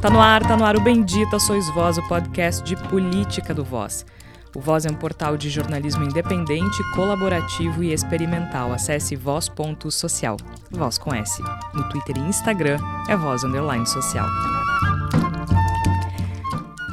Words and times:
Tá 0.00 0.08
no 0.08 0.18
ar, 0.18 0.42
tá 0.42 0.56
no 0.56 0.64
ar 0.64 0.76
o 0.76 0.80
Bendita 0.80 1.38
Sois 1.38 1.68
Voz, 1.74 1.98
o 1.98 2.08
podcast 2.08 2.64
de 2.64 2.74
política 2.88 3.52
do 3.52 3.62
Voz. 3.62 4.06
O 4.56 4.60
Voz 4.60 4.86
é 4.86 4.90
um 4.90 4.94
portal 4.94 5.36
de 5.36 5.50
jornalismo 5.50 6.02
independente, 6.02 6.82
colaborativo 6.94 7.84
e 7.84 7.92
experimental. 7.92 8.72
Acesse 8.72 9.14
voz.social. 9.14 10.38
Voz 10.70 10.96
com 10.96 11.14
S. 11.14 11.42
No 11.74 11.86
Twitter 11.90 12.16
e 12.16 12.20
Instagram 12.20 12.78
é 13.10 13.16
Voz 13.16 13.44
Underline 13.44 13.86
Social. 13.86 14.26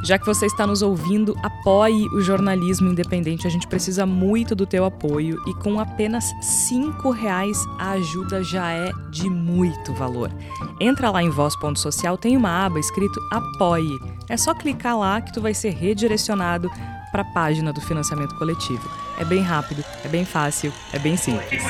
Já 0.08 0.18
que 0.18 0.24
você 0.24 0.46
está 0.46 0.66
nos 0.66 0.80
ouvindo, 0.80 1.36
apoie 1.42 2.08
o 2.14 2.22
jornalismo 2.22 2.88
independente. 2.88 3.46
A 3.46 3.50
gente 3.50 3.66
precisa 3.66 4.06
muito 4.06 4.54
do 4.54 4.64
teu 4.64 4.86
apoio 4.86 5.36
e 5.46 5.52
com 5.56 5.78
apenas 5.78 6.24
cinco 6.40 7.10
reais 7.10 7.62
a 7.78 7.90
ajuda 7.90 8.42
já 8.42 8.72
é 8.72 8.90
de 9.10 9.28
muito 9.28 9.92
valor. 9.92 10.32
Entra 10.80 11.10
lá 11.10 11.22
em 11.22 11.28
voz.social, 11.28 12.16
tem 12.16 12.38
uma 12.38 12.64
aba 12.64 12.80
escrito 12.80 13.20
Apoie. 13.30 13.98
É 14.30 14.36
só 14.38 14.54
clicar 14.54 14.98
lá 14.98 15.20
que 15.20 15.30
tu 15.30 15.42
vai 15.42 15.52
ser 15.52 15.74
redirecionado 15.74 16.70
para 17.12 17.20
a 17.20 17.26
página 17.26 17.70
do 17.70 17.80
financiamento 17.82 18.34
coletivo. 18.38 18.88
É 19.18 19.26
bem 19.26 19.42
rápido, 19.42 19.84
é 20.02 20.08
bem 20.08 20.24
fácil, 20.24 20.72
é 20.90 20.98
bem 20.98 21.18
simples. 21.18 21.62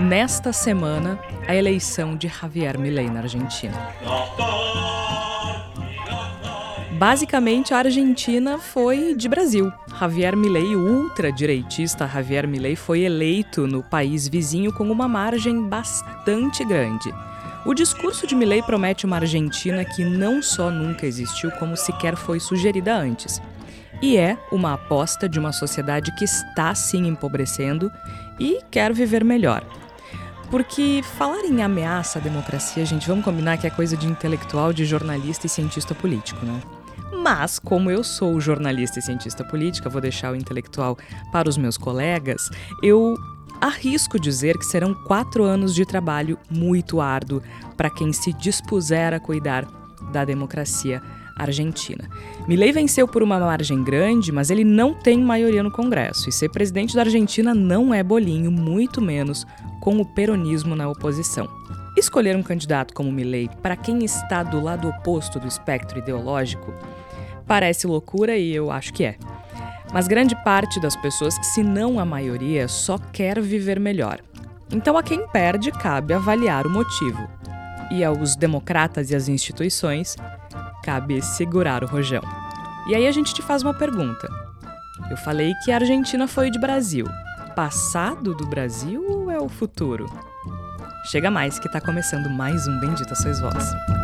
Nesta 0.00 0.52
semana, 0.52 1.20
a 1.46 1.54
eleição 1.54 2.16
de 2.16 2.26
Javier 2.26 2.76
Milei 2.76 3.08
na 3.08 3.20
Argentina. 3.20 3.74
Basicamente, 6.94 7.74
a 7.74 7.78
Argentina 7.78 8.56
foi 8.56 9.16
de 9.16 9.28
Brasil. 9.28 9.72
Javier 9.98 10.36
Milei, 10.36 10.76
ultradireitista 10.76 12.06
Javier 12.06 12.46
Milei, 12.46 12.76
foi 12.76 13.00
eleito 13.00 13.66
no 13.66 13.82
país 13.82 14.28
vizinho 14.28 14.72
com 14.72 14.88
uma 14.88 15.08
margem 15.08 15.68
bastante 15.68 16.64
grande. 16.64 17.12
O 17.66 17.74
discurso 17.74 18.28
de 18.28 18.36
Milei 18.36 18.62
promete 18.62 19.06
uma 19.06 19.16
Argentina 19.16 19.84
que 19.84 20.04
não 20.04 20.40
só 20.40 20.70
nunca 20.70 21.04
existiu, 21.04 21.50
como 21.52 21.76
sequer 21.76 22.14
foi 22.14 22.38
sugerida 22.38 22.94
antes. 22.94 23.42
E 24.00 24.16
é 24.16 24.38
uma 24.52 24.74
aposta 24.74 25.28
de 25.28 25.38
uma 25.38 25.50
sociedade 25.50 26.14
que 26.14 26.24
está 26.24 26.76
sim 26.76 27.08
empobrecendo 27.08 27.90
e 28.38 28.60
quer 28.70 28.92
viver 28.92 29.24
melhor. 29.24 29.64
Porque 30.48 31.00
falar 31.16 31.44
em 31.44 31.60
ameaça 31.60 32.20
à 32.20 32.22
democracia, 32.22 32.86
gente, 32.86 33.08
vamos 33.08 33.24
combinar 33.24 33.56
que 33.56 33.66
é 33.66 33.70
coisa 33.70 33.96
de 33.96 34.06
intelectual, 34.06 34.72
de 34.72 34.84
jornalista 34.84 35.46
e 35.46 35.50
cientista 35.50 35.92
político, 35.92 36.46
né? 36.46 36.60
Mas, 37.24 37.58
como 37.58 37.90
eu 37.90 38.04
sou 38.04 38.38
jornalista 38.38 38.98
e 38.98 39.02
cientista 39.02 39.42
política, 39.42 39.88
vou 39.88 39.98
deixar 39.98 40.30
o 40.30 40.36
intelectual 40.36 40.98
para 41.32 41.48
os 41.48 41.56
meus 41.56 41.78
colegas, 41.78 42.50
eu 42.82 43.16
arrisco 43.62 44.20
dizer 44.20 44.58
que 44.58 44.66
serão 44.66 44.92
quatro 44.92 45.42
anos 45.42 45.74
de 45.74 45.86
trabalho 45.86 46.38
muito 46.50 47.00
árduo 47.00 47.40
para 47.78 47.88
quem 47.88 48.12
se 48.12 48.30
dispuser 48.34 49.14
a 49.14 49.18
cuidar 49.18 49.66
da 50.12 50.22
democracia 50.22 51.00
argentina. 51.34 52.10
Milley 52.46 52.72
venceu 52.72 53.08
por 53.08 53.22
uma 53.22 53.40
margem 53.40 53.82
grande, 53.82 54.30
mas 54.30 54.50
ele 54.50 54.62
não 54.62 54.92
tem 54.92 55.18
maioria 55.18 55.62
no 55.62 55.70
Congresso 55.70 56.28
e 56.28 56.32
ser 56.32 56.50
presidente 56.50 56.94
da 56.94 57.00
Argentina 57.00 57.54
não 57.54 57.94
é 57.94 58.02
bolinho, 58.02 58.52
muito 58.52 59.00
menos 59.00 59.46
com 59.80 59.98
o 59.98 60.04
peronismo 60.04 60.76
na 60.76 60.90
oposição. 60.90 61.48
Escolher 61.96 62.36
um 62.36 62.42
candidato 62.42 62.92
como 62.92 63.10
Milley 63.10 63.48
para 63.62 63.76
quem 63.76 64.04
está 64.04 64.42
do 64.42 64.60
lado 64.60 64.88
oposto 64.88 65.40
do 65.40 65.48
espectro 65.48 65.98
ideológico 65.98 66.74
Parece 67.46 67.86
loucura 67.86 68.36
e 68.36 68.54
eu 68.54 68.70
acho 68.70 68.92
que 68.92 69.04
é. 69.04 69.16
Mas 69.92 70.08
grande 70.08 70.34
parte 70.42 70.80
das 70.80 70.96
pessoas, 70.96 71.34
se 71.42 71.62
não 71.62 72.00
a 72.00 72.04
maioria, 72.04 72.66
só 72.66 72.98
quer 72.98 73.40
viver 73.40 73.78
melhor. 73.78 74.18
Então, 74.72 74.96
a 74.98 75.02
quem 75.02 75.26
perde, 75.28 75.70
cabe 75.70 76.14
avaliar 76.14 76.66
o 76.66 76.70
motivo. 76.70 77.28
E 77.90 78.02
aos 78.02 78.34
democratas 78.34 79.10
e 79.10 79.14
às 79.14 79.28
instituições, 79.28 80.16
cabe 80.82 81.22
segurar 81.22 81.84
o 81.84 81.86
rojão. 81.86 82.22
E 82.88 82.94
aí 82.94 83.06
a 83.06 83.12
gente 83.12 83.32
te 83.32 83.40
faz 83.40 83.62
uma 83.62 83.74
pergunta. 83.74 84.28
Eu 85.10 85.16
falei 85.16 85.54
que 85.64 85.70
a 85.70 85.76
Argentina 85.76 86.26
foi 86.26 86.50
de 86.50 86.58
Brasil. 86.58 87.06
Passado 87.54 88.34
do 88.34 88.46
Brasil 88.46 89.04
ou 89.08 89.30
é 89.30 89.38
o 89.38 89.48
futuro? 89.48 90.06
Chega 91.04 91.30
mais 91.30 91.58
que 91.58 91.66
está 91.66 91.80
começando 91.80 92.28
mais 92.30 92.66
um 92.66 92.80
Bendita 92.80 93.14
Sois 93.14 93.38
Vós. 93.38 94.03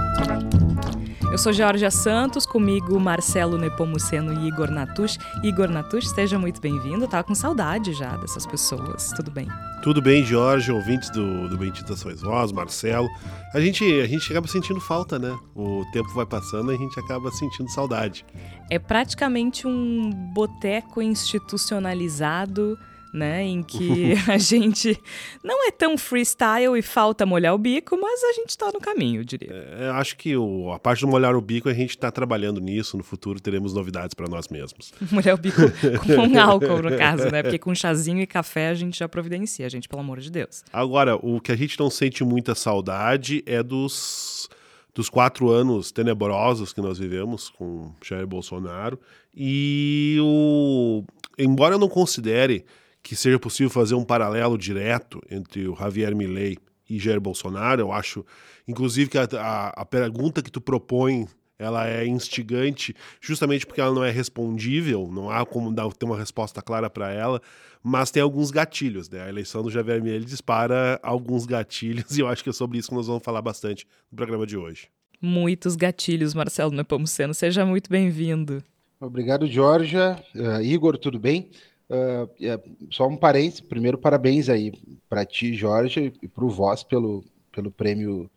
Eu 1.31 1.39
sou 1.39 1.53
Georgia 1.53 1.93
Santos, 1.93 2.45
comigo 2.45 2.99
Marcelo 2.99 3.57
Nepomuceno 3.57 4.33
e 4.33 4.49
Igor 4.49 4.69
Natush. 4.69 5.17
Igor 5.45 5.69
Natush, 5.69 6.09
seja 6.09 6.37
muito 6.41 6.61
bem-vindo. 6.61 7.07
Tava 7.07 7.23
com 7.23 7.37
saudade 7.37 7.93
já 7.93 8.17
dessas 8.17 8.45
pessoas. 8.45 9.13
Tudo 9.15 9.31
bem? 9.31 9.47
Tudo 9.81 10.03
bem, 10.03 10.25
Jorge, 10.25 10.73
ouvintes 10.73 11.09
do, 11.11 11.49
do 11.49 11.57
Bendita 11.57 11.95
Sois 11.95 12.21
Vós, 12.21 12.51
Marcelo. 12.51 13.09
A 13.55 13.61
gente, 13.61 13.85
a 14.01 14.09
gente 14.09 14.29
acaba 14.29 14.49
sentindo 14.49 14.81
falta, 14.81 15.21
né? 15.21 15.39
O 15.55 15.85
tempo 15.93 16.09
vai 16.13 16.27
passando 16.27 16.73
e 16.73 16.75
a 16.75 16.79
gente 16.79 16.99
acaba 16.99 17.31
sentindo 17.31 17.71
saudade. 17.71 18.27
É 18.69 18.81
praticamente 18.81 19.69
um 19.69 20.11
boteco 20.35 21.01
institucionalizado 21.01 22.77
né? 23.13 23.43
Em 23.43 23.63
que 23.63 24.15
a 24.29 24.39
gente 24.39 25.01
não 25.43 25.67
é 25.67 25.71
tão 25.71 25.97
freestyle 25.99 26.79
e 26.79 26.83
falta 26.83 27.27
molhar 27.27 27.55
o 27.55 27.59
bico, 27.59 27.99
mas 28.01 28.23
a 28.23 28.33
gente 28.33 28.51
está 28.51 28.71
no 28.73 28.81
caminho, 28.81 29.21
eu 29.21 29.25
diria. 29.25 29.51
É, 29.53 29.89
eu 29.89 29.93
acho 29.95 30.17
que 30.17 30.37
o, 30.37 30.73
a 30.73 30.79
parte 30.79 31.01
do 31.01 31.09
molhar 31.09 31.35
o 31.35 31.41
bico 31.41 31.69
a 31.69 31.75
gente 31.75 31.91
está 31.91 32.11
trabalhando 32.11 32.61
nisso. 32.61 32.97
No 32.97 33.03
futuro 33.03 33.41
teremos 33.41 33.75
novidades 33.75 34.15
para 34.15 34.29
nós 34.29 34.49
mesmos. 34.49 34.93
molhar 35.11 35.35
o 35.35 35.39
bico 35.39 35.61
com 36.15 36.39
álcool, 36.39 36.83
no 36.83 36.97
caso, 36.97 37.31
né? 37.31 37.43
Porque 37.43 37.59
com 37.59 37.75
chazinho 37.75 38.21
e 38.21 38.27
café 38.27 38.69
a 38.69 38.75
gente 38.75 38.99
já 38.99 39.09
providencia, 39.09 39.69
gente, 39.69 39.89
pelo 39.89 40.03
amor 40.03 40.21
de 40.21 40.31
Deus. 40.31 40.63
Agora, 40.73 41.17
o 41.17 41.41
que 41.41 41.53
a 41.53 41.57
gente 41.57 41.79
não 41.79 41.91
sente 41.91 42.25
muita 42.25 42.55
saudade 42.55 43.43
é 43.47 43.63
dos 43.63 44.49
dos 44.95 45.09
quatro 45.09 45.51
anos 45.51 45.93
tenebrosos 45.93 46.73
que 46.73 46.81
nós 46.81 46.99
vivemos 46.99 47.49
com 47.49 47.93
Jair 48.05 48.27
Bolsonaro 48.27 48.99
e 49.35 50.19
o 50.21 51.05
embora 51.39 51.77
eu 51.77 51.79
não 51.79 51.89
considere 51.89 52.65
que 53.03 53.17
seja 53.17 53.39
possível 53.39 53.71
fazer 53.71 53.95
um 53.95 54.05
paralelo 54.05 54.59
direto 54.59 55.21
entre 55.31 55.69
o 55.69 55.75
Javier 55.75 56.15
Milei 56.15 56.59
e 56.89 56.99
Jair 56.99 57.21
Bolsonaro. 57.21 57.81
Eu 57.81 57.93
acho, 57.93 58.25
inclusive, 58.67 59.11
que 59.11 59.19
a, 59.19 59.29
a, 59.33 59.69
a 59.83 59.85
pergunta 59.85 60.43
que 60.43 60.51
tu 60.51 60.61
propõe 60.61 61.27
ela 61.61 61.87
é 61.87 62.07
instigante 62.07 62.97
justamente 63.21 63.67
porque 63.67 63.81
ela 63.81 63.95
não 63.95 64.03
é 64.03 64.11
respondível, 64.11 65.09
não 65.13 65.31
há 65.31 65.45
como 65.45 65.71
dar, 65.71 65.93
ter 65.93 66.07
uma 66.07 66.19
resposta 66.19 66.63
clara 66.63 66.89
para 66.89 67.13
ela, 67.13 67.41
mas 67.83 68.11
tem 68.11 68.23
alguns 68.23 68.51
gatilhos, 68.51 69.11
né? 69.11 69.23
A 69.23 69.29
eleição 69.29 69.63
do 69.63 69.71
Javier 69.71 70.03
Milei 70.03 70.21
dispara 70.21 70.99
alguns 71.03 71.45
gatilhos 71.45 72.11
e 72.17 72.21
eu 72.21 72.29
acho 72.29 72.43
que 72.43 72.51
é 72.51 72.53
sobre 72.53 72.79
isso 72.79 72.89
que 72.89 72.95
nós 72.95 73.07
vamos 73.07 73.23
falar 73.23 73.43
bastante 73.43 73.87
no 74.11 74.17
programa 74.17 74.47
de 74.47 74.57
hoje. 74.57 74.89
Muitos 75.21 75.77
gatilhos, 75.77 76.33
Marcelo 76.33 76.73
Nepomuceno. 76.73 77.35
Seja 77.35 77.67
muito 77.67 77.91
bem-vindo. 77.91 78.65
Obrigado, 78.99 79.47
Georgia. 79.47 80.17
Uh, 80.35 80.63
Igor, 80.63 80.97
tudo 80.97 81.19
bem? 81.19 81.51
Uh, 81.91 82.31
é, 82.41 82.61
só 82.89 83.09
um 83.09 83.17
parênteses, 83.17 83.61
primeiro 83.61 83.99
parabéns 83.99 84.49
aí 84.49 84.73
para 85.09 85.25
ti, 85.25 85.53
Jorge, 85.55 86.13
e 86.23 86.29
para 86.29 86.45
o 86.45 86.49
Voz 86.49 86.85
pelo, 86.85 87.25
pelo 87.51 87.69
prêmio 87.69 88.31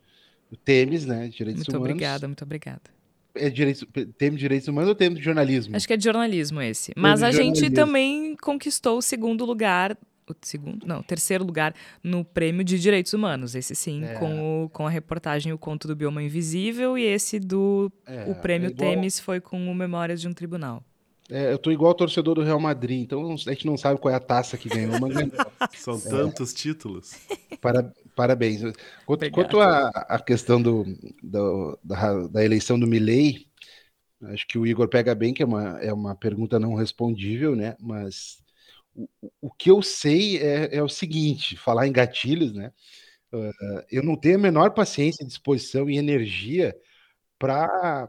Temes, 0.64 1.06
né? 1.06 1.28
Direitos 1.28 1.60
muito 1.60 1.68
Humanos. 1.70 1.88
Muito 1.88 1.92
obrigada, 1.92 2.26
muito 2.26 2.42
obrigada. 2.42 2.82
É 3.32 3.48
direitos, 3.48 3.84
tema 4.18 4.36
de 4.36 4.40
direitos 4.40 4.66
humanos 4.66 4.88
ou 4.88 4.94
tema 4.94 5.14
de 5.14 5.22
jornalismo? 5.22 5.76
Acho 5.76 5.86
que 5.86 5.92
é 5.92 5.96
de 5.96 6.04
jornalismo 6.04 6.60
esse. 6.60 6.92
Mas 6.96 7.22
a 7.22 7.30
gente 7.30 7.70
também 7.70 8.36
conquistou 8.36 8.98
o 8.98 9.02
segundo 9.02 9.44
lugar, 9.44 9.96
o 10.28 10.34
segundo, 10.42 10.84
não, 10.84 11.00
o 11.00 11.02
terceiro 11.02 11.44
lugar 11.44 11.74
no 12.02 12.24
prêmio 12.24 12.64
de 12.64 12.78
direitos 12.78 13.12
humanos. 13.12 13.54
Esse 13.54 13.74
sim, 13.74 14.04
é. 14.04 14.14
com, 14.14 14.64
o, 14.64 14.68
com 14.68 14.86
a 14.86 14.90
reportagem 14.90 15.52
O 15.52 15.58
Conto 15.58 15.86
do 15.86 15.96
Bioma 15.96 16.22
Invisível 16.22 16.98
e 16.98 17.02
esse 17.02 17.38
do 17.38 17.90
é, 18.06 18.24
o 18.28 18.34
prêmio 18.36 18.70
é. 18.70 18.72
Temes 18.72 19.18
foi 19.18 19.40
com 19.40 19.70
o 19.70 19.74
Memórias 19.74 20.20
de 20.20 20.28
um 20.28 20.32
Tribunal. 20.32 20.82
É, 21.30 21.52
eu 21.52 21.58
tô 21.58 21.70
igual 21.70 21.94
torcedor 21.94 22.34
do 22.34 22.42
Real 22.42 22.60
Madrid, 22.60 23.00
então 23.00 23.32
a 23.32 23.36
gente 23.36 23.66
não 23.66 23.78
sabe 23.78 23.98
qual 23.98 24.12
é 24.12 24.16
a 24.16 24.20
taça 24.20 24.58
que 24.58 24.68
ganhou, 24.68 24.98
mas 25.00 25.14
São 25.80 25.96
é. 25.96 26.10
tantos 26.10 26.52
títulos. 26.52 27.12
Para, 27.60 27.92
parabéns. 28.14 28.60
Quanto, 29.06 29.30
quanto 29.30 29.60
a, 29.60 29.88
a, 29.88 30.20
questão 30.20 30.60
do, 30.60 30.84
do 31.22 31.78
da, 31.82 32.26
da, 32.28 32.44
eleição 32.44 32.78
do 32.78 32.86
Milley, 32.86 33.46
acho 34.24 34.46
que 34.46 34.58
o 34.58 34.66
Igor 34.66 34.86
pega 34.88 35.14
bem, 35.14 35.32
que 35.32 35.42
é 35.42 35.46
uma, 35.46 35.78
é 35.80 35.92
uma 35.92 36.14
pergunta 36.14 36.60
não 36.60 36.74
respondível, 36.74 37.56
né? 37.56 37.74
Mas 37.80 38.38
o, 38.94 39.08
o 39.40 39.50
que 39.50 39.70
eu 39.70 39.80
sei 39.80 40.36
é, 40.38 40.76
é 40.76 40.82
o 40.82 40.88
seguinte: 40.90 41.56
falar 41.56 41.86
em 41.86 41.92
gatilhos, 41.92 42.52
né? 42.52 42.70
Uh, 43.32 43.82
eu 43.90 44.02
não 44.02 44.14
tenho 44.14 44.36
a 44.36 44.42
menor 44.42 44.72
paciência, 44.72 45.26
disposição 45.26 45.88
e 45.88 45.96
energia 45.96 46.76
para 47.38 48.08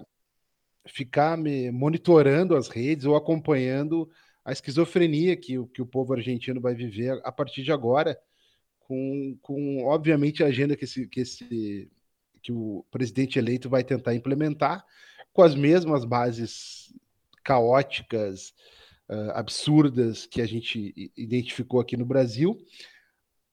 ficar 0.87 1.37
me 1.37 1.71
monitorando 1.71 2.55
as 2.55 2.67
redes 2.67 3.05
ou 3.05 3.15
acompanhando 3.15 4.09
a 4.43 4.51
esquizofrenia 4.51 5.35
que, 5.35 5.63
que 5.73 5.81
o 5.81 5.85
povo 5.85 6.13
argentino 6.13 6.61
vai 6.61 6.75
viver 6.75 7.19
a 7.23 7.31
partir 7.31 7.63
de 7.63 7.71
agora, 7.71 8.17
com, 8.79 9.37
com 9.41 9.83
obviamente 9.85 10.43
a 10.43 10.47
agenda 10.47 10.75
que, 10.75 10.85
esse, 10.85 11.07
que, 11.07 11.21
esse, 11.21 11.91
que 12.41 12.51
o 12.51 12.85
presidente 12.91 13.39
eleito 13.39 13.67
vai 13.67 13.83
tentar 13.83 14.13
implementar, 14.13 14.85
com 15.33 15.41
as 15.41 15.55
mesmas 15.55 16.05
bases 16.05 16.93
caóticas, 17.43 18.53
uh, 19.09 19.31
absurdas 19.33 20.25
que 20.25 20.41
a 20.41 20.47
gente 20.47 21.11
identificou 21.17 21.79
aqui 21.79 21.97
no 21.97 22.05
Brasil, 22.05 22.57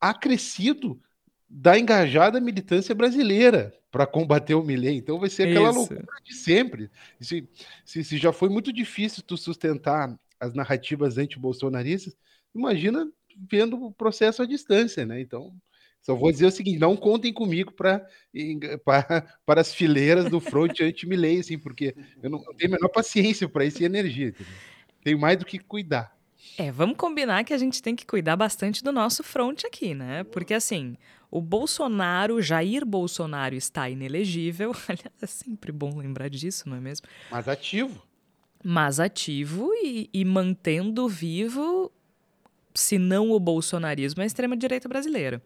acrescido 0.00 1.00
da 1.48 1.78
engajada 1.78 2.40
militância 2.40 2.94
brasileira, 2.94 3.74
para 3.92 4.06
combater 4.06 4.54
o 4.54 4.64
Milley. 4.64 4.96
Então 4.96 5.20
vai 5.20 5.28
ser 5.28 5.48
aquela 5.48 5.68
Isso. 5.68 5.78
loucura 5.78 6.06
de 6.24 6.34
sempre. 6.34 6.90
Se, 7.20 7.46
se, 7.84 8.02
se, 8.02 8.16
já 8.16 8.32
foi 8.32 8.48
muito 8.48 8.72
difícil 8.72 9.22
tu 9.22 9.36
sustentar 9.36 10.18
as 10.40 10.54
narrativas 10.54 11.18
anti-bolsonaristas, 11.18 12.16
imagina 12.54 13.06
vendo 13.50 13.76
o 13.76 13.92
processo 13.92 14.42
à 14.42 14.46
distância, 14.46 15.04
né? 15.04 15.20
Então, 15.20 15.54
só 16.00 16.16
vou 16.16 16.32
dizer 16.32 16.46
o 16.46 16.50
seguinte: 16.50 16.78
não 16.78 16.96
contem 16.96 17.32
comigo 17.32 17.70
para 17.70 18.04
para 19.44 19.60
as 19.60 19.74
fileiras 19.74 20.30
do 20.30 20.40
front 20.40 20.72
anti-Milley, 20.80 21.40
assim, 21.40 21.58
porque 21.58 21.94
eu 22.22 22.30
não, 22.30 22.42
eu 22.46 22.54
tenho 22.54 22.72
a 22.72 22.76
menor 22.76 22.88
paciência 22.88 23.46
para 23.46 23.66
isso 23.66 23.82
e 23.82 23.84
energia. 23.84 24.28
Entendeu? 24.28 24.52
Tenho 25.04 25.18
mais 25.18 25.36
do 25.36 25.44
que 25.44 25.58
cuidar. 25.58 26.11
É, 26.58 26.70
vamos 26.70 26.96
combinar 26.96 27.44
que 27.44 27.54
a 27.54 27.58
gente 27.58 27.82
tem 27.82 27.96
que 27.96 28.06
cuidar 28.06 28.36
bastante 28.36 28.84
do 28.84 28.92
nosso 28.92 29.22
front 29.22 29.64
aqui, 29.64 29.94
né? 29.94 30.24
Porque 30.24 30.52
assim, 30.52 30.96
o 31.30 31.40
Bolsonaro, 31.40 32.42
Jair 32.42 32.84
Bolsonaro 32.84 33.54
está 33.54 33.88
inelegível. 33.88 34.72
Aliás, 34.86 35.22
é 35.22 35.26
sempre 35.26 35.72
bom 35.72 35.96
lembrar 35.96 36.28
disso, 36.28 36.68
não 36.68 36.76
é 36.76 36.80
mesmo? 36.80 37.06
Mas 37.30 37.48
ativo. 37.48 38.02
Mas 38.62 39.00
ativo 39.00 39.70
e, 39.82 40.10
e 40.12 40.24
mantendo 40.24 41.08
vivo, 41.08 41.90
se 42.74 42.98
não 42.98 43.30
o 43.30 43.40
bolsonarismo, 43.40 44.22
a 44.22 44.26
extrema-direita 44.26 44.88
brasileira. 44.88 45.42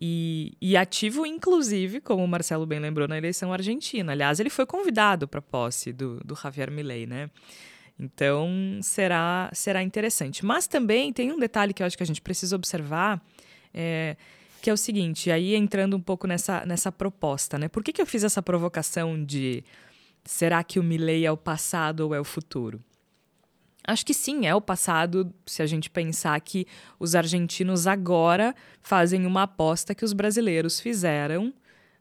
E, 0.00 0.52
e, 0.60 0.76
ativo, 0.76 1.26
inclusive, 1.26 2.00
como 2.00 2.24
o 2.24 2.28
Marcelo 2.28 2.64
bem 2.64 2.78
lembrou, 2.78 3.06
na 3.06 3.18
eleição 3.18 3.52
argentina. 3.52 4.12
Aliás, 4.12 4.40
ele 4.40 4.50
foi 4.50 4.66
convidado 4.66 5.28
para 5.28 5.38
a 5.38 5.42
posse 5.42 5.92
do, 5.92 6.20
do 6.24 6.34
Javier 6.34 6.70
Milei, 6.70 7.06
né? 7.06 7.30
Então, 7.98 8.80
será, 8.82 9.50
será 9.52 9.82
interessante. 9.82 10.44
Mas 10.44 10.66
também 10.66 11.12
tem 11.12 11.32
um 11.32 11.38
detalhe 11.38 11.72
que 11.72 11.82
eu 11.82 11.86
acho 11.86 11.96
que 11.96 12.02
a 12.02 12.06
gente 12.06 12.20
precisa 12.20 12.56
observar, 12.56 13.22
é, 13.72 14.16
que 14.60 14.68
é 14.68 14.72
o 14.72 14.76
seguinte, 14.76 15.30
aí 15.30 15.54
entrando 15.54 15.96
um 15.96 16.00
pouco 16.00 16.26
nessa, 16.26 16.64
nessa 16.66 16.90
proposta, 16.90 17.58
né? 17.58 17.68
Por 17.68 17.84
que, 17.84 17.92
que 17.92 18.02
eu 18.02 18.06
fiz 18.06 18.24
essa 18.24 18.42
provocação 18.42 19.22
de 19.22 19.62
será 20.24 20.64
que 20.64 20.80
o 20.80 20.82
Milley 20.82 21.24
é 21.24 21.30
o 21.30 21.36
passado 21.36 22.00
ou 22.00 22.14
é 22.14 22.20
o 22.20 22.24
futuro? 22.24 22.82
Acho 23.86 24.06
que 24.06 24.14
sim, 24.14 24.46
é 24.46 24.54
o 24.54 24.62
passado, 24.62 25.32
se 25.44 25.60
a 25.60 25.66
gente 25.66 25.90
pensar 25.90 26.40
que 26.40 26.66
os 26.98 27.14
argentinos 27.14 27.86
agora 27.86 28.54
fazem 28.80 29.26
uma 29.26 29.42
aposta 29.42 29.94
que 29.94 30.04
os 30.04 30.14
brasileiros 30.14 30.80
fizeram 30.80 31.52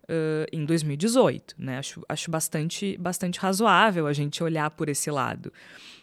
uh, 0.04 0.46
em 0.52 0.66
2018. 0.66 1.56
Né? 1.58 1.78
Acho, 1.78 2.02
acho 2.08 2.32
bastante, 2.32 2.98
bastante 2.98 3.40
razoável 3.40 4.08
a 4.08 4.14
gente 4.14 4.44
olhar 4.44 4.70
por 4.72 4.90
esse 4.90 5.10
lado. 5.12 5.52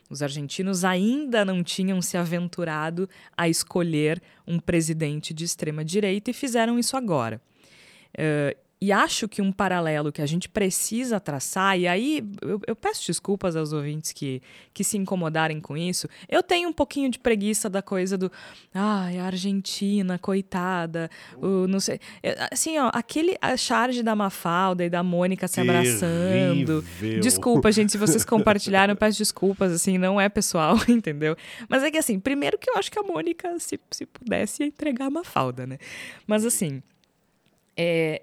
Os 0.09 0.23
argentinos 0.23 0.85
ainda 0.85 1.45
não 1.45 1.63
tinham 1.63 2.03
se 2.03 2.17
aventurado 2.17 3.09
a 3.37 3.49
escolher 3.49 4.21
um 4.47 4.59
presidente 4.59 5.33
de 5.33 5.45
extrema 5.45 5.85
direita 5.85 6.31
e 6.31 6.35
fizeram 6.35 6.79
isso 6.79 6.97
agora. 6.97 7.41
Uh, 8.19 8.70
e 8.83 8.93
acho 8.93 9.29
que 9.29 9.43
um 9.43 9.53
paralelo 9.53 10.11
que 10.11 10.23
a 10.23 10.27
gente 10.27 10.49
precisa 10.49 11.21
traçar, 11.21 11.79
e 11.79 11.87
aí 11.87 12.25
eu, 12.41 12.59
eu, 12.67 12.75
peço 12.75 13.07
desculpas 13.07 13.55
aos 13.55 13.75
ouvintes 13.75 14.11
que, 14.11 14.41
que 14.73 14.83
se 14.83 14.97
incomodarem 14.97 15.61
com 15.61 15.77
isso. 15.77 16.09
Eu 16.27 16.43
tenho 16.43 16.67
um 16.67 16.73
pouquinho 16.73 17.11
de 17.11 17.19
preguiça 17.19 17.69
da 17.69 17.83
coisa 17.83 18.17
do. 18.17 18.33
Ai, 18.73 19.19
a 19.19 19.27
Argentina, 19.27 20.19
coitada. 20.19 21.11
O, 21.37 21.69
não 21.69 21.79
sei. 21.79 22.01
É, 22.23 22.49
assim, 22.51 22.79
ó, 22.79 22.91
aquele 22.95 23.37
a 23.43 23.55
charge 23.55 24.03
da 24.03 24.17
Mafalda 24.17 24.83
e 24.83 24.89
da 24.89 25.03
Mônica 25.03 25.47
se 25.47 25.61
abraçando. 25.61 26.83
Desculpa, 27.21 27.71
gente, 27.71 27.93
se 27.93 27.99
vocês 27.99 28.25
compartilharam, 28.25 28.97
peço 28.97 29.19
desculpas, 29.19 29.73
assim, 29.73 29.99
não 29.99 30.19
é 30.19 30.31
pessoal, 30.31 30.77
entendeu? 30.89 31.37
Mas 31.69 31.83
é 31.83 31.91
que, 31.91 31.99
assim, 31.99 32.19
primeiro 32.19 32.57
que 32.57 32.71
eu 32.71 32.79
acho 32.79 32.91
que 32.91 32.99
a 32.99 33.03
Mônica, 33.03 33.59
se, 33.59 33.79
se 33.91 34.07
pudesse, 34.07 34.63
ia 34.63 34.69
entregar 34.69 35.09
a 35.09 35.11
Mafalda, 35.11 35.67
né? 35.67 35.77
Mas, 36.27 36.47
assim. 36.47 36.83
É, 37.77 38.23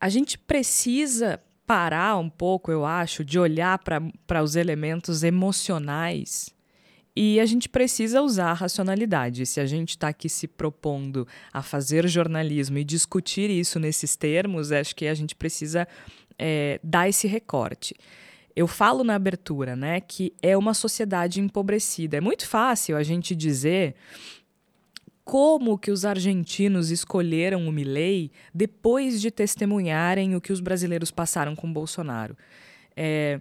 a 0.00 0.08
gente 0.08 0.38
precisa 0.38 1.40
parar 1.66 2.16
um 2.16 2.30
pouco, 2.30 2.72
eu 2.72 2.84
acho, 2.84 3.24
de 3.24 3.38
olhar 3.38 3.78
para 3.78 4.42
os 4.42 4.56
elementos 4.56 5.22
emocionais 5.22 6.56
e 7.20 7.40
a 7.40 7.46
gente 7.46 7.68
precisa 7.68 8.22
usar 8.22 8.50
a 8.50 8.54
racionalidade. 8.54 9.44
Se 9.44 9.58
a 9.58 9.66
gente 9.66 9.90
está 9.90 10.06
aqui 10.06 10.28
se 10.28 10.46
propondo 10.46 11.26
a 11.52 11.62
fazer 11.62 12.06
jornalismo 12.06 12.78
e 12.78 12.84
discutir 12.84 13.50
isso 13.50 13.80
nesses 13.80 14.14
termos, 14.14 14.70
acho 14.70 14.94
que 14.94 15.04
a 15.04 15.14
gente 15.14 15.34
precisa 15.34 15.88
é, 16.38 16.78
dar 16.80 17.08
esse 17.08 17.26
recorte. 17.26 17.92
Eu 18.54 18.68
falo 18.68 19.02
na 19.02 19.16
abertura, 19.16 19.74
né, 19.74 20.00
que 20.00 20.32
é 20.40 20.56
uma 20.56 20.72
sociedade 20.72 21.40
empobrecida. 21.40 22.16
É 22.16 22.20
muito 22.20 22.46
fácil 22.46 22.96
a 22.96 23.02
gente 23.02 23.34
dizer 23.34 23.96
como 25.28 25.76
que 25.76 25.90
os 25.90 26.06
argentinos 26.06 26.90
escolheram 26.90 27.68
o 27.68 27.70
Milei 27.70 28.30
depois 28.54 29.20
de 29.20 29.30
testemunharem 29.30 30.34
o 30.34 30.40
que 30.40 30.54
os 30.54 30.58
brasileiros 30.58 31.10
passaram 31.10 31.54
com 31.54 31.70
Bolsonaro. 31.70 32.34
É, 32.96 33.38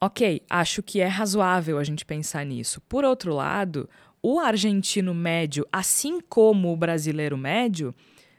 ok, 0.00 0.40
acho 0.48 0.82
que 0.82 1.02
é 1.02 1.06
razoável 1.06 1.78
a 1.78 1.84
gente 1.84 2.06
pensar 2.06 2.46
nisso. 2.46 2.80
Por 2.88 3.04
outro 3.04 3.34
lado, 3.34 3.86
o 4.22 4.40
argentino 4.40 5.12
médio, 5.12 5.68
assim 5.70 6.18
como 6.30 6.72
o 6.72 6.76
brasileiro 6.78 7.36
médio, 7.36 7.94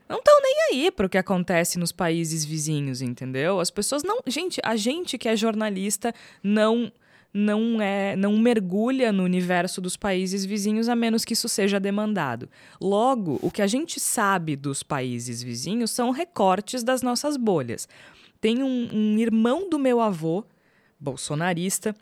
não 0.10 0.18
estão 0.18 0.42
nem 0.42 0.56
aí 0.72 0.90
para 0.90 1.06
o 1.06 1.10
que 1.10 1.20
acontece 1.20 1.78
nos 1.78 1.92
países 1.92 2.44
vizinhos, 2.44 3.04
entendeu? 3.04 3.60
As 3.60 3.70
pessoas 3.70 4.02
não. 4.02 4.18
Gente, 4.26 4.60
a 4.64 4.76
gente 4.76 5.16
que 5.20 5.30
é 5.30 5.36
jornalista 5.36 6.12
não 6.42 6.92
não 7.38 7.82
é 7.82 8.16
não 8.16 8.38
mergulha 8.38 9.12
no 9.12 9.22
universo 9.24 9.82
dos 9.82 9.98
países 9.98 10.46
vizinhos 10.46 10.88
a 10.88 10.96
menos 10.96 11.26
que 11.26 11.34
isso 11.34 11.50
seja 11.50 11.82
demandado. 11.82 12.50
Logo, 12.80 13.38
o 13.42 13.52
que 13.52 13.62
a 13.62 13.68
gente 13.68 14.00
sabe 14.00 14.56
dos 14.56 14.82
países 14.82 15.44
vizinhos 15.44 15.92
são 15.92 16.12
recortes 16.12 16.82
das 16.82 17.02
nossas 17.02 17.36
bolhas. 17.36 17.90
Tem 18.40 18.64
um, 18.64 18.90
um 18.94 19.20
irmão 19.20 19.70
do 19.70 19.78
meu 19.78 20.00
avô, 20.00 20.46
bolsonarista, 20.98 21.94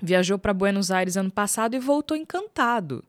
viajou 0.00 0.38
para 0.38 0.54
Buenos 0.54 0.92
Aires 0.92 1.16
ano 1.16 1.30
passado 1.30 1.74
e 1.74 1.80
voltou 1.80 2.16
encantado. 2.16 3.02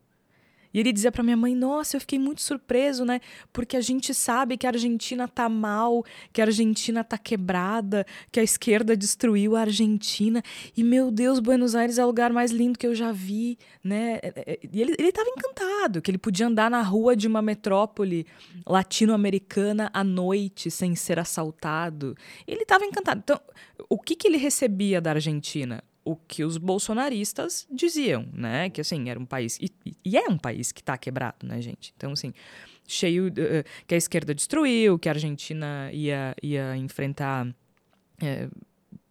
E 0.74 0.80
ele 0.80 0.92
dizia 0.92 1.12
para 1.12 1.22
minha 1.22 1.36
mãe: 1.36 1.54
Nossa, 1.54 1.96
eu 1.96 2.00
fiquei 2.00 2.18
muito 2.18 2.42
surpreso, 2.42 3.04
né? 3.04 3.20
Porque 3.52 3.76
a 3.76 3.80
gente 3.80 4.12
sabe 4.12 4.58
que 4.58 4.66
a 4.66 4.70
Argentina 4.70 5.28
tá 5.28 5.48
mal, 5.48 6.04
que 6.32 6.40
a 6.40 6.44
Argentina 6.44 7.04
tá 7.04 7.16
quebrada, 7.16 8.04
que 8.32 8.40
a 8.40 8.42
esquerda 8.42 8.96
destruiu 8.96 9.54
a 9.54 9.60
Argentina. 9.60 10.42
E 10.76 10.82
meu 10.82 11.12
Deus, 11.12 11.38
Buenos 11.38 11.76
Aires 11.76 11.96
é 11.96 12.04
o 12.04 12.08
lugar 12.08 12.32
mais 12.32 12.50
lindo 12.50 12.78
que 12.78 12.86
eu 12.86 12.94
já 12.94 13.12
vi, 13.12 13.56
né? 13.82 14.18
É, 14.20 14.32
é, 14.36 14.58
e 14.72 14.82
ele, 14.82 14.96
ele 14.98 15.12
tava 15.12 15.30
encantado, 15.30 16.02
que 16.02 16.10
ele 16.10 16.18
podia 16.18 16.48
andar 16.48 16.68
na 16.68 16.82
rua 16.82 17.14
de 17.14 17.28
uma 17.28 17.40
metrópole 17.40 18.26
latino-americana 18.66 19.90
à 19.92 20.02
noite 20.02 20.70
sem 20.70 20.96
ser 20.96 21.20
assaltado. 21.20 22.16
Ele 22.46 22.62
estava 22.62 22.84
encantado. 22.84 23.20
Então, 23.22 23.40
o 23.88 23.98
que, 23.98 24.16
que 24.16 24.26
ele 24.26 24.36
recebia 24.36 25.00
da 25.00 25.12
Argentina? 25.12 25.82
O 26.04 26.14
que 26.14 26.44
os 26.44 26.58
bolsonaristas 26.58 27.66
diziam, 27.70 28.26
né? 28.32 28.68
Que 28.68 28.80
assim, 28.80 29.08
era 29.08 29.18
um 29.18 29.24
país. 29.24 29.58
E, 29.60 29.70
e 30.04 30.16
é 30.16 30.28
um 30.28 30.36
país 30.36 30.70
que 30.70 30.80
está 30.80 30.98
quebrado, 30.98 31.46
né, 31.46 31.60
gente? 31.62 31.92
Então, 31.96 32.12
assim, 32.12 32.32
cheio. 32.86 33.28
Uh, 33.28 33.64
que 33.86 33.94
a 33.94 33.98
esquerda 33.98 34.34
destruiu, 34.34 34.98
que 34.98 35.08
a 35.08 35.12
Argentina 35.12 35.90
ia, 35.92 36.34
ia 36.42 36.76
enfrentar. 36.76 37.46
É, 38.22 38.48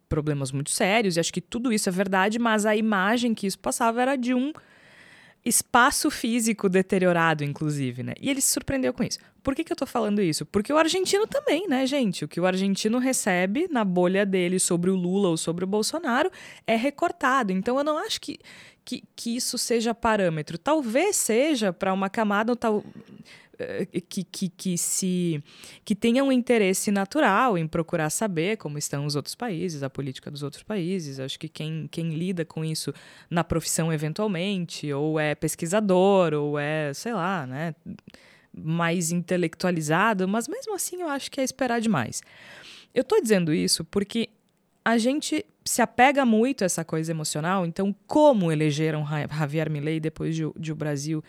problemas 0.07 0.51
muito 0.51 0.69
sérios, 0.69 1.17
e 1.17 1.19
acho 1.19 1.33
que 1.33 1.41
tudo 1.41 1.73
isso 1.73 1.89
é 1.89 1.91
verdade, 1.91 2.37
mas 2.37 2.67
a 2.67 2.75
imagem 2.75 3.33
que 3.33 3.47
isso 3.47 3.57
passava 3.57 3.99
era 3.99 4.15
de 4.15 4.31
um 4.31 4.53
espaço 5.45 6.09
físico 6.09 6.69
deteriorado, 6.69 7.43
inclusive, 7.43 8.01
né? 8.01 8.13
E 8.19 8.29
ele 8.29 8.39
se 8.39 8.51
surpreendeu 8.51 8.93
com 8.93 9.03
isso. 9.03 9.19
Por 9.43 9.53
que, 9.53 9.63
que 9.63 9.73
eu 9.73 9.75
tô 9.75 9.85
falando 9.85 10.21
isso? 10.21 10.45
Porque 10.45 10.71
o 10.71 10.77
argentino 10.77 11.27
também, 11.27 11.67
né, 11.67 11.85
gente? 11.85 12.23
O 12.23 12.27
que 12.27 12.39
o 12.39 12.45
argentino 12.45 12.97
recebe 12.97 13.67
na 13.69 13.83
bolha 13.83 14.25
dele 14.25 14.57
sobre 14.57 14.89
o 14.89 14.95
Lula 14.95 15.27
ou 15.29 15.37
sobre 15.37 15.65
o 15.65 15.67
Bolsonaro 15.67 16.31
é 16.65 16.77
recortado. 16.77 17.51
Então 17.51 17.77
eu 17.77 17.83
não 17.83 17.97
acho 17.97 18.21
que, 18.21 18.39
que, 18.85 19.03
que 19.15 19.35
isso 19.35 19.57
seja 19.57 19.93
parâmetro. 19.93 20.57
Talvez 20.57 21.17
seja 21.17 21.73
para 21.73 21.93
uma 21.93 22.09
camada 22.09 22.55
tal, 22.55 22.81
que, 24.09 24.23
que, 24.23 24.49
que, 24.49 24.77
se 24.77 25.43
que 25.83 25.95
tenha 25.95 26.23
um 26.23 26.31
interesse 26.31 26.91
natural 26.91 27.57
em 27.57 27.67
procurar 27.67 28.09
saber 28.09 28.57
como 28.57 28.77
estão 28.77 29.05
os 29.05 29.15
outros 29.15 29.35
países, 29.35 29.83
a 29.83 29.89
política 29.89 30.29
dos 30.29 30.43
outros 30.43 30.63
países. 30.63 31.19
Acho 31.19 31.39
que 31.39 31.47
quem, 31.47 31.87
quem 31.91 32.09
lida 32.09 32.45
com 32.45 32.63
isso 32.63 32.93
na 33.29 33.43
profissão 33.43 33.91
eventualmente, 33.91 34.91
ou 34.93 35.19
é 35.19 35.35
pesquisador, 35.35 36.33
ou 36.33 36.57
é, 36.57 36.93
sei 36.93 37.13
lá, 37.13 37.45
né, 37.45 37.75
mais 38.55 39.11
intelectualizado, 39.11 40.27
mas 40.27 40.47
mesmo 40.47 40.75
assim 40.75 41.01
eu 41.01 41.09
acho 41.09 41.31
que 41.31 41.41
é 41.41 41.43
esperar 41.43 41.81
demais. 41.81 42.21
Eu 42.93 43.01
estou 43.01 43.19
dizendo 43.21 43.53
isso 43.53 43.83
porque 43.83 44.29
a 44.85 44.97
gente 44.97 45.45
se 45.65 45.81
apega 45.81 46.25
muito 46.25 46.63
a 46.63 46.65
essa 46.65 46.83
coisa 46.83 47.11
emocional, 47.11 47.65
então 47.65 47.95
como 48.05 48.51
elegeram 48.51 49.05
Javier 49.05 49.69
Milei 49.69 49.99
depois 49.99 50.35
de, 50.35 50.43
de 50.57 50.71
o 50.71 50.75
Brasil 50.75 51.23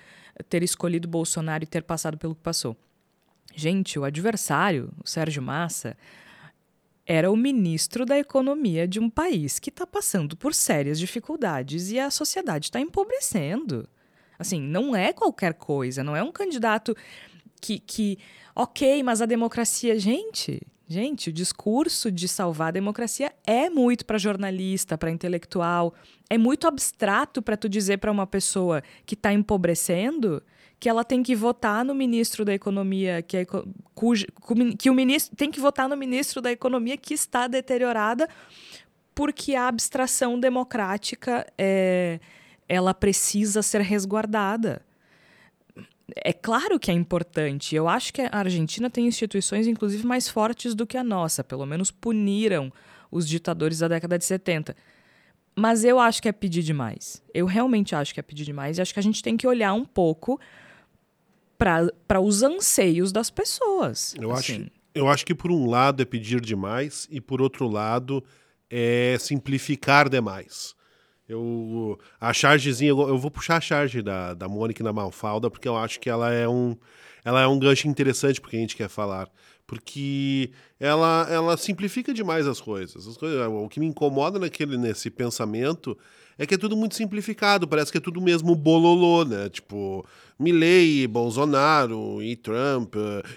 ter 0.49 0.63
escolhido 0.63 1.09
Bolsonaro 1.09 1.65
e 1.65 1.67
ter 1.67 1.83
passado 1.83 2.19
pelo 2.19 2.35
que 2.35 2.43
passou. 2.43 2.77
Gente, 3.55 3.99
o 3.99 4.05
adversário, 4.05 4.91
o 5.03 5.09
Sérgio 5.09 5.43
Massa, 5.43 5.97
era 7.07 7.31
o 7.31 7.37
ministro 7.37 8.07
da 8.07 8.19
economia 8.19 8.89
de 8.89 8.99
um 8.99 9.11
país 9.11 9.59
que 9.59 9.69
está 9.69 9.87
passando 9.87 10.37
por 10.37 10.55
sérias 10.55 10.99
dificuldades 10.99 11.91
e 11.91 11.99
a 11.99 12.11
sociedade 12.11 12.67
está 12.67 12.81
empobrecendo. 12.81 13.89
Assim, 14.39 14.61
não 14.61 14.97
é 14.97 15.13
qualquer 15.13 15.55
coisa, 15.55 16.03
não 16.03 16.17
é 16.17 16.23
um 16.23 16.33
candidato 16.33 16.97
que, 17.61 17.79
que 17.79 18.19
ok, 18.55 19.03
mas 19.03 19.23
a 19.23 19.27
democracia, 19.27 19.99
gente, 19.99 20.61
Gente, 20.87 21.31
o 21.31 21.33
discurso 21.33 22.11
de 22.11 22.29
salvar 22.29 22.69
a 22.69 22.73
democracia 22.73 23.33
é 23.47 23.71
muito 23.71 24.05
para 24.05 24.19
jornalista, 24.19 24.99
para 24.99 25.11
intelectual, 25.11 25.95
é 26.29 26.37
muito 26.37 26.67
abstrato 26.67 27.41
para 27.41 27.57
tu 27.57 27.69
dizer 27.69 27.99
para 27.99 28.13
uma 28.13 28.27
pessoa 28.27 28.83
que 29.07 29.15
está 29.15 29.33
empobrecendo 29.33 30.43
que 30.79 30.89
ela 30.89 31.03
tem 31.03 31.23
que 31.23 31.35
votar 31.35 31.85
no 31.85 31.95
ministro 31.95 32.45
da 32.45 32.53
economia 32.53 33.23
que, 33.23 33.39
é, 33.39 33.47
que 34.79 34.91
o 34.91 34.95
ministro 34.95 35.35
tem 35.35 35.51
que 35.51 35.59
votar 35.59 35.89
no 35.89 35.97
ministro 35.97 36.43
da 36.43 36.53
economia 36.53 36.97
que 36.99 37.15
está 37.15 37.47
deteriorada 37.47 38.29
porque 39.15 39.55
a 39.55 39.69
abstração 39.69 40.39
democrática 40.39 41.47
é, 41.57 42.19
ela 42.69 42.93
precisa 42.93 43.63
ser 43.63 43.81
resguardada. 43.81 44.83
É 46.17 46.33
claro 46.33 46.79
que 46.79 46.91
é 46.91 46.95
importante. 46.95 47.75
Eu 47.75 47.89
acho 47.89 48.13
que 48.13 48.23
a 48.23 48.31
Argentina 48.33 48.91
tem 48.91 49.07
instituições, 49.07 49.67
inclusive, 49.67 50.07
mais 50.07 50.29
fortes 50.29 50.75
do 50.75 50.87
que 50.87 50.97
a 50.97 51.05
nossa. 51.05 51.43
Pelo 51.43 51.65
menos 51.65 51.91
puniram 51.91 52.73
os 53.11 53.29
ditadores 53.29 53.79
da 53.79 53.89
década 53.89 54.19
de 54.19 54.25
70. 54.25 54.77
Mas 55.57 55.85
eu 55.85 55.99
acho 56.01 56.21
que 56.21 56.29
é 56.29 56.33
pedir 56.33 56.63
demais. 56.63 57.23
Eu 57.33 57.47
realmente 57.47 57.95
acho 57.95 58.13
que 58.13 58.21
é 58.21 58.23
pedir 58.23 58.45
demais. 58.45 58.77
E 58.77 58.83
acho 58.83 58.93
que 58.93 59.01
a 59.01 59.03
gente 59.03 59.23
tem 59.23 59.37
que 59.37 59.47
olhar 59.47 59.73
um 59.73 59.85
pouco 59.85 60.39
para 61.57 62.21
os 62.21 62.43
anseios 62.43 63.13
das 63.13 63.31
pessoas. 63.31 64.15
Eu, 64.21 64.33
assim. 64.33 64.63
acho, 64.63 64.71
eu 64.95 65.09
acho 65.09 65.25
que, 65.25 65.35
por 65.35 65.51
um 65.51 65.69
lado, 65.69 66.03
é 66.03 66.05
pedir 66.05 66.41
demais, 66.41 67.09
e, 67.11 67.21
por 67.21 67.41
outro 67.41 67.69
lado, 67.69 68.23
é 68.69 69.17
simplificar 69.19 70.09
demais. 70.09 70.75
Eu, 71.29 71.99
a 72.21 72.33
chargezinha, 72.33 72.91
eu 72.91 73.19
vou 73.19 73.31
puxar 73.31 73.57
a 73.57 73.61
charge 73.61 74.03
da, 74.03 74.35
da 74.35 74.49
Mônica 74.49 74.85
na 74.85 74.93
Malfalda, 74.93 75.51
porque 75.51 75.67
eu 75.67 75.77
acho 75.77 75.99
que 75.99 76.11
ela 76.11 76.33
é 76.33 76.47
um, 76.47 76.77
ela 77.25 77.41
é 77.41 77.47
um 77.47 77.59
gancho 77.59 77.89
interessante 77.89 78.41
porque 78.41 78.57
a 78.57 78.61
gente 78.61 78.77
quer 78.77 78.89
falar. 78.89 79.29
Porque 79.67 80.51
ela, 80.79 81.27
ela 81.31 81.57
simplifica 81.57 82.13
demais 82.13 82.47
as 82.47 82.61
coisas. 82.61 83.09
as 83.09 83.17
coisas. 83.17 83.47
O 83.49 83.69
que 83.69 83.81
me 83.81 83.87
incomoda 83.87 84.39
naquele, 84.39 84.77
nesse 84.77 85.11
pensamento 85.11 85.97
é 86.37 86.45
que 86.47 86.55
é 86.55 86.59
tudo 86.59 86.77
muito 86.77 86.95
simplificado, 86.95 87.67
parece 87.67 87.91
que 87.91 87.99
é 87.99 88.01
tudo 88.01 88.21
mesmo 88.21 88.55
bololô, 88.55 89.25
né? 89.25 89.49
Tipo, 89.49 90.05
Milley, 90.39 91.07
Bolsonaro 91.07 92.23
e 92.23 92.37
Trump 92.37 92.95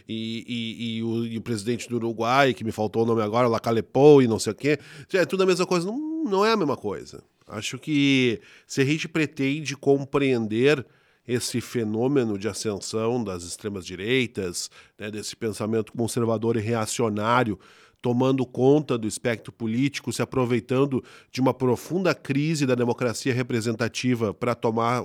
e, 0.07 0.43
e, 0.47 0.97
e, 0.97 1.03
o, 1.03 1.25
e, 1.25 1.37
o, 1.37 1.41
presidente 1.41 1.87
do 1.87 1.95
Uruguai, 1.95 2.53
que 2.53 2.63
me 2.63 2.71
faltou 2.71 3.03
o 3.03 3.05
nome 3.05 3.21
agora, 3.21 3.47
Lacalepou 3.47 4.21
e 4.21 4.27
não 4.27 4.39
sei 4.39 4.51
o 4.51 4.55
quê. 4.55 4.79
É 5.13 5.25
tudo 5.25 5.43
a 5.43 5.45
mesma 5.45 5.65
coisa. 5.65 5.87
Não, 5.87 6.23
não 6.25 6.45
é 6.45 6.51
a 6.51 6.57
mesma 6.57 6.75
coisa. 6.75 7.23
Acho 7.47 7.79
que 7.79 8.41
se 8.65 8.81
a 8.81 8.85
gente 8.85 9.07
pretende 9.07 9.75
compreender 9.75 10.85
esse 11.27 11.59
fenômeno 11.61 12.37
de 12.37 12.47
ascensão 12.47 13.23
das 13.23 13.43
extremas 13.43 13.85
direitas, 13.85 14.69
né, 14.97 15.11
desse 15.11 15.35
pensamento 15.35 15.91
conservador 15.91 16.55
e 16.57 16.61
reacionário 16.61 17.59
tomando 18.01 18.45
conta 18.45 18.97
do 18.97 19.07
espectro 19.07 19.51
político, 19.51 20.13
se 20.13 20.21
aproveitando 20.21 21.03
de 21.31 21.41
uma 21.41 21.53
profunda 21.53 22.13
crise 22.13 22.65
da 22.65 22.75
democracia 22.75 23.33
representativa 23.33 24.33
para 24.33 24.53
tomar 24.53 25.01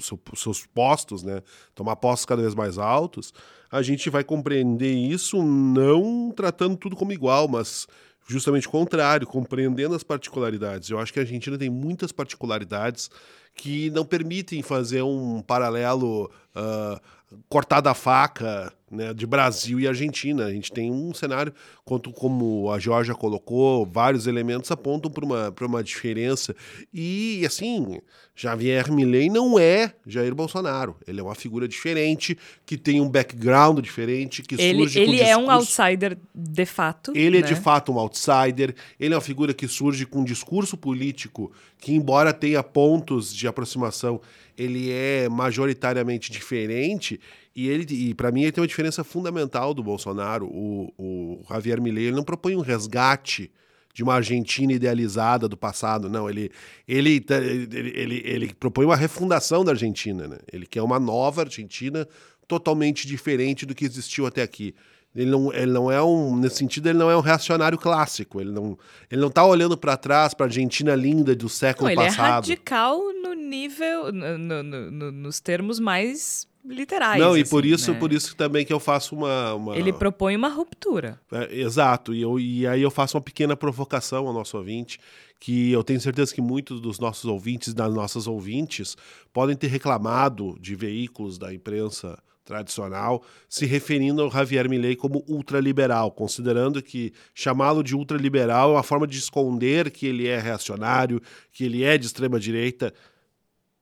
seu, 0.00 0.20
os 0.32 0.40
seus 0.40 0.66
postos, 0.66 1.22
né? 1.22 1.42
tomar 1.74 1.96
postos 1.96 2.26
cada 2.26 2.42
vez 2.42 2.54
mais 2.54 2.76
altos, 2.76 3.32
a 3.70 3.82
gente 3.82 4.10
vai 4.10 4.24
compreender 4.24 4.92
isso 4.92 5.42
não 5.42 6.32
tratando 6.34 6.76
tudo 6.76 6.96
como 6.96 7.12
igual, 7.12 7.46
mas 7.46 7.86
justamente 8.28 8.68
o 8.68 8.70
contrário, 8.70 9.26
compreendendo 9.26 9.94
as 9.94 10.02
particularidades. 10.02 10.90
Eu 10.90 10.98
acho 10.98 11.12
que 11.12 11.18
a 11.18 11.22
Argentina 11.22 11.56
tem 11.56 11.70
muitas 11.70 12.12
particularidades 12.12 13.10
que 13.54 13.90
não 13.90 14.04
permitem 14.04 14.62
fazer 14.62 15.02
um 15.02 15.40
paralelo 15.40 16.30
uh, 16.54 17.00
cortar 17.48 17.80
da 17.80 17.94
faca 17.94 18.72
né, 18.90 19.12
de 19.12 19.26
Brasil 19.26 19.78
e 19.78 19.86
Argentina. 19.86 20.46
A 20.46 20.52
gente 20.52 20.72
tem 20.72 20.90
um 20.90 21.12
cenário, 21.12 21.52
quanto 21.84 22.10
como 22.10 22.70
a 22.70 22.78
Georgia 22.78 23.14
colocou, 23.14 23.86
vários 23.86 24.26
elementos 24.26 24.70
apontam 24.70 25.10
para 25.10 25.24
uma, 25.24 25.54
uma 25.60 25.82
diferença. 25.82 26.54
E, 26.92 27.44
assim, 27.46 27.98
Javier 28.34 28.90
Milei 28.92 29.28
não 29.28 29.58
é 29.58 29.92
Jair 30.06 30.34
Bolsonaro. 30.34 30.96
Ele 31.06 31.20
é 31.20 31.22
uma 31.22 31.34
figura 31.34 31.66
diferente, 31.66 32.38
que 32.64 32.76
tem 32.76 33.00
um 33.00 33.08
background 33.08 33.80
diferente, 33.80 34.42
que 34.42 34.54
ele, 34.54 34.84
surge 34.84 35.00
Ele 35.00 35.20
é 35.20 35.36
um 35.36 35.50
outsider 35.50 36.16
de 36.34 36.64
fato. 36.64 37.12
Ele 37.14 37.40
né? 37.40 37.44
é 37.44 37.48
de 37.48 37.54
fato 37.54 37.92
um 37.92 37.98
outsider. 37.98 38.74
Ele 38.98 39.12
é 39.12 39.16
uma 39.16 39.22
figura 39.22 39.52
que 39.52 39.66
surge 39.66 40.06
com 40.06 40.20
um 40.20 40.24
discurso 40.24 40.76
político 40.76 41.52
que, 41.80 41.92
embora 41.92 42.32
tenha 42.32 42.62
pontos 42.62 43.34
de 43.34 43.46
aproximação, 43.46 44.20
ele 44.56 44.90
é 44.90 45.28
majoritariamente 45.28 46.30
diferente 46.32 47.20
e 47.58 47.68
ele 47.68 47.92
e 47.92 48.14
para 48.14 48.30
mim 48.30 48.42
ele 48.42 48.52
tem 48.52 48.62
uma 48.62 48.68
diferença 48.68 49.02
fundamental 49.02 49.74
do 49.74 49.82
Bolsonaro. 49.82 50.46
O, 50.46 50.94
o 50.96 51.44
Javier 51.50 51.80
Milei 51.80 52.04
ele 52.04 52.14
não 52.14 52.22
propõe 52.22 52.54
um 52.54 52.60
resgate 52.60 53.50
de 53.92 54.04
uma 54.04 54.14
Argentina 54.14 54.72
idealizada 54.72 55.48
do 55.48 55.56
passado, 55.56 56.08
não. 56.08 56.30
Ele, 56.30 56.52
ele, 56.86 57.20
ele, 57.28 57.92
ele, 57.96 58.22
ele 58.24 58.54
propõe 58.54 58.84
uma 58.84 58.94
refundação 58.94 59.64
da 59.64 59.72
Argentina. 59.72 60.28
Né? 60.28 60.38
Ele 60.52 60.66
quer 60.66 60.82
uma 60.82 61.00
nova 61.00 61.42
Argentina 61.42 62.06
totalmente 62.46 63.08
diferente 63.08 63.66
do 63.66 63.74
que 63.74 63.84
existiu 63.84 64.24
até 64.24 64.40
aqui. 64.40 64.72
Ele 65.12 65.28
não, 65.28 65.52
ele 65.52 65.72
não 65.72 65.90
é 65.90 66.00
um, 66.00 66.36
nesse 66.36 66.58
sentido, 66.58 66.88
ele 66.88 66.98
não 66.98 67.10
é 67.10 67.16
um 67.16 67.20
reacionário 67.20 67.76
clássico. 67.76 68.40
Ele 68.40 68.52
não, 68.52 68.78
ele 69.10 69.20
não 69.20 69.30
tá 69.30 69.44
olhando 69.44 69.76
para 69.76 69.96
trás, 69.96 70.32
para 70.32 70.46
a 70.46 70.48
Argentina 70.48 70.94
linda 70.94 71.34
do 71.34 71.48
século 71.48 71.86
não, 71.86 71.92
ele 71.92 72.02
é 72.02 72.04
passado. 72.04 72.44
Ele 72.44 72.52
é 72.52 72.56
radical 72.56 73.00
no 73.20 73.34
nível, 73.34 74.12
no, 74.12 74.38
no, 74.38 74.62
no, 74.62 75.10
nos 75.10 75.40
termos 75.40 75.80
mais 75.80 76.47
literais. 76.64 77.20
Não, 77.20 77.36
e 77.36 77.44
por 77.44 77.64
isso, 77.64 77.92
né? 77.92 77.98
por 77.98 78.12
isso 78.12 78.36
também 78.36 78.64
que 78.64 78.72
eu 78.72 78.80
faço 78.80 79.14
uma, 79.14 79.54
uma... 79.54 79.76
Ele 79.76 79.92
propõe 79.92 80.36
uma 80.36 80.48
ruptura. 80.48 81.20
É, 81.32 81.60
exato. 81.60 82.14
E, 82.14 82.22
eu, 82.22 82.38
e 82.38 82.66
aí 82.66 82.82
eu 82.82 82.90
faço 82.90 83.16
uma 83.16 83.22
pequena 83.22 83.56
provocação 83.56 84.26
ao 84.26 84.32
nosso 84.32 84.56
ouvinte, 84.56 84.98
que 85.40 85.70
eu 85.72 85.84
tenho 85.84 86.00
certeza 86.00 86.34
que 86.34 86.40
muitos 86.40 86.80
dos 86.80 86.98
nossos 86.98 87.24
ouvintes, 87.24 87.72
das 87.72 87.92
nossas 87.92 88.26
ouvintes, 88.26 88.96
podem 89.32 89.56
ter 89.56 89.68
reclamado 89.68 90.56
de 90.60 90.74
veículos 90.74 91.38
da 91.38 91.52
imprensa 91.54 92.18
tradicional, 92.48 93.22
se 93.46 93.66
referindo 93.66 94.22
ao 94.22 94.30
Javier 94.30 94.70
Milei 94.70 94.96
como 94.96 95.22
ultraliberal, 95.28 96.10
considerando 96.10 96.82
que 96.82 97.12
chamá-lo 97.34 97.84
de 97.84 97.94
ultraliberal 97.94 98.70
é 98.70 98.72
uma 98.76 98.82
forma 98.82 99.06
de 99.06 99.18
esconder 99.18 99.90
que 99.90 100.06
ele 100.06 100.26
é 100.26 100.40
reacionário, 100.40 101.20
que 101.52 101.64
ele 101.64 101.84
é 101.84 101.98
de 101.98 102.06
extrema 102.06 102.40
direita. 102.40 102.94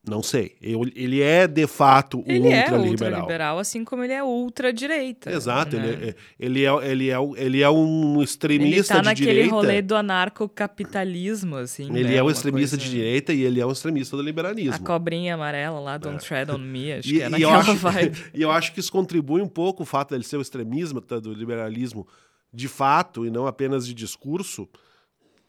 Não 0.09 0.23
sei. 0.23 0.55
ele 0.61 1.21
é, 1.21 1.49
de 1.49 1.67
fato, 1.67 2.19
um 2.19 2.25
ele 2.27 2.47
ultraliberal. 2.47 2.79
Ele 2.79 2.87
é 2.87 2.91
ultraliberal, 2.91 3.59
assim 3.59 3.85
como 3.85 4.05
ele 4.05 4.13
é 4.13 4.23
ultradireita. 4.23 5.33
Exato. 5.33 5.77
Né? 5.77 5.89
Ele, 5.89 6.07
é, 6.07 6.15
ele, 6.39 6.65
é, 6.65 6.91
ele, 6.91 7.11
é, 7.11 7.17
ele 7.45 7.61
é 7.61 7.69
um 7.69 8.23
extremista 8.23 8.95
ele 8.95 9.03
tá 9.03 9.13
de 9.13 9.23
direita. 9.23 9.41
Ele 9.41 9.51
naquele 9.51 9.67
rolê 9.67 9.83
do 9.83 9.97
anarcocapitalismo, 9.97 11.57
assim. 11.57 11.87
Ele 11.87 12.11
né? 12.11 12.15
é 12.17 12.23
um 12.23 12.31
extremista 12.31 12.77
coisa... 12.77 12.91
de 12.91 12.97
direita 12.97 13.33
e 13.33 13.43
ele 13.43 13.61
é 13.61 13.67
um 13.67 13.73
extremista 13.73 14.17
do 14.17 14.23
liberalismo. 14.23 14.75
A 14.75 14.79
cobrinha 14.79 15.35
amarela 15.35 15.81
lá, 15.81 15.99
Don't 15.99 16.25
é. 16.25 16.29
Tread 16.29 16.53
on 16.53 16.59
Me, 16.59 16.93
acho 16.93 17.09
e, 17.09 17.13
que 17.15 17.23
é 17.23 17.29
naquela 17.29 17.53
eu 17.53 17.59
acho, 17.59 17.75
vibe. 17.75 18.19
E 18.33 18.43
eu 18.43 18.51
acho 18.53 18.73
que 18.73 18.79
isso 18.79 18.93
contribui 18.93 19.43
um 19.43 19.49
pouco, 19.49 19.83
o 19.83 19.87
fato 19.87 20.11
dele 20.11 20.23
ser 20.23 20.37
o 20.37 20.43
extremismo 20.43 21.01
tá, 21.01 21.19
do 21.19 21.33
liberalismo 21.33 22.07
de 22.53 22.69
fato 22.69 23.27
e 23.27 23.31
não 23.31 23.47
apenas 23.47 23.85
de 23.85 23.93
discurso, 23.93 24.69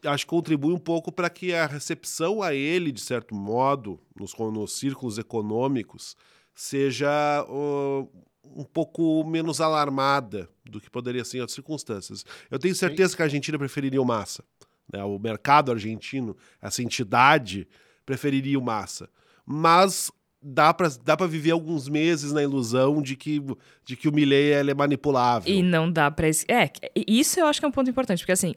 acho 0.04 0.24
que 0.24 0.30
contribui 0.30 0.72
um 0.72 0.78
pouco 0.78 1.10
para 1.10 1.28
que 1.28 1.52
a 1.54 1.66
recepção 1.66 2.42
a 2.42 2.54
ele, 2.54 2.92
de 2.92 3.00
certo 3.00 3.34
modo, 3.34 4.00
nos, 4.14 4.34
nos 4.36 4.78
círculos 4.78 5.18
econômicos, 5.18 6.16
seja 6.54 7.44
uh, 7.48 8.08
um 8.44 8.64
pouco 8.64 9.24
menos 9.24 9.60
alarmada 9.60 10.48
do 10.64 10.80
que 10.80 10.90
poderia 10.90 11.24
ser 11.24 11.38
em 11.38 11.40
outras 11.40 11.54
circunstâncias. 11.54 12.24
Eu 12.50 12.58
tenho 12.58 12.74
certeza 12.74 13.10
Sim. 13.10 13.16
que 13.16 13.22
a 13.22 13.26
Argentina 13.26 13.58
preferiria 13.58 14.02
o 14.02 14.04
Massa. 14.04 14.44
Né? 14.92 15.02
O 15.04 15.18
mercado 15.18 15.70
argentino, 15.70 16.36
essa 16.60 16.82
entidade, 16.82 17.68
preferiria 18.04 18.58
o 18.58 18.62
Massa. 18.62 19.08
Mas 19.44 20.10
dá 20.42 20.72
para 20.72 20.88
dá 21.04 21.16
para 21.16 21.26
viver 21.26 21.50
alguns 21.50 21.88
meses 21.88 22.32
na 22.32 22.42
ilusão 22.42 23.02
de 23.02 23.16
que, 23.16 23.42
de 23.84 23.96
que 23.96 24.08
o 24.08 24.12
Milley 24.12 24.52
é 24.52 24.74
manipulável. 24.74 25.52
E 25.52 25.62
não 25.62 25.90
dá 25.90 26.10
para 26.10 26.28
é, 26.28 26.70
isso 27.06 27.40
eu 27.40 27.46
acho 27.46 27.60
que 27.60 27.66
é 27.66 27.68
um 27.68 27.72
ponto 27.72 27.90
importante, 27.90 28.20
porque 28.20 28.32
assim, 28.32 28.54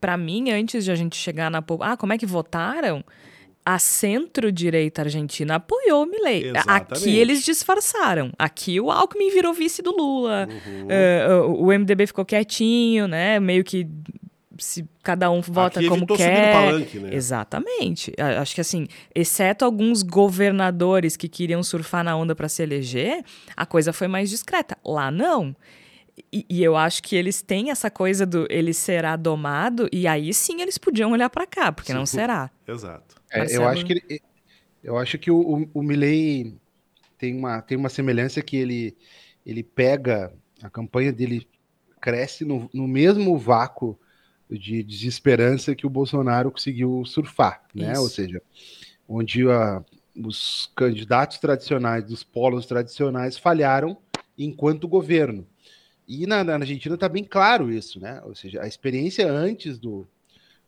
para 0.00 0.16
mim 0.16 0.50
antes 0.50 0.84
de 0.84 0.90
a 0.90 0.94
gente 0.94 1.16
chegar 1.16 1.50
na 1.50 1.62
ah, 1.80 1.96
como 1.96 2.12
é 2.12 2.18
que 2.18 2.26
votaram? 2.26 3.04
A 3.64 3.80
centro-direita 3.80 5.02
argentina 5.02 5.56
apoiou 5.56 6.04
o 6.04 6.06
Milley. 6.06 6.52
Aqui 6.68 7.18
eles 7.18 7.44
disfarçaram. 7.44 8.30
Aqui 8.38 8.80
o 8.80 8.92
Alckmin 8.92 9.28
virou 9.32 9.52
vice 9.52 9.82
do 9.82 9.90
Lula. 9.90 10.46
Uhum. 10.48 11.56
Uh, 11.56 11.64
o 11.64 11.76
MDB 11.76 12.06
ficou 12.06 12.24
quietinho, 12.24 13.08
né? 13.08 13.40
Meio 13.40 13.64
que 13.64 13.84
se 14.58 14.88
cada 15.02 15.30
um 15.30 15.40
vota 15.40 15.80
Aqui 15.80 15.88
como 15.88 16.06
quer. 16.06 16.52
Palanque, 16.52 16.98
né? 16.98 17.14
Exatamente. 17.14 18.12
Acho 18.18 18.54
que 18.54 18.60
assim, 18.60 18.86
exceto 19.14 19.64
alguns 19.64 20.02
governadores 20.02 21.16
que 21.16 21.28
queriam 21.28 21.62
surfar 21.62 22.04
na 22.04 22.16
onda 22.16 22.34
para 22.34 22.48
se 22.48 22.62
eleger, 22.62 23.24
a 23.56 23.66
coisa 23.66 23.92
foi 23.92 24.08
mais 24.08 24.30
discreta. 24.30 24.76
Lá 24.84 25.10
não. 25.10 25.54
E, 26.32 26.46
e, 26.48 26.64
eu 26.64 26.76
acho 26.76 27.02
que 27.02 27.14
eles 27.14 27.42
têm 27.42 27.70
essa 27.70 27.90
coisa 27.90 28.24
do 28.24 28.46
ele 28.48 28.72
será 28.72 29.16
domado 29.16 29.86
e 29.92 30.06
aí 30.06 30.32
sim 30.32 30.62
eles 30.62 30.78
podiam 30.78 31.12
olhar 31.12 31.28
para 31.28 31.46
cá, 31.46 31.70
porque 31.70 31.92
sim, 31.92 31.98
não 31.98 32.06
será. 32.06 32.50
Exato. 32.66 33.16
É, 33.30 33.54
eu 33.54 33.68
acho 33.68 33.84
que 33.84 33.92
ele, 33.92 34.22
eu 34.82 34.96
acho 34.96 35.18
que 35.18 35.30
o, 35.30 35.38
o, 35.38 35.70
o 35.74 35.82
Milley 35.82 36.56
tem 37.18 37.36
uma 37.36 37.60
tem 37.60 37.76
uma 37.76 37.90
semelhança 37.90 38.40
que 38.40 38.56
ele 38.56 38.96
ele 39.44 39.62
pega 39.62 40.32
a 40.62 40.70
campanha 40.70 41.12
dele 41.12 41.46
cresce 42.00 42.44
no, 42.44 42.70
no 42.72 42.86
mesmo 42.86 43.36
vácuo 43.36 43.98
de 44.50 44.82
desesperança 44.82 45.74
que 45.74 45.86
o 45.86 45.90
Bolsonaro 45.90 46.50
conseguiu 46.50 47.04
surfar, 47.04 47.62
né? 47.74 47.92
Isso. 47.92 48.02
Ou 48.02 48.08
seja, 48.08 48.42
onde 49.08 49.48
a, 49.48 49.84
os 50.16 50.70
candidatos 50.76 51.38
tradicionais 51.38 52.04
dos 52.04 52.22
polos 52.22 52.66
tradicionais 52.66 53.36
falharam 53.36 53.96
enquanto 54.38 54.88
governo. 54.88 55.46
E 56.06 56.26
na, 56.26 56.44
na 56.44 56.54
Argentina 56.54 56.94
está 56.94 57.08
bem 57.08 57.24
claro 57.24 57.72
isso, 57.72 58.00
né? 58.00 58.20
Ou 58.24 58.34
seja, 58.34 58.62
a 58.62 58.68
experiência 58.68 59.30
antes 59.30 59.78
do 59.78 60.06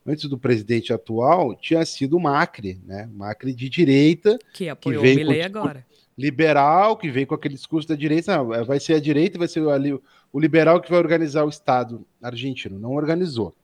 antes 0.07 0.25
do 0.25 0.39
presidente 0.39 0.93
atual 0.93 1.55
tinha 1.55 1.85
sido 1.85 2.17
o 2.17 2.21
Macri, 2.21 2.81
né? 2.85 3.09
Macri 3.13 3.53
de 3.53 3.69
direita 3.69 4.39
que 4.55 4.69
apoiou 4.69 5.03
que 5.03 5.13
o 5.13 5.17
Milei 5.17 5.43
agora. 5.43 5.87
Liberal 6.17 6.97
que 6.97 7.11
veio 7.11 7.27
com 7.27 7.35
aquele 7.35 7.55
discurso 7.55 7.87
da 7.87 7.95
direita, 7.95 8.37
não, 8.37 8.65
vai 8.65 8.81
ser 8.81 8.95
a 8.95 9.01
direita, 9.01 9.39
vai 9.39 9.47
ser 9.47 9.67
ali 9.69 9.93
o, 9.93 10.03
o 10.33 10.41
liberal 10.41 10.81
que 10.81 10.91
vai 10.91 10.99
organizar 10.99 11.45
o 11.45 11.49
Estado 11.49 12.05
argentino. 12.21 12.77
Não 12.79 12.93
organizou. 12.95 13.55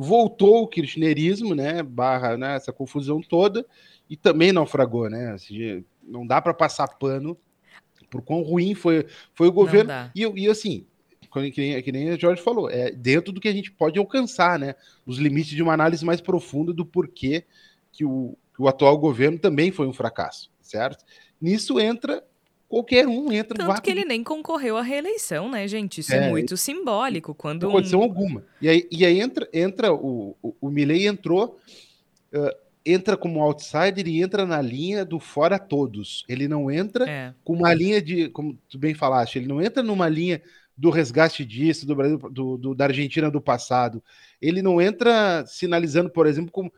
Voltou 0.00 0.62
o 0.62 0.68
kirchnerismo, 0.68 1.56
né? 1.56 1.82
Barra 1.82 2.36
né, 2.36 2.54
essa 2.54 2.72
confusão 2.72 3.20
toda 3.20 3.66
e 4.08 4.16
também 4.16 4.52
naufragou, 4.52 5.10
né? 5.10 5.32
Assim, 5.32 5.84
não 6.00 6.24
dá 6.24 6.40
para 6.40 6.54
passar 6.54 6.86
pano 6.86 7.36
por 8.08 8.22
quão 8.22 8.42
ruim 8.42 8.76
foi, 8.76 9.06
foi 9.34 9.48
o 9.48 9.52
governo. 9.52 9.90
E, 10.14 10.22
e 10.22 10.48
assim, 10.48 10.86
que 11.52 11.60
nem, 11.60 11.82
que 11.82 11.90
nem 11.90 12.10
a 12.10 12.16
Jorge 12.16 12.40
falou, 12.40 12.70
é 12.70 12.92
dentro 12.92 13.32
do 13.32 13.40
que 13.40 13.48
a 13.48 13.52
gente 13.52 13.72
pode 13.72 13.98
alcançar, 13.98 14.56
né? 14.56 14.76
Os 15.04 15.18
limites 15.18 15.50
de 15.50 15.64
uma 15.64 15.74
análise 15.74 16.04
mais 16.04 16.20
profunda 16.20 16.72
do 16.72 16.86
porquê 16.86 17.44
que 17.90 18.04
o, 18.04 18.38
que 18.54 18.62
o 18.62 18.68
atual 18.68 18.96
governo 18.96 19.36
também 19.36 19.72
foi 19.72 19.88
um 19.88 19.92
fracasso, 19.92 20.48
certo? 20.62 21.04
Nisso 21.40 21.80
entra 21.80 22.24
qualquer 22.68 23.06
um 23.06 23.32
entra 23.32 23.56
Tanto 23.56 23.72
no 23.72 23.80
que 23.80 23.90
ele 23.90 24.04
nem 24.04 24.22
concorreu 24.22 24.76
à 24.76 24.82
reeleição, 24.82 25.50
né, 25.50 25.66
gente? 25.66 26.00
Isso 26.00 26.12
é, 26.12 26.26
é 26.26 26.30
muito 26.30 26.56
simbólico. 26.56 27.34
Quando 27.34 27.64
não 27.64 27.72
condição 27.72 28.00
um... 28.00 28.02
alguma. 28.02 28.44
E 28.60 28.68
aí, 28.68 28.88
e 28.90 29.06
aí 29.06 29.20
entra, 29.20 29.48
entra 29.52 29.92
o, 29.92 30.36
o, 30.42 30.54
o 30.60 30.70
Milley 30.70 31.06
entrou, 31.06 31.58
uh, 32.34 32.56
entra 32.84 33.16
como 33.16 33.42
outsider 33.42 34.06
e 34.06 34.22
entra 34.22 34.44
na 34.44 34.60
linha 34.60 35.04
do 35.04 35.18
fora 35.18 35.58
todos. 35.58 36.24
Ele 36.28 36.46
não 36.46 36.70
entra 36.70 37.08
é. 37.08 37.34
com 37.42 37.54
uma 37.54 37.72
linha 37.72 38.02
de, 38.02 38.28
como 38.28 38.58
tu 38.68 38.78
bem 38.78 38.94
falaste, 38.94 39.36
ele 39.36 39.48
não 39.48 39.60
entra 39.62 39.82
numa 39.82 40.08
linha 40.08 40.42
do 40.76 40.90
resgate 40.90 41.44
disso, 41.44 41.84
do 41.84 41.96
Brasil, 41.96 42.18
do, 42.18 42.56
do, 42.56 42.74
da 42.74 42.84
Argentina 42.84 43.28
do 43.28 43.40
passado. 43.40 44.02
Ele 44.40 44.62
não 44.62 44.80
entra 44.80 45.44
sinalizando, 45.44 46.08
por 46.08 46.24
exemplo, 46.24 46.52
como, 46.52 46.72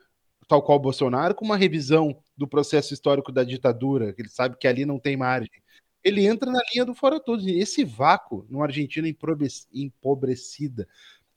tal 0.49 0.63
qual 0.63 0.79
o 0.79 0.81
Bolsonaro, 0.81 1.35
com 1.35 1.45
uma 1.45 1.57
revisão 1.57 2.17
do 2.35 2.49
processo 2.49 2.95
histórico 2.95 3.31
da 3.31 3.45
ditadura, 3.45 4.15
que 4.15 4.23
ele 4.23 4.31
sabe 4.31 4.57
que 4.59 4.67
ali 4.67 4.87
não 4.87 4.99
tem 4.99 5.19
margem. 5.19 5.51
Ele 6.03 6.27
entra 6.27 6.51
na 6.51 6.61
linha 6.73 6.85
do 6.85 6.95
fora 6.95 7.21
todos. 7.21 7.47
Esse 7.47 7.85
vácuo 7.85 8.47
numa 8.49 8.65
Argentina 8.65 9.09
empobrecida, 9.73 10.89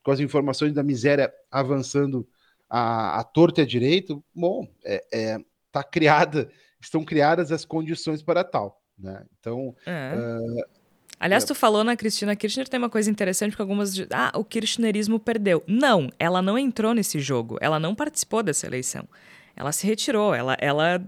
com 0.02 0.12
as 0.12 0.20
informações 0.20 0.74
da 0.74 0.84
miséria 0.84 1.34
avançando 1.52 2.28
a, 2.70 3.20
a 3.20 3.24
torta 3.24 3.62
e 3.62 3.64
a 3.64 3.68
direito, 3.68 4.24
bom, 4.34 4.68
é, 4.84 5.06
é, 5.14 5.40
tá 5.72 5.84
criada, 5.84 6.50
estão 6.80 7.04
criadas 7.04 7.52
as 7.52 7.66
condições 7.66 8.22
para 8.24 8.44
tal. 8.44 8.82
Né? 8.98 9.26
Então, 9.40 9.76
é. 9.86 10.16
uh, 10.16 10.84
Aliás, 11.20 11.44
é. 11.44 11.48
tu 11.48 11.56
falou 11.56 11.84
na 11.84 11.96
Cristina 11.96 12.36
Kirchner, 12.36 12.68
tem 12.68 12.78
uma 12.78 12.90
coisa 12.90 13.10
interessante, 13.10 13.52
porque 13.52 13.62
algumas. 13.62 13.94
Ah, 14.12 14.32
o 14.36 14.44
kirchnerismo 14.44 15.20
perdeu. 15.20 15.64
Não, 15.66 16.10
ela 16.20 16.42
não 16.42 16.58
entrou 16.58 16.94
nesse 16.94 17.20
jogo. 17.20 17.58
Ela 17.62 17.80
não 17.80 17.96
participou 17.96 18.44
dessa 18.44 18.68
eleição. 18.68 19.08
Ela 19.56 19.72
se 19.72 19.88
retirou. 19.88 20.34
Ela, 20.34 20.58
ela, 20.60 21.02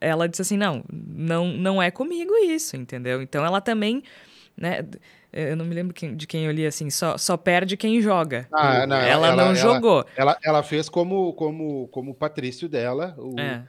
ela 0.00 0.28
disse 0.28 0.42
assim: 0.42 0.56
não, 0.56 0.84
não, 0.90 1.48
não 1.48 1.82
é 1.82 1.90
comigo 1.90 2.34
isso, 2.36 2.76
entendeu? 2.76 3.22
Então 3.22 3.44
ela 3.44 3.60
também. 3.60 4.02
Né, 4.56 4.86
eu 5.32 5.54
não 5.54 5.66
me 5.66 5.74
lembro 5.74 5.94
de 6.14 6.26
quem 6.26 6.46
eu 6.46 6.52
li 6.52 6.66
assim, 6.66 6.88
só, 6.88 7.18
só 7.18 7.36
perde 7.36 7.76
quem 7.76 8.00
joga. 8.00 8.48
Ah, 8.50 8.86
não, 8.86 8.96
ela, 8.96 9.26
ela, 9.28 9.36
não 9.36 9.44
ela, 9.44 9.54
jogou. 9.54 10.06
Ela, 10.16 10.38
ela 10.42 10.62
fez 10.62 10.88
como, 10.88 11.34
como, 11.34 11.88
como 11.88 12.14
Patrício 12.14 12.66
dela, 12.66 13.14
o, 13.18 13.38
é 13.38 13.62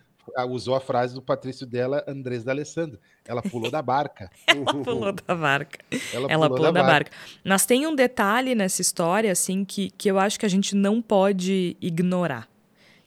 usou 0.47 0.75
a 0.75 0.79
frase 0.79 1.13
do 1.13 1.21
Patrício 1.21 1.65
dela, 1.65 2.03
Andrés 2.07 2.43
da 2.43 2.51
Alessandro. 2.51 2.99
Ela 3.25 3.41
pulou 3.41 3.71
da 3.71 3.81
barca. 3.81 4.29
Ela 4.47 4.83
pulou 4.83 5.11
da 5.11 5.35
barca. 5.35 5.79
Ela, 6.13 6.31
Ela 6.31 6.45
pulou, 6.45 6.57
pulou, 6.57 6.71
da, 6.73 6.81
da 6.81 6.87
barca. 6.87 7.11
barca. 7.11 7.39
Mas 7.43 7.65
tem 7.65 7.87
um 7.87 7.95
detalhe 7.95 8.55
nessa 8.55 8.81
história, 8.81 9.31
assim, 9.31 9.63
que, 9.63 9.89
que 9.91 10.09
eu 10.09 10.19
acho 10.19 10.39
que 10.39 10.45
a 10.45 10.49
gente 10.49 10.75
não 10.75 11.01
pode 11.01 11.77
ignorar. 11.81 12.47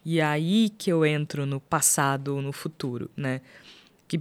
E 0.04 0.20
é 0.20 0.24
aí 0.24 0.70
que 0.70 0.90
eu 0.90 1.04
entro 1.04 1.44
no 1.44 1.60
passado, 1.60 2.40
no 2.40 2.52
futuro, 2.52 3.10
né? 3.16 3.40
Que 4.08 4.20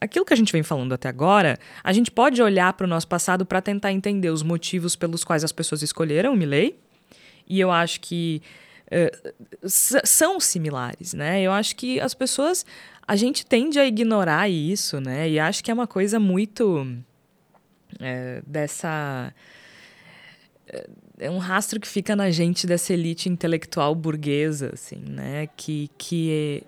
aquilo 0.00 0.24
que 0.24 0.34
a 0.34 0.36
gente 0.36 0.52
vem 0.52 0.62
falando 0.62 0.92
até 0.92 1.08
agora, 1.08 1.58
a 1.82 1.92
gente 1.92 2.10
pode 2.10 2.42
olhar 2.42 2.72
para 2.72 2.84
o 2.84 2.88
nosso 2.88 3.08
passado 3.08 3.46
para 3.46 3.62
tentar 3.62 3.92
entender 3.92 4.30
os 4.30 4.42
motivos 4.42 4.96
pelos 4.96 5.24
quais 5.24 5.44
as 5.44 5.52
pessoas 5.52 5.82
escolheram 5.82 6.32
o 6.32 6.36
Milley. 6.36 6.76
E 7.46 7.60
eu 7.60 7.70
acho 7.70 8.00
que 8.00 8.42
uh, 8.86 9.68
são 9.68 10.40
similares, 10.40 11.14
né? 11.14 11.42
Eu 11.42 11.52
acho 11.52 11.76
que 11.76 12.00
as 12.00 12.12
pessoas 12.12 12.66
a 13.06 13.16
gente 13.16 13.46
tende 13.46 13.78
a 13.78 13.86
ignorar 13.86 14.48
isso, 14.48 15.00
né? 15.00 15.28
E 15.28 15.38
acho 15.38 15.62
que 15.62 15.70
é 15.70 15.74
uma 15.74 15.86
coisa 15.86 16.18
muito 16.18 16.86
é, 18.00 18.42
dessa 18.46 19.32
é 21.18 21.30
um 21.30 21.38
rastro 21.38 21.78
que 21.78 21.88
fica 21.88 22.16
na 22.16 22.30
gente 22.30 22.66
dessa 22.66 22.92
elite 22.92 23.28
intelectual 23.28 23.94
burguesa, 23.94 24.70
assim, 24.72 24.96
né? 24.96 25.48
Que, 25.56 25.90
que 25.96 26.62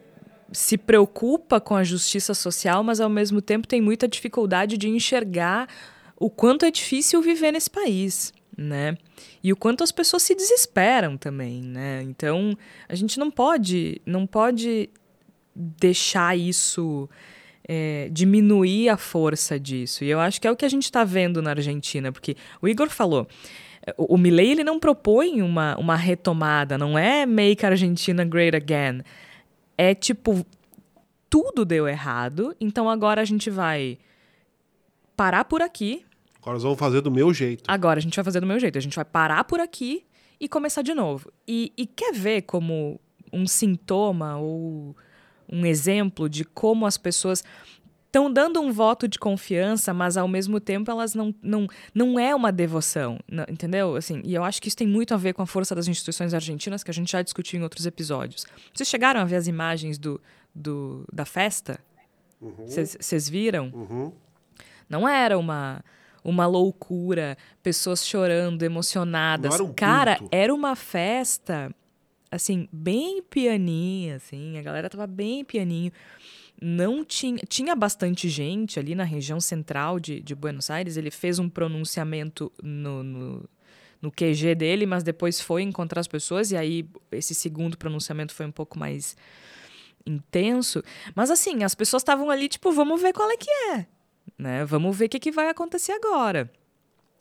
se 0.53 0.79
preocupa 0.79 1.61
com 1.61 1.75
a 1.75 1.85
justiça 1.85 2.35
social, 2.35 2.83
mas 2.85 3.01
ao 3.01 3.11
mesmo 3.11 3.43
tempo 3.43 3.67
tem 3.67 3.81
muita 3.81 4.07
dificuldade 4.07 4.77
de 4.79 4.89
enxergar 4.89 5.69
o 6.17 6.31
quanto 6.31 6.65
é 6.65 6.71
difícil 6.71 7.21
viver 7.21 7.53
nesse 7.53 7.71
país, 7.71 8.33
né? 8.57 8.97
E 9.43 9.53
o 9.53 9.57
quanto 9.57 9.85
as 9.85 9.93
pessoas 9.93 10.23
se 10.23 10.35
desesperam 10.35 11.17
também, 11.17 11.63
né? 11.63 12.03
Então, 12.03 12.57
a 12.89 12.95
gente 12.95 13.19
não 13.19 13.31
pode, 13.31 14.01
não 14.07 14.27
pode 14.27 14.89
deixar 15.55 16.37
isso 16.39 17.09
é, 17.69 18.09
diminuir 18.13 18.89
a 18.89 18.97
força 18.97 19.59
disso. 19.59 20.05
E 20.05 20.09
eu 20.09 20.21
acho 20.21 20.41
que 20.41 20.47
é 20.47 20.51
o 20.51 20.57
que 20.57 20.65
a 20.65 20.69
gente 20.69 20.85
está 20.85 21.05
vendo 21.05 21.43
na 21.43 21.51
Argentina, 21.51 22.13
porque 22.13 22.37
o 22.63 22.69
Igor 22.69 22.89
falou. 22.89 23.27
O, 23.96 24.14
o 24.14 24.18
Milley 24.18 24.53
ele 24.53 24.64
não 24.64 24.79
propõe 24.79 25.42
uma, 25.42 25.77
uma 25.79 25.96
retomada, 25.96 26.77
não 26.77 26.99
é 26.99 27.27
make 27.27 27.64
Argentina 27.64 28.25
great 28.25 28.57
again. 28.57 29.03
É 29.79 29.94
tipo, 29.94 30.44
tudo 31.29 31.64
deu 31.64 31.87
errado, 31.87 32.57
então 32.61 32.88
agora 32.88 33.20
a 33.20 33.25
gente 33.25 33.51
vai 33.51 33.99
parar 35.16 35.44
por 35.44 35.62
aqui. 35.62 36.05
Agora 36.40 36.55
nós 36.55 36.62
vamos 36.62 36.79
fazer 36.79 37.01
do 37.01 37.11
meu 37.11 37.33
jeito. 37.35 37.64
Agora 37.66 37.99
a 37.99 38.03
gente 38.03 38.14
vai 38.14 38.25
fazer 38.25 38.40
do 38.40 38.46
meu 38.46 38.61
jeito. 38.61 38.79
A 38.79 38.81
gente 38.81 38.94
vai 38.94 39.05
parar 39.05 39.44
por 39.44 39.61
aqui 39.61 40.05
e 40.38 40.49
começar 40.49 40.83
de 40.83 40.94
novo. 40.94 41.33
E, 41.46 41.72
e 41.77 41.87
quer 41.87 42.12
ver 42.12 42.42
como 42.42 43.01
um 43.33 43.46
sintoma 43.46 44.37
ou 44.37 44.96
um 45.51 45.64
exemplo 45.66 46.29
de 46.29 46.44
como 46.44 46.87
as 46.87 46.96
pessoas 46.96 47.42
estão 48.16 48.33
dando 48.33 48.61
um 48.62 48.72
voto 48.72 49.07
de 49.07 49.18
confiança, 49.18 49.92
mas 49.92 50.16
ao 50.16 50.26
mesmo 50.26 50.59
tempo 50.59 50.90
elas 50.90 51.14
não, 51.14 51.35
não, 51.42 51.66
não 51.94 52.18
é 52.18 52.35
uma 52.35 52.50
devoção, 52.50 53.18
não, 53.31 53.44
entendeu? 53.48 53.94
Assim, 53.94 54.22
e 54.24 54.35
eu 54.35 54.42
acho 54.42 54.61
que 54.61 54.68
isso 54.68 54.76
tem 54.76 54.87
muito 54.87 55.12
a 55.12 55.18
ver 55.18 55.35
com 55.35 55.42
a 55.42 55.46
força 55.46 55.74
das 55.74 55.87
instituições 55.87 56.33
argentinas, 56.33 56.83
que 56.83 56.90
a 56.90 56.94
gente 56.94 57.12
já 57.12 57.20
discutiu 57.20 57.61
em 57.61 57.62
outros 57.62 57.85
episódios. 57.85 58.46
Vocês 58.72 58.88
chegaram 58.88 59.20
a 59.20 59.24
ver 59.24 59.37
as 59.37 59.46
imagens 59.46 59.98
do, 59.98 60.18
do 60.55 61.05
da 61.12 61.26
festa? 61.26 61.79
Vocês 62.40 63.26
uhum. 63.26 63.33
viram? 63.33 63.70
Uhum. 63.74 64.12
Não 64.88 65.07
era 65.07 65.38
uma 65.38 65.85
uma 66.24 66.44
loucura, 66.44 67.38
pessoas 67.62 68.05
chorando, 68.05 68.64
emocionadas. 68.64 69.55
Era 69.55 69.62
um 69.62 69.72
Cara, 69.72 70.18
era 70.33 70.52
uma 70.52 70.74
festa 70.74 71.72
assim, 72.29 72.68
bem 72.72 73.22
pianinha, 73.22 74.16
assim, 74.16 74.59
a 74.59 74.62
galera 74.62 74.90
tava 74.90 75.07
bem 75.07 75.44
pianinho. 75.44 75.92
Não 76.61 77.05
tinha, 77.05 77.38
tinha 77.49 77.75
bastante 77.77 78.29
gente 78.29 78.79
ali 78.79 78.95
na 78.95 79.05
região 79.05 79.40
central 79.40 80.01
de, 80.01 80.21
de 80.21 80.35
Buenos 80.35 80.71
Aires. 80.71 80.97
Ele 80.97 81.11
fez 81.11 81.38
um 81.38 81.49
pronunciamento 81.49 82.51
no, 82.62 83.03
no, 83.03 83.49
no 84.01 84.11
QG 84.11 84.55
dele, 84.55 84.87
mas 84.87 85.03
depois 85.03 85.40
foi 85.40 85.62
encontrar 85.62 86.01
as 86.01 86.09
pessoas, 86.09 86.51
e 86.53 86.57
aí 86.57 86.88
esse 87.12 87.35
segundo 87.35 87.77
pronunciamento 87.77 88.35
foi 88.35 88.47
um 88.47 88.53
pouco 88.53 88.79
mais 88.79 89.16
intenso. 90.07 90.83
Mas 91.14 91.31
assim, 91.31 91.62
as 91.62 91.75
pessoas 91.75 92.03
estavam 92.03 92.31
ali, 92.31 92.49
tipo, 92.49 92.73
vamos 92.73 93.01
ver 93.03 93.12
qual 93.12 93.31
é 93.31 93.37
que 93.37 93.51
é. 93.51 93.87
Né? 94.38 94.64
Vamos 94.64 94.97
ver 94.97 95.07
o 95.07 95.09
que, 95.09 95.19
que 95.19 95.33
vai 95.33 95.49
acontecer 95.49 95.92
agora. 95.92 96.51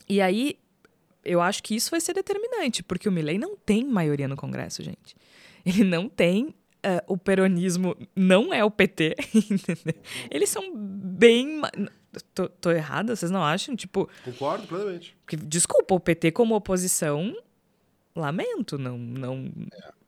E 0.08 0.20
aí 0.20 0.58
eu 1.24 1.40
acho 1.40 1.62
que 1.62 1.74
isso 1.74 1.90
vai 1.90 2.00
ser 2.00 2.14
determinante, 2.14 2.82
porque 2.82 3.08
o 3.08 3.12
Milley 3.12 3.38
não 3.38 3.56
tem 3.56 3.84
maioria 3.84 4.28
no 4.28 4.36
Congresso, 4.36 4.82
gente. 4.82 5.16
Ele 5.64 5.82
não 5.82 6.08
tem. 6.08 6.54
Uh, 6.86 7.02
o 7.08 7.16
peronismo 7.16 7.96
não 8.14 8.54
é 8.54 8.64
o 8.64 8.70
PT, 8.70 9.16
entendeu? 9.34 10.00
Eles 10.30 10.48
são 10.48 10.72
bem. 10.72 11.60
Tô, 12.32 12.48
tô 12.48 12.70
errada? 12.70 13.16
Vocês 13.16 13.28
não 13.28 13.42
acham? 13.42 13.74
Tipo. 13.74 14.08
Concordo 14.24 14.68
plenamente. 14.68 15.16
Que, 15.26 15.36
desculpa, 15.36 15.96
o 15.96 15.98
PT 15.98 16.30
como 16.30 16.54
oposição, 16.54 17.34
lamento, 18.14 18.78
não. 18.78 18.96
não 18.96 19.52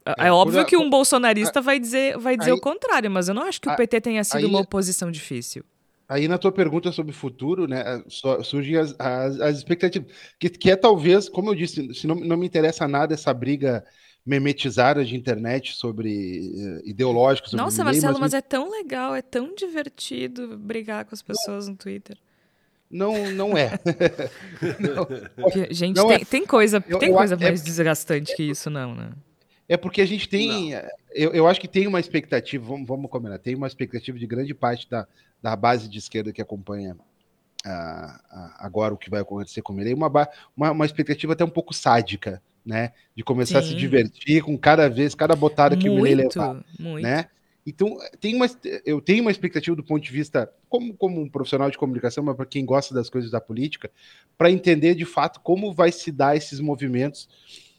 é, 0.06 0.26
é, 0.26 0.28
é 0.28 0.32
óbvio 0.32 0.64
que 0.64 0.76
um 0.76 0.88
bolsonarista 0.88 1.60
vai 1.60 1.80
dizer, 1.80 2.16
vai 2.16 2.36
dizer 2.36 2.52
aí, 2.52 2.56
o 2.56 2.60
contrário, 2.60 3.10
mas 3.10 3.28
eu 3.28 3.34
não 3.34 3.42
acho 3.42 3.60
que 3.60 3.68
o 3.68 3.74
PT 3.74 4.00
tenha 4.00 4.22
sido 4.22 4.46
uma 4.46 4.60
oposição 4.60 5.10
difícil. 5.10 5.64
Aí 6.08 6.28
na 6.28 6.38
tua 6.38 6.52
pergunta 6.52 6.92
sobre 6.92 7.10
o 7.12 7.14
futuro, 7.14 7.66
né, 7.66 8.02
surgem 8.42 8.76
as, 8.76 8.94
as, 8.98 9.40
as 9.40 9.56
expectativas, 9.58 10.10
que, 10.38 10.48
que, 10.48 10.70
é 10.70 10.76
talvez, 10.76 11.28
como 11.28 11.50
eu 11.50 11.54
disse, 11.54 11.92
se 11.92 12.06
não, 12.06 12.14
não 12.14 12.36
me 12.36 12.46
interessa 12.46 12.88
nada 12.88 13.12
essa 13.12 13.34
briga 13.34 13.84
memetizada 14.28 15.02
de 15.02 15.16
internet 15.16 15.74
sobre 15.74 16.52
uh, 16.54 16.86
ideológicos. 16.86 17.54
Nossa, 17.54 17.82
Marcelo, 17.82 18.20
mas, 18.20 18.32
mas 18.32 18.34
é 18.34 18.42
tão 18.42 18.70
legal, 18.70 19.14
é 19.14 19.22
tão 19.22 19.54
divertido 19.54 20.58
brigar 20.58 21.06
com 21.06 21.14
as 21.14 21.22
pessoas 21.22 21.66
não, 21.66 21.72
no 21.72 21.78
Twitter. 21.78 22.18
Não, 22.90 23.30
não 23.32 23.56
é. 23.56 23.70
não, 24.78 25.08
gente, 25.70 25.96
não 25.96 26.08
tem, 26.08 26.16
é. 26.16 26.24
tem, 26.26 26.46
coisa, 26.46 26.84
eu, 26.86 26.98
tem 26.98 27.08
eu, 27.08 27.14
coisa 27.14 27.36
mais 27.38 27.62
é, 27.62 27.64
desgastante 27.64 28.36
que 28.36 28.42
isso, 28.42 28.68
não, 28.68 28.94
né? 28.94 29.12
É 29.66 29.78
porque 29.78 30.02
a 30.02 30.06
gente 30.06 30.28
tem. 30.28 30.72
Eu, 31.10 31.32
eu 31.32 31.46
acho 31.46 31.58
que 31.58 31.68
tem 31.68 31.86
uma 31.86 32.00
expectativa, 32.00 32.66
vamos, 32.66 32.86
vamos 32.86 33.10
combinar, 33.10 33.38
tem 33.38 33.54
uma 33.54 33.66
expectativa 33.66 34.18
de 34.18 34.26
grande 34.26 34.52
parte 34.52 34.88
da, 34.90 35.06
da 35.42 35.56
base 35.56 35.88
de 35.88 35.98
esquerda 35.98 36.32
que 36.32 36.42
acompanha 36.42 36.96
agora 38.58 38.94
o 38.94 38.96
que 38.98 39.10
vai 39.10 39.20
acontecer 39.20 39.62
com 39.62 39.78
ele, 39.80 39.92
uma, 39.92 40.10
uma, 40.56 40.70
uma 40.70 40.86
expectativa 40.86 41.32
até 41.32 41.44
um 41.44 41.50
pouco 41.50 41.74
sádica, 41.74 42.42
né? 42.64 42.92
De 43.14 43.22
começar 43.22 43.62
Sim. 43.62 43.68
a 43.68 43.70
se 43.70 43.76
divertir 43.76 44.42
com 44.42 44.56
cada 44.58 44.88
vez, 44.88 45.14
cada 45.14 45.34
botada 45.34 45.76
que 45.76 45.88
muito, 45.88 46.00
o 46.00 46.02
Milley 46.02 46.26
levar, 46.26 46.64
muito. 46.78 47.02
né? 47.02 47.26
Então, 47.66 47.98
tem 48.18 48.34
uma, 48.34 48.46
eu 48.86 48.98
tenho 49.00 49.20
uma 49.20 49.30
expectativa 49.30 49.76
do 49.76 49.84
ponto 49.84 50.02
de 50.02 50.10
vista, 50.10 50.50
como, 50.70 50.94
como 50.94 51.20
um 51.20 51.28
profissional 51.28 51.70
de 51.70 51.76
comunicação, 51.76 52.24
mas 52.24 52.34
para 52.34 52.46
quem 52.46 52.64
gosta 52.64 52.94
das 52.94 53.10
coisas 53.10 53.30
da 53.30 53.42
política, 53.42 53.90
para 54.38 54.50
entender 54.50 54.94
de 54.94 55.04
fato 55.04 55.40
como 55.40 55.74
vai 55.74 55.92
se 55.92 56.10
dar 56.10 56.34
esses 56.34 56.60
movimentos 56.60 57.28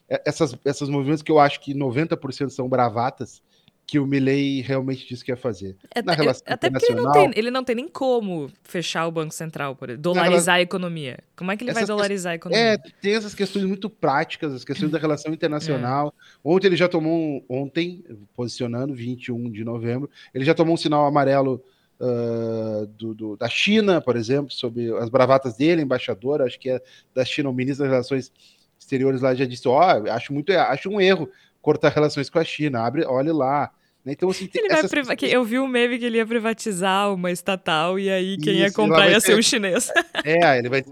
é, 0.10 0.24
essas, 0.26 0.58
essas 0.66 0.90
movimentos 0.90 1.22
que 1.22 1.32
eu 1.32 1.40
acho 1.40 1.60
que 1.60 1.74
90% 1.74 2.50
são 2.50 2.68
bravatas, 2.68 3.42
que 3.90 3.98
o 3.98 4.06
Milley 4.06 4.62
realmente 4.62 5.08
disse 5.08 5.26
que 5.26 5.32
ia 5.32 5.38
fazer. 5.38 5.76
É, 5.94 6.02
Na 6.02 6.14
relação 6.14 6.44
é, 6.46 6.54
até 6.54 6.70
porque 6.70 6.92
ele 6.92 7.02
não, 7.02 7.12
tem, 7.12 7.32
ele 7.36 7.52
não 7.52 7.64
tem 7.64 7.76
nem 7.76 7.88
como 7.88 8.50
fechar 8.64 9.08
o 9.08 9.12
Banco 9.12 9.34
Central, 9.34 9.76
por 9.76 9.90
exemplo, 9.90 10.04
dolarizar 10.04 10.56
a 10.56 10.62
economia. 10.62 11.20
Como 11.36 11.52
é 11.52 11.58
que 11.58 11.64
ele 11.64 11.74
vai 11.74 11.86
dolarizar 11.86 12.34
a 12.34 12.36
economia? 12.36 12.74
É, 12.74 12.78
tem 12.78 13.16
essas 13.16 13.34
questões 13.34 13.66
muito 13.66 13.90
práticas, 13.90 14.54
as 14.54 14.64
questões 14.64 14.92
da 14.92 15.00
relação 15.00 15.34
internacional. 15.34 16.14
É. 16.16 16.38
Ontem 16.44 16.68
ele 16.68 16.76
já 16.76 16.88
tomou 16.88 17.44
ontem, 17.50 18.04
posicionando, 18.36 18.94
21 18.94 19.50
de 19.50 19.64
novembro, 19.64 20.10
ele 20.34 20.46
já 20.46 20.54
tomou 20.54 20.76
um 20.76 20.78
sinal 20.78 21.06
amarelo 21.06 21.64
uh, 22.00 22.86
do, 22.88 23.14
do, 23.14 23.38
da 23.38 23.50
China, 23.50 24.00
por 24.00 24.16
exemplo, 24.16 24.52
sobre 24.52 24.96
as 24.98 25.10
bravatas 25.10 25.56
dele, 25.56 25.82
embaixador, 25.82 26.42
acho 26.42 26.60
que 26.60 26.70
é 26.70 26.82
da 27.14 27.26
China, 27.26 27.50
o 27.50 27.54
ministro 27.54 27.86
das 27.86 27.92
Relações 27.92 28.32
exteriores 28.80 29.22
lá 29.22 29.36
já 29.36 29.46
disse, 29.46 29.68
ó, 29.68 29.80
oh, 29.80 30.12
acho 30.12 30.34
muito, 30.34 30.52
acho 30.52 30.90
um 30.90 31.02
erro 31.02 31.30
cortar 31.62 31.90
relações 31.90 32.30
com 32.30 32.40
a 32.40 32.44
China, 32.44 32.82
abre, 32.82 33.06
olhe 33.06 33.32
lá. 33.32 33.72
Né? 34.04 34.14
Então, 34.14 34.30
assim, 34.30 34.50
ele 34.54 34.72
essas... 34.72 34.90
priva... 34.90 35.14
Eu 35.22 35.44
vi 35.44 35.60
um 35.60 35.68
meme 35.68 36.00
que 36.00 36.06
ele 36.06 36.18
ia 36.18 36.26
privatizar 36.26 37.14
uma 37.14 37.32
estatal 37.32 38.00
e 38.00 38.10
aí 38.10 38.38
quem 38.38 38.54
Isso, 38.54 38.64
ia 38.64 38.72
comprar 38.72 39.10
ia 39.10 39.20
ser 39.20 39.38
o 39.38 39.44
chinês. 39.44 39.92
É, 40.24 40.58
ele 40.58 40.70
vai, 40.70 40.84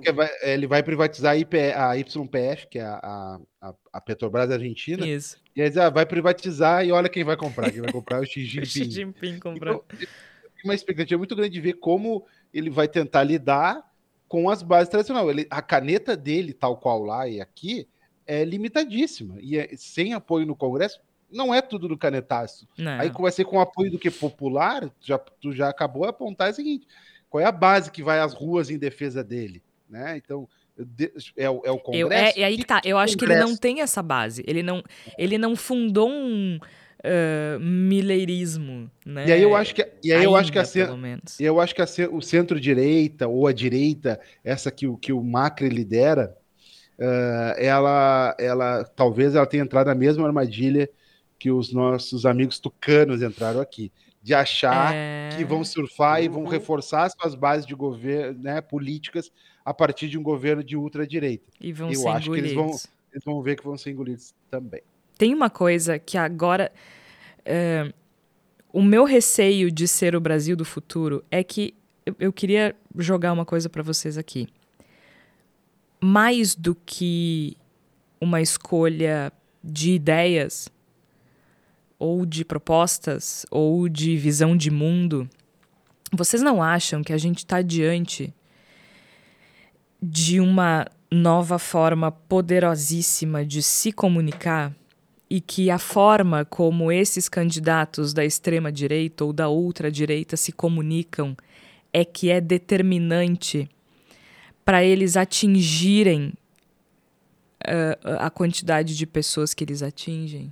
ele 0.42 0.68
vai 0.68 0.84
privatizar 0.84 1.34
a, 1.34 1.38
IP, 1.38 1.58
a 1.58 1.94
YPF, 1.94 2.68
que 2.68 2.80
é 2.80 2.84
a, 2.84 3.40
a, 3.62 3.74
a 3.94 4.02
Petrobras 4.02 4.52
Argentina. 4.52 5.06
Isso. 5.06 5.38
E 5.56 5.62
aí 5.62 5.72
ah, 5.80 5.90
vai 5.90 6.06
privatizar 6.06 6.86
e 6.86 6.92
olha 6.92 7.10
quem 7.10 7.24
vai 7.24 7.36
comprar. 7.36 7.72
Quem 7.72 7.82
vai 7.82 7.92
comprar 7.92 8.18
é 8.18 8.22
o 8.22 8.26
Xi 8.26 8.44
Jinping. 8.46 8.66
Xi 8.66 8.92
Jinping 8.92 9.40
comprou. 9.40 9.86
Então, 9.94 10.08
uma 10.64 10.76
expectativa 10.76 11.18
muito 11.18 11.36
grande 11.36 11.54
de 11.54 11.62
ver 11.62 11.74
como 11.74 12.26
ele 12.54 12.70
vai 12.70 12.88
tentar 12.88 13.24
lidar 13.24 13.84
com 14.28 14.50
as 14.50 14.62
bases 14.62 14.90
tradicionais. 14.90 15.28
Ele, 15.28 15.48
a 15.50 15.62
caneta 15.62 16.16
dele, 16.16 16.54
tal 16.54 16.78
qual 16.78 17.04
lá 17.04 17.28
e 17.28 17.40
aqui, 17.40 17.88
é 18.26 18.44
limitadíssima. 18.44 19.38
E 19.40 19.58
é, 19.58 19.70
sem 19.78 20.14
apoio 20.14 20.46
no 20.46 20.56
Congresso, 20.56 21.00
não 21.32 21.54
é 21.54 21.62
tudo 21.62 21.90
no 21.90 21.98
canetaço. 21.98 22.68
Não. 22.78 23.00
Aí 23.00 23.10
vai 23.10 23.32
ser 23.32 23.46
com 23.46 23.60
apoio 23.60 23.92
do 23.92 24.00
que 24.00 24.10
popular, 24.10 24.90
já, 25.02 25.18
tu 25.18 25.52
já 25.52 25.70
acabou 25.70 26.04
de 26.04 26.10
apontar 26.10 26.52
o 26.52 26.54
seguinte: 26.54 26.88
qual 27.30 27.42
é 27.42 27.46
a 27.46 27.52
base 27.52 27.92
que 27.92 28.04
vai 28.04 28.20
às 28.20 28.34
ruas 28.34 28.70
em 28.70 28.78
defesa 28.78 29.24
dele? 29.24 29.62
Né? 29.90 30.18
Então, 30.18 30.48
é, 31.36 31.46
é 31.46 31.50
o 31.50 31.80
Congresso. 31.80 32.08
Eu, 32.08 32.12
é, 32.12 32.34
é 32.38 32.44
aí 32.44 32.58
que 32.58 32.66
tá. 32.66 32.82
Eu 32.84 32.98
acho 32.98 33.18
que 33.18 33.26
ele 33.26 33.38
não 33.38 33.56
tem 33.56 33.82
essa 33.82 34.02
base. 34.02 34.44
Ele 34.48 34.62
não, 34.62 34.84
ele 35.18 35.38
não 35.38 35.56
fundou 35.56 36.10
um 36.10 36.58
uh, 36.58 37.60
mileirismo, 37.60 38.90
né? 39.06 39.28
E 39.28 39.32
aí 39.32 39.42
eu 39.42 39.56
acho 39.56 39.74
que, 39.74 39.82
e 40.04 40.12
aí 40.12 40.20
Ainda, 40.20 40.24
eu 40.26 40.36
acho 40.36 40.52
que 40.52 40.60
a, 40.60 40.64
eu 41.40 41.60
acho 41.60 41.76
que 41.76 41.82
a, 41.82 41.86
o 42.12 42.22
centro-direita 42.22 43.28
ou 43.28 43.48
a 43.48 43.54
direita, 43.54 44.20
essa 44.44 44.72
que 44.72 44.88
o 44.88 44.98
que 44.98 45.12
o 45.12 45.24
Macri 45.24 45.70
lidera, 45.70 46.36
uh, 47.00 47.58
ela, 47.58 48.36
ela 48.40 48.84
talvez 48.84 49.36
ela 49.36 49.46
tenha 49.46 49.64
entrado 49.64 49.88
na 49.88 49.96
mesma 49.96 50.26
armadilha 50.26 50.90
que 51.40 51.52
os 51.52 51.72
nossos 51.72 52.26
amigos 52.26 52.60
tucanos 52.60 53.22
entraram 53.22 53.62
aqui, 53.62 53.92
de 54.22 54.34
achar 54.34 54.94
é... 54.94 55.30
que 55.36 55.46
vão 55.46 55.64
surfar 55.64 56.20
uhum. 56.20 56.26
e 56.26 56.28
vão 56.28 56.44
uhum. 56.44 56.50
reforçar 56.50 57.10
suas 57.10 57.36
bases 57.36 57.66
de 57.66 57.76
governo, 57.76 58.40
né, 58.42 58.62
políticas 58.62 59.32
a 59.64 59.74
partir 59.74 60.08
de 60.08 60.18
um 60.18 60.24
governo 60.24 60.64
de 60.64 60.76
ultradireita. 60.76 61.50
E 61.60 61.72
vão 61.72 61.92
Eu 61.92 62.08
acho 62.10 62.28
engolidos. 62.28 62.32
que 62.32 62.40
eles 62.40 62.54
vão, 62.54 62.68
eles 63.12 63.24
vão 63.26 63.42
ver 63.42 63.56
que 63.56 63.64
vão 63.64 63.78
ser 63.78 63.92
engolidos 63.92 64.34
também. 64.50 64.82
Tem 65.18 65.34
uma 65.34 65.50
coisa 65.50 65.98
que 65.98 66.18
agora. 66.18 66.72
É, 67.44 67.92
o 68.72 68.82
meu 68.82 69.06
receio 69.06 69.72
de 69.72 69.88
ser 69.88 70.16
o 70.16 70.20
Brasil 70.20 70.56
do 70.56 70.66
futuro 70.66 71.24
é 71.32 71.44
que 71.44 71.74
eu, 72.06 72.16
eu 72.20 72.34
queria 72.34 72.76
jogar 72.98 73.34
uma 73.34 73.46
coisa 73.46 73.70
para 73.70 73.82
vocês 73.82 74.18
aqui. 74.18 74.48
Mais 76.02 76.54
do 76.54 76.76
que 76.76 77.58
uma 78.22 78.42
escolha 78.42 79.32
de 79.64 79.92
ideias, 79.92 80.70
ou 82.00 82.26
de 82.26 82.46
propostas, 82.46 83.46
ou 83.50 83.90
de 83.90 84.18
visão 84.18 84.56
de 84.56 84.70
mundo, 84.70 85.30
vocês 86.12 86.42
não 86.42 86.62
acham 86.62 87.04
que 87.04 87.14
a 87.14 87.18
gente 87.18 87.40
está 87.40 87.62
diante 87.62 88.34
de 90.02 90.40
uma 90.40 90.86
nova 91.12 91.58
forma 91.58 92.12
poderosíssima 92.12 93.46
de 93.46 93.64
se 93.64 93.92
comunicar? 93.92 94.74
e 95.30 95.42
que 95.42 95.70
a 95.70 95.78
forma 95.78 96.46
como 96.46 96.92
esses 96.92 97.28
candidatos 97.28 98.14
da 98.14 98.24
extrema 98.24 98.72
direita 98.72 99.26
ou 99.26 99.34
da 99.34 99.50
ultra 99.50 99.92
direita 99.92 100.38
se 100.38 100.52
comunicam 100.52 101.36
é 101.92 102.06
que 102.06 102.30
é 102.30 102.40
determinante 102.40 103.70
para 104.64 104.84
eles 104.84 105.18
atingirem 105.18 106.34
uh, 107.64 108.18
a 108.20 108.30
quantidade 108.30 108.96
de 108.96 109.06
pessoas 109.06 109.54
que 109.54 109.64
eles 109.64 109.82
atingem. 109.82 110.52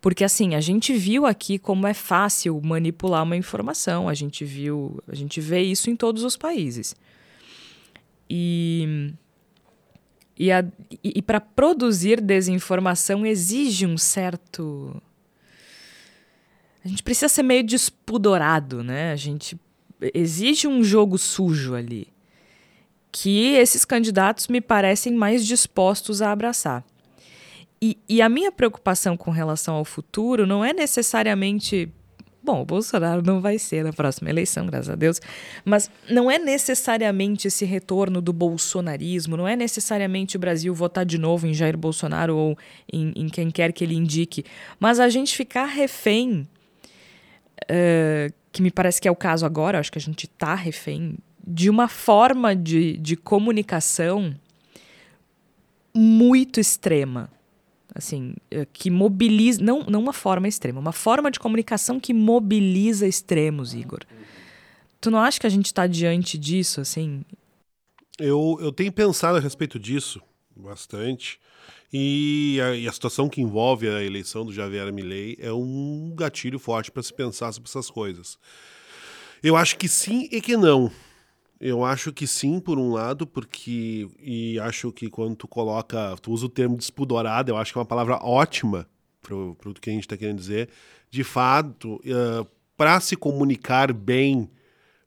Porque 0.00 0.24
assim, 0.24 0.54
a 0.54 0.60
gente 0.60 0.92
viu 0.94 1.26
aqui 1.26 1.58
como 1.58 1.86
é 1.86 1.94
fácil 1.94 2.60
manipular 2.62 3.22
uma 3.22 3.36
informação, 3.36 4.08
a 4.08 4.14
gente 4.14 4.44
viu, 4.44 5.02
a 5.08 5.14
gente 5.14 5.40
vê 5.40 5.62
isso 5.62 5.90
em 5.90 5.96
todos 5.96 6.22
os 6.22 6.36
países. 6.36 6.94
E 8.28 9.12
e, 10.38 10.50
e, 11.02 11.22
para 11.22 11.40
produzir 11.40 12.20
desinformação 12.20 13.24
exige 13.24 13.86
um 13.86 13.96
certo. 13.96 15.00
A 16.84 16.88
gente 16.88 17.02
precisa 17.02 17.28
ser 17.28 17.42
meio 17.42 17.64
despudorado, 17.64 18.84
né? 18.84 19.12
A 19.12 19.16
gente 19.16 19.58
exige 20.12 20.68
um 20.68 20.84
jogo 20.84 21.16
sujo 21.16 21.74
ali. 21.74 22.08
Que 23.10 23.54
esses 23.54 23.86
candidatos 23.86 24.46
me 24.46 24.60
parecem 24.60 25.14
mais 25.14 25.46
dispostos 25.46 26.20
a 26.20 26.30
abraçar. 26.30 26.84
E, 27.86 27.96
e 28.08 28.20
a 28.20 28.28
minha 28.28 28.50
preocupação 28.50 29.16
com 29.16 29.30
relação 29.30 29.76
ao 29.76 29.84
futuro 29.84 30.44
não 30.44 30.64
é 30.64 30.72
necessariamente 30.72 31.88
Bom, 32.42 32.62
o 32.62 32.64
Bolsonaro 32.64 33.22
não 33.22 33.40
vai 33.40 33.58
ser 33.58 33.82
na 33.82 33.92
próxima 33.92 34.30
eleição, 34.30 34.66
graças 34.66 34.88
a 34.88 34.94
Deus, 34.94 35.20
mas 35.64 35.90
não 36.08 36.30
é 36.30 36.38
necessariamente 36.38 37.48
esse 37.48 37.64
retorno 37.64 38.20
do 38.20 38.32
bolsonarismo, 38.32 39.36
não 39.36 39.48
é 39.48 39.56
necessariamente 39.56 40.36
o 40.36 40.38
Brasil 40.38 40.72
votar 40.72 41.04
de 41.04 41.18
novo 41.18 41.44
em 41.48 41.52
Jair 41.52 41.76
Bolsonaro 41.76 42.36
ou 42.36 42.56
em, 42.92 43.12
em 43.16 43.28
quem 43.28 43.50
quer 43.50 43.72
que 43.72 43.82
ele 43.82 43.96
indique, 43.96 44.44
mas 44.78 45.00
a 45.00 45.08
gente 45.08 45.36
ficar 45.36 45.64
refém, 45.64 46.46
uh, 47.64 48.32
que 48.52 48.62
me 48.62 48.70
parece 48.70 49.00
que 49.00 49.08
é 49.08 49.10
o 49.10 49.16
caso 49.16 49.44
agora, 49.44 49.80
acho 49.80 49.90
que 49.90 49.98
a 49.98 50.00
gente 50.00 50.26
está 50.26 50.54
refém, 50.54 51.18
de 51.44 51.68
uma 51.68 51.88
forma 51.88 52.54
de, 52.54 52.96
de 52.98 53.16
comunicação 53.16 54.32
muito 55.92 56.60
extrema 56.60 57.28
assim, 57.96 58.34
eh, 58.50 58.66
que 58.72 58.90
mobiliza, 58.90 59.62
não, 59.62 59.80
não 59.80 60.00
uma 60.00 60.12
forma 60.12 60.46
extrema, 60.48 60.80
uma 60.80 60.92
forma 60.92 61.30
de 61.30 61.38
comunicação 61.38 61.98
que 61.98 62.14
mobiliza 62.14 63.06
extremos, 63.06 63.74
Igor. 63.74 64.00
Tu 65.00 65.10
não 65.10 65.18
acha 65.18 65.38
que 65.40 65.46
a 65.46 65.50
gente 65.50 65.66
está 65.66 65.86
diante 65.86 66.38
disso, 66.38 66.80
assim? 66.80 67.24
Eu, 68.18 68.58
eu 68.60 68.72
tenho 68.72 68.92
pensado 68.92 69.36
a 69.36 69.40
respeito 69.40 69.78
disso 69.78 70.20
bastante. 70.56 71.38
E 71.92 72.58
a, 72.60 72.74
e 72.74 72.88
a 72.88 72.92
situação 72.92 73.28
que 73.28 73.40
envolve 73.40 73.88
a 73.88 74.02
eleição 74.02 74.44
do 74.44 74.52
Javier 74.52 74.92
Milei 74.92 75.36
é 75.40 75.52
um 75.52 76.12
gatilho 76.16 76.58
forte 76.58 76.90
para 76.90 77.02
se 77.02 77.12
pensar 77.12 77.52
sobre 77.52 77.68
essas 77.68 77.90
coisas. 77.90 78.38
Eu 79.42 79.56
acho 79.56 79.76
que 79.76 79.88
sim 79.88 80.28
e 80.32 80.40
que 80.40 80.56
não. 80.56 80.90
Eu 81.60 81.84
acho 81.84 82.12
que 82.12 82.26
sim, 82.26 82.60
por 82.60 82.78
um 82.78 82.92
lado, 82.92 83.26
porque. 83.26 84.08
E 84.20 84.58
acho 84.60 84.92
que 84.92 85.08
quando 85.08 85.36
tu 85.36 85.48
coloca. 85.48 86.16
Tu 86.20 86.30
usa 86.30 86.46
o 86.46 86.50
termo 86.50 86.76
despudorado, 86.76 87.50
eu 87.50 87.56
acho 87.56 87.72
que 87.72 87.78
é 87.78 87.80
uma 87.80 87.86
palavra 87.86 88.16
ótima 88.22 88.86
para 89.22 89.34
o 89.34 89.74
que 89.80 89.90
a 89.90 89.92
gente 89.92 90.02
está 90.04 90.16
querendo 90.16 90.38
dizer. 90.38 90.68
De 91.10 91.24
fato, 91.24 91.94
uh, 91.96 92.00
eh, 92.04 92.46
para 92.76 93.00
se 93.00 93.16
comunicar 93.16 93.92
bem 93.92 94.50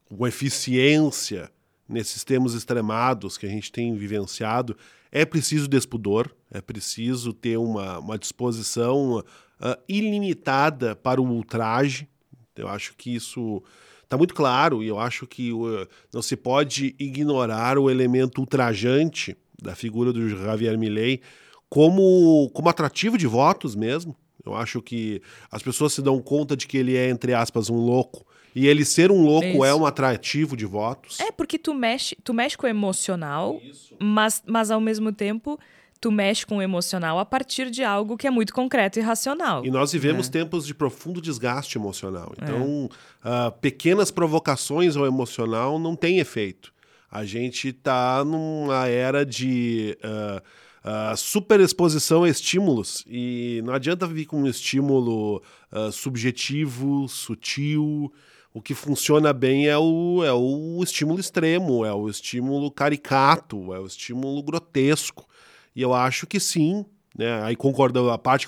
com 0.05 0.25
eficiência 0.25 1.51
nesses 1.87 2.23
termos 2.23 2.53
extremados 2.53 3.37
que 3.37 3.45
a 3.45 3.49
gente 3.49 3.71
tem 3.71 3.95
vivenciado, 3.95 4.75
é 5.11 5.25
preciso 5.25 5.67
despudor, 5.67 6.29
é 6.51 6.61
preciso 6.61 7.33
ter 7.33 7.57
uma, 7.57 7.99
uma 7.99 8.17
disposição 8.17 9.19
uh, 9.19 9.23
ilimitada 9.87 10.95
para 10.95 11.21
o 11.21 11.27
ultraje. 11.27 12.07
Eu 12.55 12.67
acho 12.67 12.95
que 12.95 13.15
isso 13.15 13.63
está 14.09 14.17
muito 14.17 14.33
claro 14.33 14.81
e 14.83 14.87
eu 14.87 14.99
acho 14.99 15.27
que 15.27 15.51
não 16.11 16.21
se 16.21 16.35
pode 16.35 16.95
ignorar 16.97 17.77
o 17.77 17.91
elemento 17.91 18.39
ultrajante 18.39 19.37
da 19.61 19.75
figura 19.75 20.11
do 20.11 20.27
Javier 20.27 20.77
Milei 20.79 21.21
como, 21.69 22.49
como 22.51 22.67
atrativo 22.69 23.19
de 23.19 23.27
votos 23.27 23.75
mesmo. 23.75 24.15
Eu 24.43 24.55
acho 24.55 24.81
que 24.81 25.21
as 25.51 25.61
pessoas 25.61 25.93
se 25.93 26.01
dão 26.01 26.19
conta 26.19 26.57
de 26.57 26.65
que 26.65 26.77
ele 26.77 26.95
é, 26.95 27.07
entre 27.07 27.35
aspas, 27.35 27.69
um 27.69 27.75
louco. 27.75 28.25
E 28.55 28.67
ele 28.67 28.83
ser 28.83 29.11
um 29.11 29.21
louco 29.21 29.45
Isso. 29.45 29.65
é 29.65 29.75
um 29.75 29.85
atrativo 29.85 30.57
de 30.57 30.65
votos. 30.65 31.19
É, 31.19 31.31
porque 31.31 31.59
tu 31.59 31.73
mexe, 31.75 32.17
tu 32.23 32.33
mexe 32.33 32.57
com 32.57 32.65
o 32.65 32.69
emocional, 32.69 33.61
mas, 33.99 34.41
mas 34.47 34.71
ao 34.71 34.81
mesmo 34.81 35.11
tempo 35.11 35.59
tu 36.01 36.11
mexe 36.11 36.45
com 36.45 36.57
o 36.57 36.61
emocional 36.61 37.19
a 37.19 37.25
partir 37.25 37.69
de 37.69 37.83
algo 37.83 38.17
que 38.17 38.27
é 38.27 38.31
muito 38.31 38.53
concreto 38.53 38.99
e 38.99 39.01
racional. 39.01 39.65
E 39.65 39.71
nós 39.71 39.91
vivemos 39.91 40.27
é. 40.27 40.31
tempos 40.31 40.65
de 40.65 40.73
profundo 40.73 41.21
desgaste 41.21 41.77
emocional. 41.77 42.33
Então, 42.41 42.89
é. 43.23 43.47
uh, 43.47 43.51
pequenas 43.59 44.11
provocações 44.11 44.95
ao 44.95 45.05
emocional 45.05 45.77
não 45.77 45.95
têm 45.95 46.19
efeito. 46.19 46.73
A 47.11 47.25
gente 47.25 47.69
está 47.69 48.23
numa 48.23 48.87
era 48.87 49.25
de. 49.25 49.97
Uh, 50.03 50.41
uh, 50.83 51.17
superexposição 51.17 52.23
a 52.23 52.29
estímulos. 52.29 53.03
E 53.07 53.61
não 53.63 53.73
adianta 53.73 54.07
vir 54.07 54.25
com 54.25 54.41
um 54.41 54.47
estímulo 54.47 55.41
uh, 55.71 55.91
subjetivo, 55.91 57.07
sutil. 57.07 58.11
O 58.53 58.61
que 58.61 58.73
funciona 58.73 59.31
bem 59.31 59.67
é 59.67 59.77
o, 59.77 60.23
é 60.23 60.33
o 60.33 60.81
estímulo 60.83 61.19
extremo, 61.19 61.85
é 61.85 61.93
o 61.93 62.09
estímulo 62.09 62.71
caricato, 62.71 63.73
é 63.73 63.79
o 63.79 63.85
estímulo 63.85 64.41
grotesco. 64.41 65.27
E 65.75 65.81
eu 65.81 65.93
acho 65.93 66.25
que 66.27 66.39
sim, 66.39 66.85
né? 67.17 67.41
Aí 67.43 67.55
concordo, 67.55 68.09
a 68.09 68.17
parte 68.17 68.47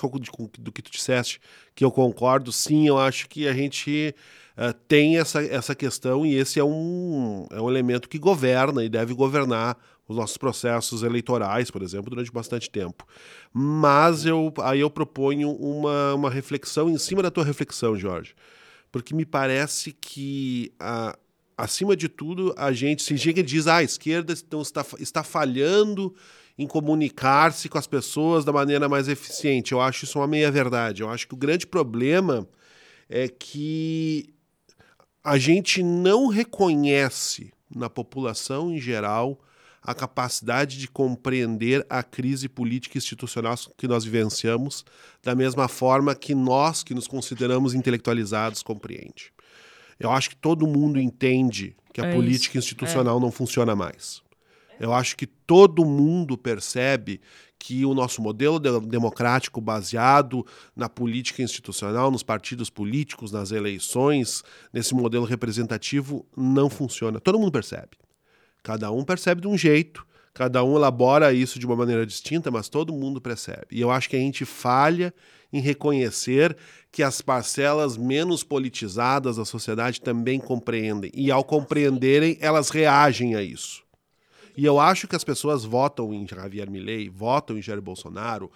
do 0.58 0.72
que 0.72 0.82
tu 0.82 0.90
disseste, 0.90 1.40
que 1.74 1.84
eu 1.84 1.90
concordo, 1.90 2.52
sim, 2.52 2.86
eu 2.86 2.98
acho 2.98 3.28
que 3.28 3.46
a 3.46 3.52
gente 3.52 4.14
uh, 4.56 4.72
tem 4.88 5.18
essa, 5.18 5.42
essa 5.42 5.74
questão 5.74 6.24
e 6.24 6.34
esse 6.34 6.58
é 6.58 6.64
um, 6.64 7.46
é 7.50 7.60
um 7.60 7.68
elemento 7.68 8.08
que 8.08 8.18
governa 8.18 8.84
e 8.84 8.88
deve 8.88 9.14
governar 9.14 9.76
os 10.08 10.16
nossos 10.16 10.36
processos 10.36 11.02
eleitorais, 11.02 11.70
por 11.70 11.82
exemplo, 11.82 12.10
durante 12.10 12.32
bastante 12.32 12.70
tempo. 12.70 13.06
Mas 13.52 14.24
eu, 14.24 14.52
aí 14.60 14.80
eu 14.80 14.90
proponho 14.90 15.50
uma, 15.50 16.14
uma 16.14 16.30
reflexão 16.30 16.88
em 16.90 16.98
cima 16.98 17.22
da 17.22 17.30
tua 17.30 17.44
reflexão, 17.44 17.96
Jorge, 17.96 18.34
porque 18.90 19.14
me 19.14 19.24
parece 19.24 19.92
que, 19.92 20.72
a, 20.78 21.16
acima 21.56 21.96
de 21.96 22.08
tudo, 22.08 22.54
a 22.56 22.72
gente, 22.72 23.02
se 23.02 23.16
chega 23.16 23.40
e 23.40 23.44
diz 23.44 23.66
ah, 23.66 23.76
a 23.76 23.82
esquerda 23.82 24.32
então, 24.32 24.60
está, 24.60 24.84
está 24.98 25.22
falhando 25.22 26.14
em 26.62 26.66
comunicar-se 26.66 27.68
com 27.68 27.78
as 27.78 27.86
pessoas 27.86 28.44
da 28.44 28.52
maneira 28.52 28.88
mais 28.88 29.08
eficiente. 29.08 29.72
Eu 29.72 29.80
acho 29.80 30.04
isso 30.04 30.18
uma 30.18 30.26
meia-verdade. 30.26 31.02
Eu 31.02 31.10
acho 31.10 31.26
que 31.26 31.34
o 31.34 31.36
grande 31.36 31.66
problema 31.66 32.46
é 33.08 33.28
que 33.28 34.32
a 35.22 35.38
gente 35.38 35.82
não 35.82 36.28
reconhece 36.28 37.52
na 37.74 37.88
população 37.88 38.72
em 38.72 38.80
geral 38.80 39.38
a 39.82 39.94
capacidade 39.94 40.78
de 40.78 40.86
compreender 40.86 41.84
a 41.90 42.02
crise 42.02 42.48
política 42.48 42.96
e 42.96 43.00
institucional 43.00 43.56
que 43.76 43.88
nós 43.88 44.04
vivenciamos, 44.04 44.84
da 45.22 45.34
mesma 45.34 45.66
forma 45.66 46.14
que 46.14 46.34
nós, 46.34 46.84
que 46.84 46.94
nos 46.94 47.08
consideramos 47.08 47.74
intelectualizados, 47.74 48.62
compreende. 48.62 49.32
Eu 49.98 50.10
acho 50.10 50.30
que 50.30 50.36
todo 50.36 50.66
mundo 50.66 51.00
entende 51.00 51.76
que 51.92 52.00
a 52.00 52.06
é 52.06 52.14
política 52.14 52.58
isso. 52.58 52.66
institucional 52.66 53.18
é. 53.18 53.20
não 53.20 53.32
funciona 53.32 53.74
mais. 53.74 54.22
Eu 54.82 54.92
acho 54.92 55.16
que 55.16 55.28
todo 55.28 55.84
mundo 55.84 56.36
percebe 56.36 57.20
que 57.56 57.86
o 57.86 57.94
nosso 57.94 58.20
modelo 58.20 58.58
democrático 58.58 59.60
baseado 59.60 60.44
na 60.74 60.88
política 60.88 61.40
institucional, 61.40 62.10
nos 62.10 62.24
partidos 62.24 62.68
políticos, 62.68 63.30
nas 63.30 63.52
eleições, 63.52 64.42
nesse 64.72 64.92
modelo 64.92 65.24
representativo, 65.24 66.26
não 66.36 66.68
funciona. 66.68 67.20
Todo 67.20 67.38
mundo 67.38 67.52
percebe. 67.52 67.90
Cada 68.60 68.90
um 68.90 69.04
percebe 69.04 69.40
de 69.40 69.46
um 69.46 69.56
jeito, 69.56 70.04
cada 70.34 70.64
um 70.64 70.74
elabora 70.74 71.32
isso 71.32 71.60
de 71.60 71.66
uma 71.66 71.76
maneira 71.76 72.04
distinta, 72.04 72.50
mas 72.50 72.68
todo 72.68 72.92
mundo 72.92 73.20
percebe. 73.20 73.68
E 73.70 73.80
eu 73.80 73.88
acho 73.88 74.10
que 74.10 74.16
a 74.16 74.18
gente 74.20 74.44
falha 74.44 75.14
em 75.52 75.60
reconhecer 75.60 76.56
que 76.90 77.04
as 77.04 77.22
parcelas 77.22 77.96
menos 77.96 78.42
politizadas 78.42 79.36
da 79.36 79.44
sociedade 79.44 80.00
também 80.00 80.40
compreendem. 80.40 81.12
E 81.14 81.30
ao 81.30 81.44
compreenderem, 81.44 82.36
elas 82.40 82.68
reagem 82.68 83.36
a 83.36 83.42
isso. 83.44 83.84
E 84.56 84.64
eu 84.64 84.78
acho 84.78 85.08
que 85.08 85.16
as 85.16 85.24
pessoas 85.24 85.64
votam 85.64 86.12
em 86.12 86.26
Javier 86.26 86.70
Milei, 86.70 87.08
votam 87.08 87.56
em 87.56 87.62
Jair 87.62 87.80
Bolsonaro, 87.80 88.50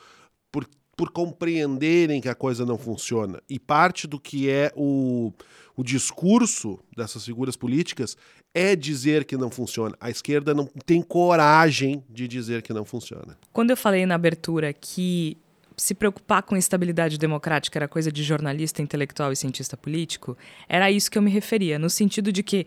por, 0.52 0.68
por 0.96 1.10
compreenderem 1.10 2.20
que 2.20 2.28
a 2.28 2.34
coisa 2.34 2.64
não 2.64 2.78
funciona. 2.78 3.40
E 3.48 3.58
parte 3.58 4.06
do 4.06 4.20
que 4.20 4.50
é 4.50 4.72
o, 4.76 5.32
o 5.76 5.82
discurso 5.82 6.78
dessas 6.96 7.24
figuras 7.24 7.56
políticas 7.56 8.16
é 8.54 8.74
dizer 8.74 9.24
que 9.24 9.36
não 9.36 9.50
funciona. 9.50 9.94
A 10.00 10.10
esquerda 10.10 10.54
não 10.54 10.66
tem 10.84 11.02
coragem 11.02 12.02
de 12.08 12.26
dizer 12.26 12.62
que 12.62 12.72
não 12.72 12.84
funciona. 12.84 13.36
Quando 13.52 13.70
eu 13.70 13.76
falei 13.76 14.06
na 14.06 14.14
abertura 14.14 14.72
que 14.72 15.36
se 15.76 15.94
preocupar 15.94 16.42
com 16.42 16.56
estabilidade 16.56 17.18
democrática 17.18 17.78
era 17.78 17.86
coisa 17.86 18.10
de 18.10 18.22
jornalista, 18.22 18.80
intelectual 18.80 19.30
e 19.30 19.36
cientista 19.36 19.76
político, 19.76 20.36
era 20.66 20.90
isso 20.90 21.10
que 21.10 21.18
eu 21.18 21.22
me 21.22 21.30
referia, 21.30 21.78
no 21.78 21.90
sentido 21.90 22.32
de 22.32 22.42
que 22.42 22.66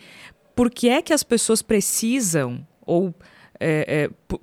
por 0.56 0.70
que 0.70 0.90
é 0.90 1.02
que 1.02 1.14
as 1.14 1.24
pessoas 1.24 1.62
precisam, 1.62 2.68
ou 2.90 3.14
é, 3.60 4.10
é, 4.10 4.38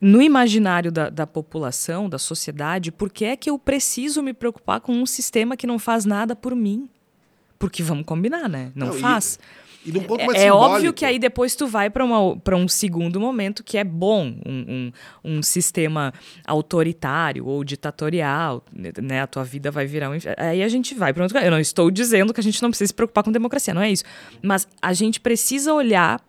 no 0.00 0.20
imaginário 0.20 0.90
da, 0.90 1.10
da, 1.10 1.26
população, 1.26 2.08
da 2.08 2.18
sociedade, 2.18 2.90
por 2.90 3.10
que 3.10 3.24
é 3.24 3.36
que 3.36 3.50
eu 3.50 3.58
preciso 3.58 4.22
me 4.22 4.32
preocupar 4.32 4.80
com 4.80 4.92
um 4.92 5.06
sistema 5.06 5.56
que 5.56 5.66
não 5.66 5.78
faz 5.78 6.04
nada 6.04 6.34
por 6.34 6.54
mim? 6.54 6.88
Porque 7.58 7.82
vamos 7.82 8.06
combinar, 8.06 8.48
né? 8.48 8.72
Não, 8.74 8.88
não 8.88 8.94
faz. 8.94 9.38
E 9.38 9.60
e 9.84 10.00
ponto 10.00 10.20
é, 10.20 10.44
é, 10.44 10.52
óbvio 10.52 10.92
que 10.92 11.04
aí 11.06 11.18
depois 11.18 11.54
tu 11.54 11.66
vai 11.66 11.88
para 11.88 12.56
um 12.56 12.68
segundo 12.68 13.18
momento 13.18 13.64
que 13.64 13.78
é 13.78 13.84
bom, 13.84 14.34
um, 14.46 14.92
um, 15.24 15.36
um, 15.36 15.42
sistema 15.42 16.12
autoritário 16.46 17.46
ou 17.46 17.64
ditatorial, 17.64 18.62
né? 18.72 19.22
A 19.22 19.26
tua 19.26 19.42
vida 19.42 19.70
vai 19.70 19.86
virar 19.86 20.10
um. 20.10 20.18
Aí 20.36 20.62
a 20.62 20.68
gente 20.68 20.94
vai 20.94 21.14
para 21.14 21.22
outro. 21.22 21.38
Eu 21.38 21.50
não 21.50 21.60
estou 21.60 21.90
dizendo 21.90 22.34
que 22.34 22.40
a 22.40 22.42
gente 22.42 22.62
não 22.62 22.68
precisa 22.68 22.88
se 22.88 22.94
preocupar 22.94 23.24
com 23.24 23.32
democracia, 23.32 23.72
não 23.72 23.82
é 23.82 23.90
isso. 23.90 24.04
Mas 24.42 24.68
a 24.82 24.92
gente 24.92 25.18
precisa 25.18 25.72
olhar 25.72 26.20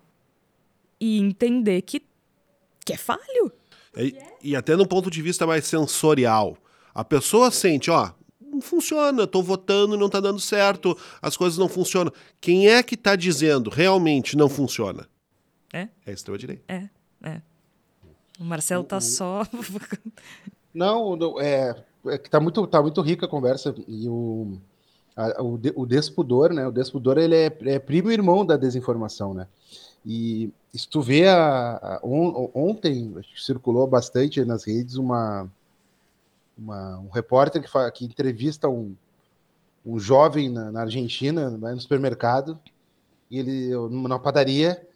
e 1.02 1.18
entender 1.18 1.82
que, 1.82 2.00
que 2.84 2.92
é 2.92 2.96
falho. 2.96 3.52
É, 3.96 4.12
e 4.40 4.54
até 4.54 4.76
no 4.76 4.86
ponto 4.86 5.10
de 5.10 5.20
vista 5.20 5.44
mais 5.44 5.66
sensorial. 5.66 6.56
A 6.94 7.02
pessoa 7.02 7.50
sente, 7.50 7.90
ó, 7.90 8.12
não 8.40 8.60
funciona, 8.60 9.24
estou 9.24 9.42
votando 9.42 9.96
e 9.96 9.98
não 9.98 10.06
está 10.06 10.20
dando 10.20 10.38
certo, 10.38 10.96
as 11.20 11.36
coisas 11.36 11.58
não 11.58 11.68
funcionam. 11.68 12.12
Quem 12.40 12.68
é 12.68 12.84
que 12.84 12.94
está 12.94 13.16
dizendo 13.16 13.68
realmente 13.68 14.36
não 14.36 14.48
funciona? 14.48 15.08
É? 15.72 15.88
É 16.06 16.10
a 16.10 16.12
extrema-direita. 16.12 16.62
É, 16.68 16.88
é. 17.24 17.42
O 18.38 18.44
Marcelo 18.44 18.84
está 18.84 19.00
só. 19.00 19.44
não, 20.72 21.16
não, 21.16 21.40
é, 21.40 21.74
é 22.06 22.18
que 22.18 22.28
está 22.28 22.38
muito, 22.38 22.64
tá 22.68 22.80
muito 22.80 23.00
rica 23.00 23.26
a 23.26 23.28
conversa 23.28 23.74
e 23.88 24.08
o, 24.08 24.56
a, 25.16 25.42
o, 25.42 25.58
o 25.74 25.84
Despudor, 25.84 26.52
né? 26.52 26.64
O 26.64 26.70
Despudor 26.70 27.18
ele 27.18 27.34
é, 27.34 27.58
é 27.64 27.78
primo 27.80 28.08
e 28.08 28.14
irmão 28.14 28.46
da 28.46 28.56
desinformação, 28.56 29.34
né? 29.34 29.48
E 30.06 30.52
se 30.78 30.88
tu 30.88 31.02
vê 31.02 31.28
a, 31.28 31.76
a 31.76 32.00
on, 32.02 32.50
ontem 32.54 33.14
circulou 33.36 33.86
bastante 33.86 34.44
nas 34.44 34.64
redes 34.64 34.96
uma 34.96 35.50
uma, 36.56 36.98
um 36.98 37.08
repórter 37.08 37.62
que, 37.62 37.90
que 37.92 38.04
entrevista 38.04 38.68
um, 38.68 38.94
um 39.84 39.98
jovem 39.98 40.48
na, 40.48 40.70
na 40.70 40.80
Argentina, 40.82 41.50
no 41.50 41.80
supermercado, 41.80 42.58
e 43.30 43.38
ele 43.38 43.70
na 43.90 44.18
padaria, 44.18 44.86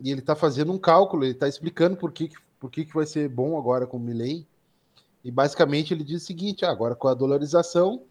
e 0.00 0.10
ele 0.10 0.20
está 0.20 0.34
fazendo 0.36 0.72
um 0.72 0.78
cálculo, 0.78 1.24
ele 1.24 1.32
está 1.32 1.48
explicando 1.48 1.96
por 1.96 2.12
que, 2.12 2.30
por 2.58 2.70
que, 2.70 2.84
que 2.84 2.94
vai 2.94 3.06
ser 3.06 3.28
bom 3.28 3.58
agora 3.58 3.86
com 3.86 3.96
o 3.96 4.00
Milley. 4.00 4.46
E 5.24 5.30
basicamente 5.30 5.92
ele 5.92 6.04
diz 6.04 6.22
o 6.22 6.26
seguinte: 6.26 6.64
ah, 6.64 6.70
agora 6.70 6.94
com 6.94 7.08
a 7.08 7.14
dolarização, 7.14 8.02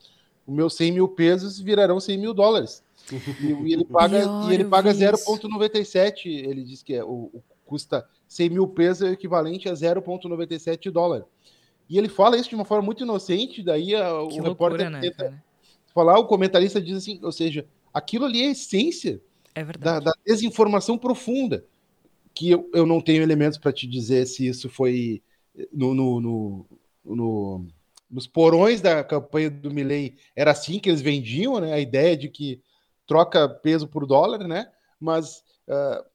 os 0.45 0.53
meus 0.53 0.75
100 0.75 0.91
mil 0.91 1.07
pesos 1.07 1.59
virarão 1.59 1.99
100 1.99 2.17
mil 2.17 2.33
dólares. 2.33 2.83
E, 3.11 3.73
ele 3.73 3.85
paga, 3.85 4.19
e 4.49 4.53
ele 4.53 4.65
paga 4.65 4.91
0,97. 4.91 6.25
Ele 6.25 6.63
diz 6.63 6.83
que 6.83 6.93
é, 6.93 7.03
o, 7.03 7.29
o, 7.33 7.43
custa 7.65 8.07
100 8.27 8.49
mil 8.49 8.67
pesos 8.67 9.07
é 9.07 9.11
equivalente 9.11 9.69
a 9.69 9.73
0,97 9.73 10.91
dólar. 10.91 11.25
E 11.89 11.97
ele 11.97 12.09
fala 12.09 12.37
isso 12.37 12.49
de 12.49 12.55
uma 12.55 12.65
forma 12.65 12.85
muito 12.85 13.03
inocente, 13.03 13.63
daí 13.63 13.95
a, 13.95 14.13
o 14.13 14.27
loucura, 14.27 14.49
repórter 14.49 14.89
né, 14.89 14.99
tenta 15.01 15.23
cara? 15.23 15.43
falar, 15.93 16.19
o 16.19 16.27
comentarista 16.27 16.79
diz 16.79 16.97
assim, 16.97 17.19
ou 17.23 17.31
seja, 17.31 17.65
aquilo 17.93 18.25
ali 18.25 18.43
é 18.43 18.47
a 18.47 18.51
essência 18.51 19.21
é 19.55 19.63
da, 19.63 19.99
da, 19.99 20.11
desinformação 20.25 20.97
profunda, 20.97 21.65
que 22.33 22.51
eu, 22.51 22.69
eu 22.73 22.85
não 22.85 23.01
tenho 23.01 23.23
elementos 23.23 23.57
para 23.57 23.73
te 23.73 23.87
dizer 23.87 24.27
se 24.27 24.47
isso 24.47 24.69
foi 24.69 25.23
no, 25.73 25.95
no, 25.95 26.21
no, 26.21 26.65
no, 27.03 27.67
nos 28.09 28.27
porões 28.27 28.81
da 28.81 29.03
campanha 29.03 29.49
do 29.49 29.71
Milley, 29.71 30.15
era 30.35 30.51
assim 30.51 30.79
que 30.79 30.89
eles 30.89 31.01
vendiam, 31.01 31.59
né, 31.59 31.73
a 31.73 31.79
ideia 31.79 32.15
de 32.15 32.29
que 32.29 32.61
troca 33.09 33.49
peso 33.49 33.87
por 33.87 34.05
dólar, 34.05 34.47
né, 34.47 34.71
mas 34.99 35.43
uh, 35.67 36.07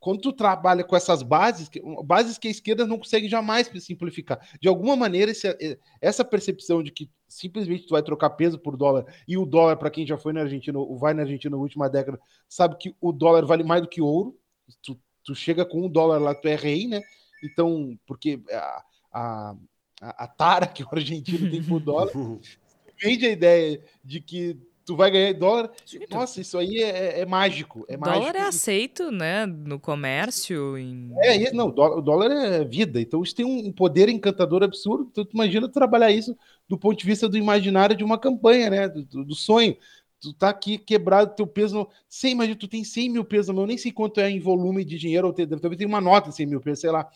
quando 0.00 0.20
tu 0.20 0.32
trabalha 0.32 0.82
com 0.82 0.96
essas 0.96 1.22
bases, 1.22 1.70
bases 2.04 2.38
que 2.38 2.48
a 2.48 2.50
esquerda 2.50 2.86
não 2.86 2.98
consegue 2.98 3.28
jamais 3.28 3.70
simplificar. 3.78 4.40
De 4.60 4.66
alguma 4.66 4.96
maneira, 4.96 5.30
esse, 5.30 5.78
essa 6.00 6.24
percepção 6.24 6.82
de 6.82 6.90
que 6.90 7.08
simplesmente 7.28 7.86
tu 7.86 7.90
vai 7.90 8.02
trocar 8.02 8.30
peso 8.30 8.58
por 8.58 8.76
dólar 8.76 9.04
e 9.28 9.36
o 9.38 9.46
dólar, 9.46 9.76
para 9.76 9.90
quem 9.90 10.04
já 10.04 10.18
foi 10.18 10.32
na 10.32 10.40
Argentina, 10.40 10.78
vai 10.98 11.14
na 11.14 11.22
Argentina 11.22 11.54
na 11.54 11.62
última 11.62 11.88
década, 11.88 12.18
sabe 12.48 12.76
que 12.78 12.96
o 13.00 13.12
dólar 13.12 13.44
vale 13.46 13.62
mais 13.62 13.82
do 13.82 13.88
que 13.88 14.00
ouro. 14.00 14.36
Tu, 14.82 14.98
tu 15.22 15.34
chega 15.34 15.64
com 15.64 15.84
um 15.84 15.88
dólar 15.88 16.18
lá, 16.18 16.34
tu 16.34 16.48
é 16.48 16.56
rei, 16.56 16.88
né? 16.88 17.02
Então, 17.44 17.96
porque 18.06 18.40
a, 18.50 18.82
a, 19.12 19.56
a 20.00 20.26
tara 20.26 20.66
que 20.66 20.82
o 20.82 20.88
argentino 20.90 21.48
tem 21.48 21.62
por 21.62 21.78
dólar 21.78 22.10
vende 23.00 23.26
a 23.26 23.30
ideia 23.30 23.82
de 24.04 24.20
que 24.20 24.58
tu 24.90 24.96
vai 24.96 25.08
ganhar 25.08 25.32
dólar. 25.34 25.70
Nossa, 26.10 26.40
isso 26.40 26.58
aí 26.58 26.82
é, 26.82 27.20
é 27.20 27.26
mágico. 27.26 27.84
É 27.88 27.96
dólar 27.96 28.18
mágico. 28.18 28.36
é 28.36 28.40
aceito, 28.40 29.12
né? 29.12 29.46
No 29.46 29.78
comércio. 29.78 30.76
Em... 30.76 31.12
É, 31.18 31.52
não, 31.52 31.68
o 31.68 32.00
dólar 32.00 32.28
é 32.32 32.64
vida. 32.64 33.00
Então 33.00 33.22
isso 33.22 33.36
tem 33.36 33.46
um 33.46 33.70
poder 33.70 34.08
encantador 34.08 34.64
absurdo. 34.64 35.06
Então, 35.08 35.24
tu 35.24 35.32
imagina 35.32 35.68
trabalhar 35.68 36.10
isso 36.10 36.36
do 36.68 36.76
ponto 36.76 36.98
de 36.98 37.06
vista 37.06 37.28
do 37.28 37.38
imaginário 37.38 37.94
de 37.94 38.02
uma 38.02 38.18
campanha, 38.18 38.68
né? 38.68 38.88
Do, 38.88 39.24
do 39.24 39.34
sonho. 39.36 39.76
Tu 40.20 40.32
tá 40.32 40.48
aqui 40.48 40.76
quebrado, 40.76 41.36
teu 41.36 41.46
peso. 41.46 41.76
Não... 41.76 41.88
Sei, 42.08 42.32
imagina, 42.32 42.56
tu 42.56 42.66
tem 42.66 42.82
100 42.82 43.10
mil 43.10 43.24
pesos, 43.24 43.56
eu 43.56 43.66
nem 43.66 43.78
sei 43.78 43.92
quanto 43.92 44.18
é 44.18 44.28
em 44.28 44.40
volume 44.40 44.84
de 44.84 44.98
dinheiro, 44.98 45.28
ou 45.28 45.32
talvez 45.32 45.76
tem 45.76 45.86
uma 45.86 46.00
nota 46.00 46.32
100 46.32 46.46
mil 46.46 46.60
pesos, 46.60 46.80
sei 46.80 46.90
lá. 46.90 47.08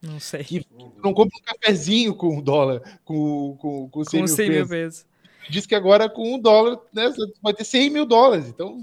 Não 0.00 0.18
sei. 0.18 0.44
Que 0.44 0.66
não 1.04 1.12
compra 1.12 1.38
um 1.38 1.44
cafezinho 1.44 2.14
com 2.14 2.40
dólar, 2.40 2.80
com, 3.04 3.54
com, 3.60 3.88
com 3.90 4.02
100, 4.02 4.20
com 4.20 4.26
mil, 4.26 4.34
100 4.34 4.36
pesos. 4.48 4.56
mil 4.56 4.68
pesos 4.68 5.11
diz 5.48 5.66
que 5.66 5.74
agora 5.74 6.08
com 6.08 6.34
um 6.34 6.38
dólar 6.38 6.78
né, 6.92 7.12
vai 7.42 7.54
ter 7.54 7.64
100 7.64 7.90
mil 7.90 8.06
dólares. 8.06 8.48
Então, 8.48 8.82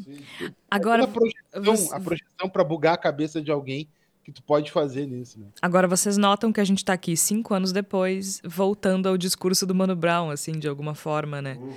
agora 0.70 1.04
a 1.04 1.08
projeção, 1.08 1.64
você... 1.64 1.94
a 1.94 2.00
projeção 2.00 2.50
para 2.50 2.64
bugar 2.64 2.94
a 2.94 2.98
cabeça 2.98 3.42
de 3.42 3.52
alguém 3.52 3.88
que 4.24 4.32
tu 4.32 4.44
pode 4.44 4.72
fazer 4.72 5.06
nisso. 5.06 5.40
Né? 5.40 5.48
Agora 5.62 5.88
vocês 5.88 6.18
notam 6.18 6.54
que 6.54 6.62
a 6.62 6.64
gente 6.64 6.80
está 6.80 6.94
aqui 6.94 7.18
cinco 7.18 7.54
anos 7.54 7.72
depois, 7.72 8.42
voltando 8.44 9.10
ao 9.10 9.18
discurso 9.18 9.66
do 9.66 9.74
Mano 9.74 9.96
Brown, 9.96 10.30
assim, 10.30 10.54
de 10.54 10.68
alguma 10.68 10.94
forma, 10.94 11.42
né? 11.42 11.58
Uhum. 11.60 11.74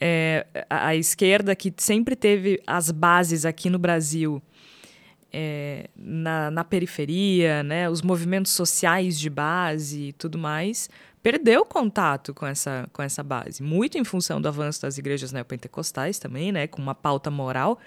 É, 0.00 0.46
a, 0.68 0.88
a, 0.88 0.96
esquerda 0.96 1.54
que 1.54 1.72
sempre 1.76 2.16
teve 2.16 2.62
as 2.66 2.90
bases 2.90 3.44
aqui 3.44 3.68
no 3.68 3.78
Brasil. 3.78 4.42
É, 5.32 5.88
na, 5.94 6.50
na 6.50 6.64
periferia, 6.64 7.62
né, 7.62 7.88
os 7.88 8.02
movimentos 8.02 8.50
sociais 8.50 9.16
de 9.16 9.30
base 9.30 10.08
e 10.08 10.12
tudo 10.12 10.36
mais, 10.36 10.90
perdeu 11.22 11.64
contato 11.64 12.32
com 12.32 12.46
essa, 12.46 12.88
com 12.92 13.02
essa 13.02 13.22
base, 13.22 13.62
muito 13.62 13.98
em 13.98 14.04
função 14.04 14.40
do 14.40 14.48
avanço 14.48 14.82
das 14.82 14.98
igrejas 14.98 15.32
neopentecostais 15.32 16.18
também, 16.18 16.52
né, 16.52 16.66
com 16.66 16.80
uma 16.80 16.94
pauta 16.94 17.30
moral. 17.30 17.78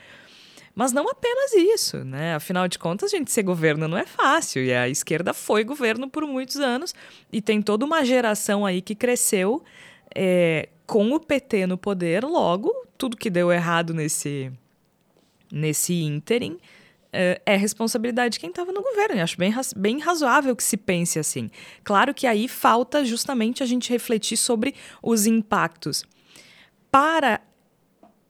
Mas 0.75 0.91
não 0.91 1.07
apenas 1.07 1.53
isso, 1.53 2.03
né? 2.03 2.33
Afinal 2.33 2.67
de 2.67 2.79
contas, 2.79 3.13
a 3.13 3.17
gente 3.17 3.31
ser 3.31 3.43
governo 3.43 3.87
não 3.87 3.95
é 3.95 4.07
fácil. 4.07 4.63
E 4.63 4.73
a 4.73 4.89
esquerda 4.89 5.31
foi 5.31 5.63
governo 5.63 6.09
por 6.09 6.25
muitos 6.25 6.55
anos 6.57 6.95
e 7.31 7.43
tem 7.43 7.61
toda 7.61 7.85
uma 7.85 8.03
geração 8.03 8.65
aí 8.65 8.81
que 8.81 8.95
cresceu 8.95 9.63
é, 10.15 10.69
com 10.87 11.11
o 11.11 11.19
PT 11.19 11.67
no 11.67 11.77
poder. 11.77 12.23
Logo, 12.23 12.73
tudo 12.97 13.15
que 13.15 13.29
deu 13.29 13.51
errado 13.51 13.93
nesse, 13.93 14.51
nesse 15.51 15.93
ínterim 15.93 16.57
é, 17.13 17.39
é 17.45 17.55
responsabilidade 17.55 18.33
de 18.33 18.39
quem 18.39 18.49
estava 18.49 18.71
no 18.71 18.81
governo. 18.81 19.15
Eu 19.15 19.23
acho 19.23 19.37
bem, 19.37 19.53
bem 19.77 19.99
razoável 19.99 20.55
que 20.55 20.63
se 20.63 20.75
pense 20.75 21.19
assim. 21.19 21.49
Claro 21.83 22.13
que 22.13 22.25
aí 22.25 22.47
falta 22.47 23.05
justamente 23.05 23.61
a 23.61 23.65
gente 23.65 23.89
refletir 23.91 24.35
sobre 24.35 24.73
os 25.01 25.27
impactos. 25.27 26.03
Para 26.91 27.39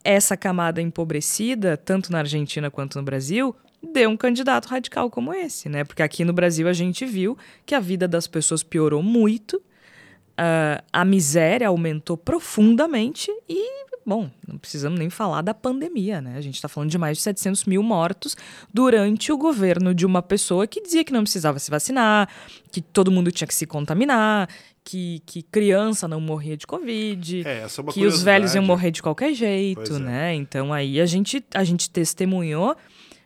essa 0.04 0.36
camada 0.36 0.82
empobrecida, 0.82 1.78
tanto 1.78 2.12
na 2.12 2.20
Argentina 2.20 2.70
quanto 2.70 2.98
no 2.98 3.04
Brasil, 3.04 3.56
deu 3.82 4.10
um 4.10 4.18
candidato 4.18 4.68
radical 4.68 5.10
como 5.10 5.34
esse, 5.34 5.70
né? 5.70 5.84
Porque 5.84 6.04
aqui 6.04 6.24
no 6.24 6.34
Brasil 6.34 6.68
a 6.68 6.74
gente 6.74 7.06
viu 7.06 7.38
que 7.66 7.74
a 7.74 7.80
vida 7.80 8.08
das 8.08 8.28
pessoas 8.28 8.64
piorou 8.64 9.02
muito, 9.02 9.58
uh, 9.58 10.84
a 10.92 11.06
miséria 11.06 11.68
aumentou 11.68 12.18
profundamente 12.18 13.32
e 13.48 13.83
Bom, 14.06 14.30
não 14.46 14.58
precisamos 14.58 15.00
nem 15.00 15.10
falar 15.10 15.42
da 15.42 15.54
pandemia, 15.54 16.20
né? 16.20 16.36
A 16.38 16.42
gente 16.42 16.56
está 16.56 16.68
falando 16.68 16.90
de 16.90 16.98
mais 16.98 17.18
de 17.18 17.24
700 17.24 17.64
mil 17.66 17.82
mortos 17.82 18.36
durante 18.74 19.32
o 19.32 19.38
governo 19.38 19.94
de 19.94 20.06
uma 20.06 20.22
pessoa 20.22 20.68
que 20.68 20.82
dizia 20.82 21.04
que 21.04 21.14
não 21.14 21.24
precisava 21.24 21.58
se 21.58 21.72
vacinar, 21.72 22.28
que 22.72 22.82
todo 22.82 23.10
mundo 23.10 23.32
tinha 23.32 23.48
que 23.48 23.56
se 23.56 23.66
contaminar, 23.66 24.50
que, 24.84 25.22
que 25.26 25.42
criança 25.42 26.08
não 26.08 26.20
morria 26.20 26.58
de 26.58 26.68
Covid, 26.68 27.48
é, 27.48 27.64
é 27.64 27.92
que 27.92 28.06
os 28.06 28.22
velhos 28.22 28.54
iam 28.56 28.64
morrer 28.64 28.92
de 28.92 29.02
qualquer 29.02 29.34
jeito, 29.34 29.96
é. 29.96 30.00
né? 30.00 30.36
Então 30.36 30.74
aí 30.74 31.00
a 31.00 31.06
gente, 31.06 31.44
a 31.54 31.64
gente 31.64 31.90
testemunhou, 31.90 32.76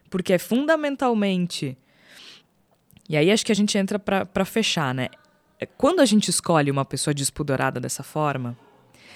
porque 0.10 0.34
é 0.34 0.38
fundamentalmente. 0.38 1.76
E 3.10 3.18
aí 3.18 3.32
acho 3.32 3.46
que 3.46 3.52
a 3.52 3.56
gente 3.56 3.78
entra 3.78 3.98
para 3.98 4.46
fechar, 4.46 4.94
né? 4.94 5.08
É, 5.60 5.66
quando 5.66 6.02
a 6.02 6.06
gente 6.06 6.30
escolhe 6.30 6.70
uma 6.70 6.86
pessoa 6.86 7.16
despudorada 7.16 7.80
dessa 7.80 8.04
forma 8.04 8.56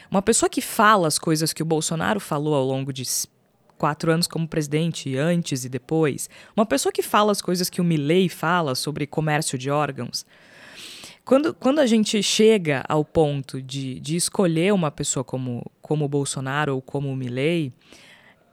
uma 0.09 0.21
pessoa 0.21 0.49
que 0.49 0.61
fala 0.61 1.07
as 1.07 1.19
coisas 1.19 1.53
que 1.53 1.61
o 1.61 1.65
Bolsonaro 1.65 2.19
falou 2.19 2.55
ao 2.55 2.65
longo 2.65 2.91
de 2.91 3.03
quatro 3.77 4.11
anos 4.11 4.27
como 4.27 4.47
presidente, 4.47 5.17
antes 5.17 5.65
e 5.65 5.69
depois, 5.69 6.29
uma 6.55 6.65
pessoa 6.65 6.93
que 6.93 7.01
fala 7.01 7.31
as 7.31 7.41
coisas 7.41 7.69
que 7.69 7.81
o 7.81 7.83
Milley 7.83 8.29
fala 8.29 8.75
sobre 8.75 9.07
comércio 9.07 9.57
de 9.57 9.69
órgãos, 9.71 10.25
quando, 11.25 11.53
quando 11.53 11.79
a 11.79 11.85
gente 11.85 12.21
chega 12.21 12.83
ao 12.87 13.05
ponto 13.05 13.61
de, 13.61 13.99
de 13.99 14.15
escolher 14.15 14.73
uma 14.73 14.91
pessoa 14.91 15.23
como, 15.23 15.65
como 15.81 16.05
o 16.05 16.09
Bolsonaro 16.09 16.75
ou 16.75 16.81
como 16.81 17.11
o 17.11 17.15
Milley, 17.15 17.73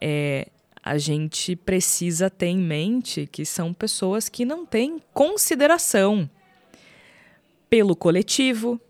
é, 0.01 0.49
a 0.83 0.97
gente 0.97 1.55
precisa 1.57 2.31
ter 2.31 2.47
em 2.47 2.59
mente 2.59 3.29
que 3.31 3.45
são 3.45 3.75
pessoas 3.75 4.29
que 4.29 4.45
não 4.45 4.65
têm 4.65 5.03
consideração 5.13 6.29
pelo 7.69 7.95
coletivo, 7.95 8.81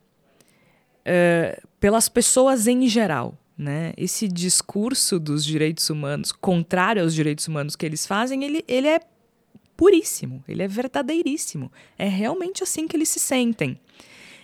uh, 1.00 1.67
pelas 1.80 2.08
pessoas 2.08 2.66
em 2.66 2.88
geral. 2.88 3.36
Né? 3.56 3.92
Esse 3.96 4.28
discurso 4.28 5.18
dos 5.18 5.44
direitos 5.44 5.90
humanos, 5.90 6.30
contrário 6.30 7.02
aos 7.02 7.12
direitos 7.12 7.48
humanos 7.48 7.74
que 7.74 7.84
eles 7.84 8.06
fazem, 8.06 8.44
ele, 8.44 8.64
ele 8.68 8.86
é 8.86 9.00
puríssimo, 9.76 10.44
ele 10.48 10.62
é 10.62 10.68
verdadeiríssimo. 10.68 11.70
É 11.98 12.08
realmente 12.08 12.62
assim 12.62 12.86
que 12.86 12.96
eles 12.96 13.08
se 13.08 13.18
sentem. 13.18 13.78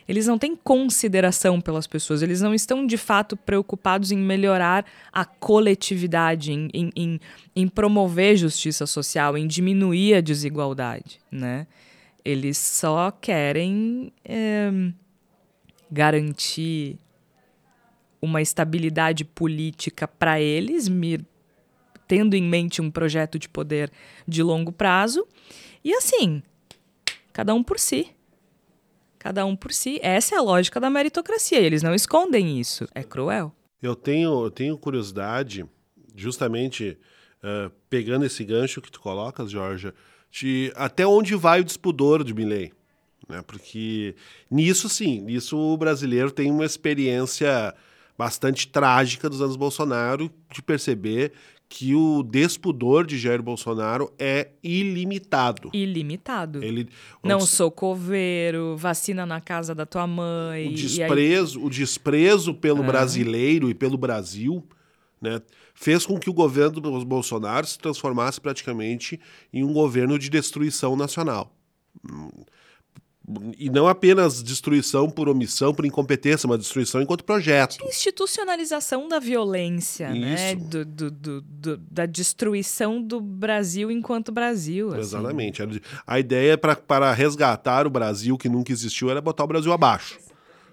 Eles 0.06 0.26
não 0.26 0.38
têm 0.38 0.54
consideração 0.54 1.60
pelas 1.60 1.86
pessoas, 1.86 2.22
eles 2.22 2.40
não 2.40 2.52
estão 2.54 2.86
de 2.86 2.98
fato 2.98 3.36
preocupados 3.36 4.12
em 4.12 4.18
melhorar 4.18 4.84
a 5.12 5.24
coletividade, 5.24 6.52
em, 6.52 6.68
em, 6.74 6.90
em, 6.94 7.20
em 7.56 7.68
promover 7.68 8.36
justiça 8.36 8.86
social, 8.86 9.38
em 9.38 9.46
diminuir 9.46 10.14
a 10.14 10.20
desigualdade. 10.20 11.20
Né? 11.30 11.66
Eles 12.22 12.58
só 12.58 13.10
querem 13.10 14.12
é, 14.24 14.70
garantir 15.90 16.98
uma 18.24 18.42
estabilidade 18.42 19.24
política 19.24 20.08
para 20.08 20.40
eles, 20.40 20.90
tendo 22.08 22.34
em 22.34 22.42
mente 22.42 22.80
um 22.80 22.90
projeto 22.90 23.38
de 23.38 23.48
poder 23.48 23.90
de 24.26 24.42
longo 24.42 24.72
prazo. 24.72 25.26
E 25.84 25.94
assim, 25.94 26.42
cada 27.32 27.54
um 27.54 27.62
por 27.62 27.78
si. 27.78 28.10
Cada 29.18 29.46
um 29.46 29.56
por 29.56 29.72
si. 29.72 29.98
Essa 30.02 30.34
é 30.34 30.38
a 30.38 30.42
lógica 30.42 30.78
da 30.80 30.90
meritocracia. 30.90 31.58
Eles 31.58 31.82
não 31.82 31.94
escondem 31.94 32.60
isso. 32.60 32.86
É 32.94 33.02
cruel. 33.02 33.54
Eu 33.80 33.94
tenho, 33.94 34.44
eu 34.44 34.50
tenho 34.50 34.78
curiosidade, 34.78 35.64
justamente 36.14 36.98
uh, 37.42 37.70
pegando 37.88 38.24
esse 38.24 38.44
gancho 38.44 38.80
que 38.80 38.90
tu 38.90 39.00
colocas, 39.00 39.50
Georgia, 39.50 39.94
de 40.30 40.72
até 40.74 41.06
onde 41.06 41.34
vai 41.34 41.60
o 41.60 41.64
despudor 41.64 42.24
de 42.24 42.34
Milley. 42.34 42.72
Né? 43.28 43.42
Porque 43.46 44.14
nisso, 44.50 44.88
sim, 44.88 45.20
nisso 45.20 45.56
o 45.56 45.76
brasileiro 45.76 46.30
tem 46.30 46.50
uma 46.50 46.64
experiência 46.64 47.74
bastante 48.16 48.68
trágica 48.68 49.28
dos 49.28 49.42
anos 49.42 49.56
Bolsonaro 49.56 50.30
de 50.52 50.62
perceber 50.62 51.32
que 51.68 51.94
o 51.94 52.22
despudor 52.22 53.04
de 53.04 53.18
Jair 53.18 53.42
Bolsonaro 53.42 54.12
é 54.18 54.50
ilimitado. 54.62 55.70
Ilimitado. 55.72 56.62
Ele 56.62 56.88
não 57.22 57.40
sou 57.40 57.70
coveiro, 57.70 58.76
vacina 58.76 59.26
na 59.26 59.40
casa 59.40 59.74
da 59.74 59.84
tua 59.84 60.06
mãe. 60.06 60.68
O 60.68 60.74
desprezo, 60.74 61.58
aí... 61.58 61.64
o 61.64 61.70
desprezo 61.70 62.54
pelo 62.54 62.82
brasileiro 62.84 63.68
e 63.68 63.74
pelo 63.74 63.98
Brasil, 63.98 64.64
né, 65.20 65.40
fez 65.74 66.06
com 66.06 66.18
que 66.18 66.30
o 66.30 66.34
governo 66.34 66.80
do 66.80 67.04
Bolsonaro 67.04 67.66
se 67.66 67.78
transformasse 67.78 68.40
praticamente 68.40 69.18
em 69.52 69.64
um 69.64 69.72
governo 69.72 70.18
de 70.18 70.30
destruição 70.30 70.94
nacional. 70.94 71.52
E 73.56 73.70
não 73.70 73.88
apenas 73.88 74.42
destruição 74.42 75.08
por 75.08 75.30
omissão, 75.30 75.72
por 75.72 75.86
incompetência, 75.86 76.46
mas 76.46 76.58
destruição 76.58 77.00
enquanto 77.00 77.24
projeto. 77.24 77.78
De 77.78 77.86
institucionalização 77.86 79.08
da 79.08 79.18
violência, 79.18 80.10
né? 80.10 80.52
Isso. 80.52 80.58
né? 80.58 80.84
Do, 80.84 80.84
do, 81.10 81.40
do, 81.40 81.76
da 81.90 82.04
destruição 82.04 83.02
do 83.02 83.22
Brasil 83.22 83.90
enquanto 83.90 84.30
Brasil. 84.30 84.90
Assim. 84.90 85.00
Exatamente. 85.00 85.62
A 86.06 86.20
ideia 86.20 86.58
para 86.58 87.12
resgatar 87.14 87.86
o 87.86 87.90
Brasil 87.90 88.36
que 88.36 88.48
nunca 88.48 88.72
existiu 88.72 89.10
era 89.10 89.22
botar 89.22 89.44
o 89.44 89.48
Brasil 89.48 89.72
abaixo. 89.72 90.18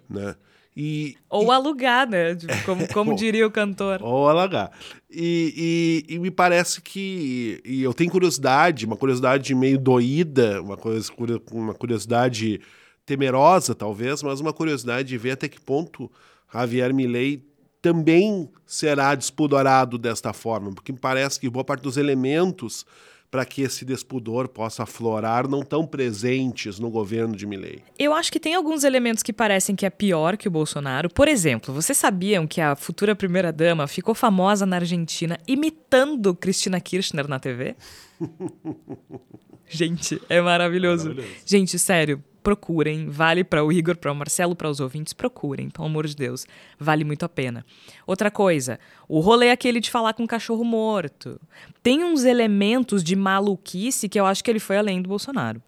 Né? 0.10 0.36
E, 0.76 1.18
ou 1.30 1.48
e... 1.48 1.52
alugar, 1.52 2.10
né? 2.10 2.36
Tipo, 2.36 2.54
como, 2.66 2.88
como 2.94 3.16
diria 3.16 3.46
o 3.46 3.52
cantor. 3.52 4.02
Ou 4.02 4.30
alugar. 4.30 4.72
E, 5.10 6.06
e, 6.08 6.16
e, 6.16 6.20
me 6.20 6.32
parece 6.32 6.82
que. 6.82 7.62
E 7.66 7.84
eu 7.84 7.94
tenho 7.94 8.10
curiosidade, 8.10 8.86
uma 8.86 8.96
curiosidade 8.96 9.54
meio 9.54 9.78
doída, 9.78 10.62
uma, 10.62 10.78
coisa, 10.78 11.12
uma 11.52 11.74
curiosidade 11.74 12.62
temerosa, 13.06 13.76
talvez, 13.76 14.24
mas 14.24 14.40
uma 14.40 14.54
curiosidade 14.54 15.10
de 15.10 15.18
ver 15.18 15.32
até 15.32 15.50
que 15.50 15.60
ponto 15.60 16.10
Javier 16.54 16.94
Milei 16.94 17.46
também 17.82 18.50
será 18.66 19.16
despudorado 19.16 19.98
desta 19.98 20.32
forma, 20.32 20.72
porque 20.72 20.92
me 20.92 21.00
parece 21.00 21.40
que 21.40 21.50
boa 21.50 21.66
parte 21.66 21.82
dos 21.82 21.98
elementos 21.98 22.86
para 23.32 23.46
que 23.46 23.62
esse 23.62 23.86
despudor 23.86 24.50
possa 24.50 24.84
aflorar 24.84 25.48
não 25.48 25.64
tão 25.64 25.88
presentes 25.88 26.78
no 26.78 26.90
governo 26.90 27.34
de 27.34 27.48
Milley? 27.48 27.82
Eu 27.98 28.14
acho 28.14 28.30
que 28.30 28.40
tem 28.40 28.54
alguns 28.54 28.84
elementos 28.84 29.24
que 29.24 29.32
parecem 29.32 29.74
que 29.74 29.86
é 29.86 29.90
pior 29.90 30.36
que 30.36 30.50
o 30.50 30.52
Bolsonaro. 30.52 31.10
Por 31.10 31.30
exemplo, 31.30 31.74
vocês 31.74 31.98
sabiam 31.98 32.46
que 32.46 32.60
a 32.60 32.76
futura 32.76 33.16
primeira-dama 33.16 33.88
ficou 33.88 34.14
famosa 34.14 34.66
na 34.66 34.76
Argentina 34.76 35.40
imitando 35.48 36.36
Cristina 36.36 36.82
Kirchner 36.82 37.28
na 37.30 37.40
TV? 37.40 37.76
Gente, 39.66 40.22
é 40.28 40.42
maravilhoso. 40.42 41.10
maravilhoso. 41.10 41.34
Gente, 41.46 41.80
sério, 41.80 42.22
procurem, 42.42 43.08
vale 43.08 43.44
para 43.44 43.64
o 43.64 43.72
Igor, 43.72 43.98
para 43.98 44.12
o 44.12 44.16
Marcelo, 44.16 44.56
para 44.56 44.70
os 44.70 44.80
ouvintes, 44.80 45.14
procurem, 45.14 45.70
pelo 45.70 45.88
amor 45.88 46.08
de 46.08 46.16
Deus, 46.16 46.46
vale 46.80 47.04
muito 47.04 47.24
a 47.24 47.30
pena. 47.30 47.66
Outra 48.06 48.32
coisa, 48.32 48.80
o 49.08 49.20
rolê 49.20 49.48
é 49.48 49.52
aquele 49.52 49.80
de 49.80 49.90
falar 49.90 50.14
com 50.14 50.24
um 50.24 50.28
cachorro 50.28 50.64
morto. 50.64 51.40
Tem 51.82 52.04
uns 52.04 52.24
elementos 52.24 53.04
de 53.04 53.16
maluquice 53.16 54.10
que 54.10 54.20
eu 54.20 54.26
acho 54.26 54.44
que 54.44 54.52
ele 54.52 54.60
foi 54.60 54.78
além 54.78 55.02
do 55.02 55.10
Bolsonaro. 55.10 55.62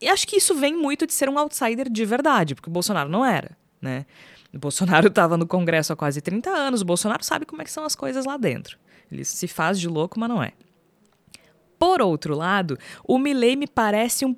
E 0.00 0.08
acho 0.08 0.26
que 0.26 0.36
isso 0.36 0.54
vem 0.54 0.74
muito 0.74 1.06
de 1.06 1.12
ser 1.12 1.28
um 1.28 1.38
outsider 1.38 1.90
de 1.90 2.04
verdade, 2.04 2.54
porque 2.54 2.70
o 2.70 2.72
Bolsonaro 2.72 3.08
não 3.08 3.24
era, 3.24 3.56
né? 3.80 4.06
O 4.52 4.58
Bolsonaro 4.58 5.08
estava 5.08 5.36
no 5.36 5.46
Congresso 5.46 5.92
há 5.92 5.96
quase 5.96 6.20
30 6.20 6.50
anos, 6.50 6.80
o 6.80 6.84
Bolsonaro 6.84 7.24
sabe 7.24 7.44
como 7.44 7.60
é 7.62 7.64
que 7.64 7.70
são 7.70 7.84
as 7.84 7.94
coisas 7.94 8.24
lá 8.24 8.36
dentro. 8.36 8.78
Ele 9.12 9.24
se 9.24 9.46
faz 9.46 9.78
de 9.78 9.88
louco, 9.88 10.18
mas 10.18 10.28
não 10.28 10.42
é. 10.42 10.52
Por 11.78 12.02
outro 12.02 12.36
lado, 12.36 12.78
o 13.02 13.18
Milley 13.18 13.56
me 13.56 13.66
parece 13.66 14.26
um 14.26 14.36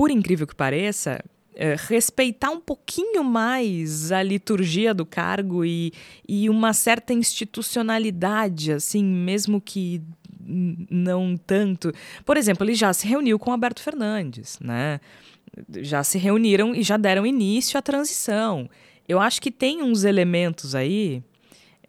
por 0.00 0.10
incrível 0.10 0.46
que 0.46 0.54
pareça, 0.54 1.22
é, 1.54 1.76
respeitar 1.78 2.48
um 2.48 2.58
pouquinho 2.58 3.22
mais 3.22 4.10
a 4.10 4.22
liturgia 4.22 4.94
do 4.94 5.04
cargo 5.04 5.62
e, 5.62 5.92
e 6.26 6.48
uma 6.48 6.72
certa 6.72 7.12
institucionalidade, 7.12 8.72
assim, 8.72 9.04
mesmo 9.04 9.60
que 9.60 10.00
não 10.90 11.36
tanto. 11.36 11.92
Por 12.24 12.38
exemplo, 12.38 12.64
ele 12.64 12.74
já 12.74 12.94
se 12.94 13.06
reuniu 13.06 13.38
com 13.38 13.52
Alberto 13.52 13.82
Fernandes, 13.82 14.58
né? 14.58 15.00
Já 15.82 16.02
se 16.02 16.16
reuniram 16.16 16.74
e 16.74 16.82
já 16.82 16.96
deram 16.96 17.26
início 17.26 17.78
à 17.78 17.82
transição. 17.82 18.70
Eu 19.06 19.20
acho 19.20 19.38
que 19.42 19.50
tem 19.50 19.82
uns 19.82 20.04
elementos 20.04 20.74
aí 20.74 21.22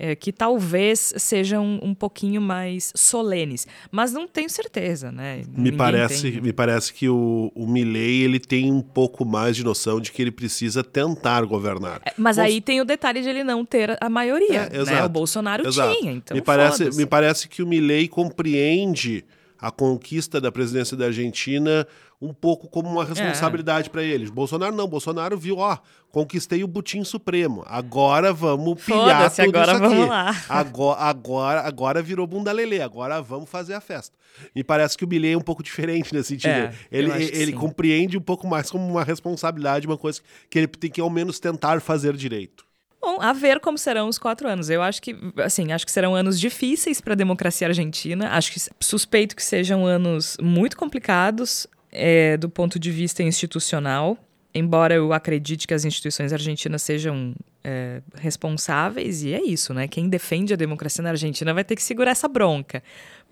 é, 0.04 0.16
que 0.16 0.32
talvez 0.32 1.14
sejam 1.16 1.80
um 1.84 1.94
pouquinho 1.94 2.42
mais 2.42 2.92
solenes, 2.96 3.68
mas 3.92 4.12
não 4.12 4.28
tenho 4.28 4.50
certeza, 4.50 5.12
né? 5.12 5.44
Me 5.56 5.72
parece, 5.72 6.42
me 6.42 6.52
parece 6.52 6.92
que 6.92 7.08
o, 7.08 7.52
o 7.54 7.68
Milley 7.68 8.24
ele 8.24 8.40
tem 8.40 8.72
um 8.72 8.82
pouco 8.82 9.24
mais 9.24 9.56
de 9.56 9.64
noção 9.64 10.02
de 10.02 10.12
que 10.12 10.20
ele 10.20 10.32
precisa 10.32 10.84
tentar 10.84 11.46
governar. 11.46 12.02
É, 12.04 12.14
mas 12.18 12.40
aí 12.40 12.60
tem 12.60 12.82
o 12.82 12.86
detalhe 12.86 13.22
de 13.22 13.30
ele 13.30 13.44
não 13.44 13.64
ter 13.64 13.96
a 14.02 14.10
maioria, 14.10 14.70
é, 14.72 14.84
né? 14.84 15.06
O 15.06 15.10
Bolsonaro 15.10 15.68
exato. 15.68 15.96
tinha, 15.96 16.14
então. 16.14 16.34
Me 16.34 16.42
parece, 16.42 16.90
me 16.96 17.06
parece 17.06 17.48
que 17.48 17.62
o 17.62 17.68
Milley 17.68 18.08
compreende 18.08 19.24
a 19.60 19.70
conquista 19.70 20.42
da 20.42 20.52
presidência 20.52 20.98
da 20.98 21.06
Argentina 21.06 21.86
um 22.22 22.34
pouco 22.34 22.70
como 22.70 22.88
uma 22.88 23.04
responsabilidade 23.04 23.90
é. 23.90 23.92
para 23.92 24.04
eles. 24.04 24.30
Bolsonaro 24.30 24.76
não, 24.76 24.88
Bolsonaro 24.88 25.36
viu, 25.36 25.58
ó, 25.58 25.78
conquistei 26.12 26.64
o 26.64 26.68
butim 26.68 27.04
supremo. 27.04 27.64
Agora 27.66 28.32
vamos 28.32 28.84
pilhar 28.84 29.32
tudo 29.32 29.50
agora 29.50 29.74
isso 29.74 29.84
aqui. 29.84 29.96
Vamos 29.96 30.08
lá. 30.08 30.36
Agora, 30.48 31.00
agora, 31.00 31.62
agora 31.62 32.02
virou 32.02 32.28
bunda 32.28 32.52
lelê, 32.52 32.82
agora 32.82 33.22
vamos 33.22 33.50
fazer 33.50 33.74
a 33.74 33.82
festa. 33.82 34.16
Me 34.56 34.64
parece 34.64 34.98
que 34.98 35.04
o 35.04 35.08
Billy 35.08 35.32
é 35.32 35.38
um 35.38 35.42
pouco 35.42 35.64
diferente 35.64 36.14
nesse 36.14 36.30
sentido. 36.30 36.52
É, 36.52 36.74
ele 36.92 37.12
ele 37.12 37.54
compreende 37.54 38.18
um 38.18 38.22
pouco 38.22 38.48
mais 38.48 38.70
como 38.70 38.88
uma 38.88 39.04
responsabilidade, 39.04 39.88
uma 39.88 39.98
coisa 39.98 40.22
que 40.50 40.60
ele 40.60 40.68
tem 40.68 40.92
que 40.92 41.02
ao 41.02 41.10
menos 41.10 41.40
tentar 41.40 41.82
fazer 41.82 42.16
direito. 42.16 42.66
Bom, 43.02 43.20
a 43.20 43.34
ver 43.34 43.60
como 43.60 43.80
serão 43.80 44.08
os 44.08 44.20
quatro 44.20 44.48
anos. 44.48 44.70
Eu 44.70 44.84
acho 44.84 45.02
que, 45.02 45.16
assim, 45.38 45.72
acho 45.72 45.86
que 45.86 45.92
serão 45.92 46.14
anos 46.14 46.40
difíceis 46.40 47.02
para 47.02 47.14
a 47.14 47.16
democracia 47.16 47.68
argentina. 47.68 48.30
Acho 48.30 48.52
que 48.52 48.60
suspeito 48.80 49.36
que 49.36 49.44
sejam 49.44 49.88
anos 49.88 50.38
muito 50.40 50.78
complicados 50.78 51.68
é, 51.92 52.38
do 52.38 52.50
ponto 52.50 52.80
de 52.80 52.92
vista 52.92 53.22
institucional. 53.22 54.18
Embora 54.54 54.94
eu 54.94 55.14
acredite 55.14 55.66
que 55.66 55.74
as 55.74 55.86
instituições 55.86 56.34
argentinas 56.34 56.82
sejam 56.82 57.34
é, 57.64 58.02
responsáveis, 58.16 59.24
e 59.24 59.34
é 59.34 59.42
isso, 59.42 59.74
né? 59.74 59.88
Quem 59.88 60.10
defende 60.10 60.54
a 60.54 60.58
democracia 60.58 61.02
na 61.02 61.12
Argentina 61.12 61.54
vai 61.54 61.64
ter 61.64 61.76
que 61.76 61.84
segurar 61.84 62.12
essa 62.12 62.28
bronca, 62.28 62.84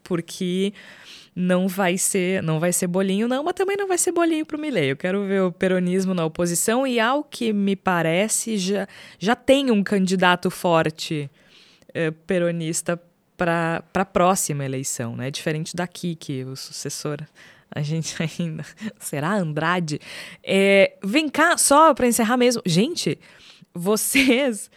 porque 0.02 0.74
não 1.36 1.68
vai 1.68 1.98
ser, 1.98 2.42
não 2.42 2.60
vai 2.60 2.72
ser 2.74 2.88
bolinho 2.88 3.28
não, 3.28 3.44
mas 3.44 3.54
também 3.54 3.78
não 3.78 3.88
vai 3.88 3.98
ser 3.98 4.12
bolinho 4.12 4.46
para 4.46 4.58
o 4.58 4.60
Milei. 4.60 4.92
Eu 4.92 4.98
quero 4.98 5.26
ver 5.26 5.42
o 5.42 5.52
peronismo 5.52 6.14
na 6.14 6.26
oposição 6.26 6.88
e 6.88 7.00
ao 7.00 7.24
que 7.24 7.54
me 7.54 7.76
parece 7.76 8.58
já 8.58 8.88
já 9.18 9.36
tem 9.36 9.72
um 9.72 9.84
candidato 9.84 10.50
forte 10.50 11.30
eh, 11.94 12.12
peronista 12.12 13.02
para 13.38 13.84
a 13.94 14.06
próxima 14.06 14.66
eleição, 14.66 15.16
né? 15.16 15.32
Diferente 15.32 15.76
daqui 15.76 16.16
que 16.16 16.44
o 16.44 16.56
sucessor 16.56 17.20
a 17.72 17.82
gente 17.82 18.16
ainda 18.22 18.66
será 19.00 19.34
Andrade. 19.34 20.00
É, 20.44 20.98
vem 21.04 21.30
cá 21.30 21.58
só 21.58 21.94
para 21.94 22.08
encerrar 22.08 22.38
mesmo, 22.38 22.62
gente, 22.66 23.20
vocês 23.74 24.70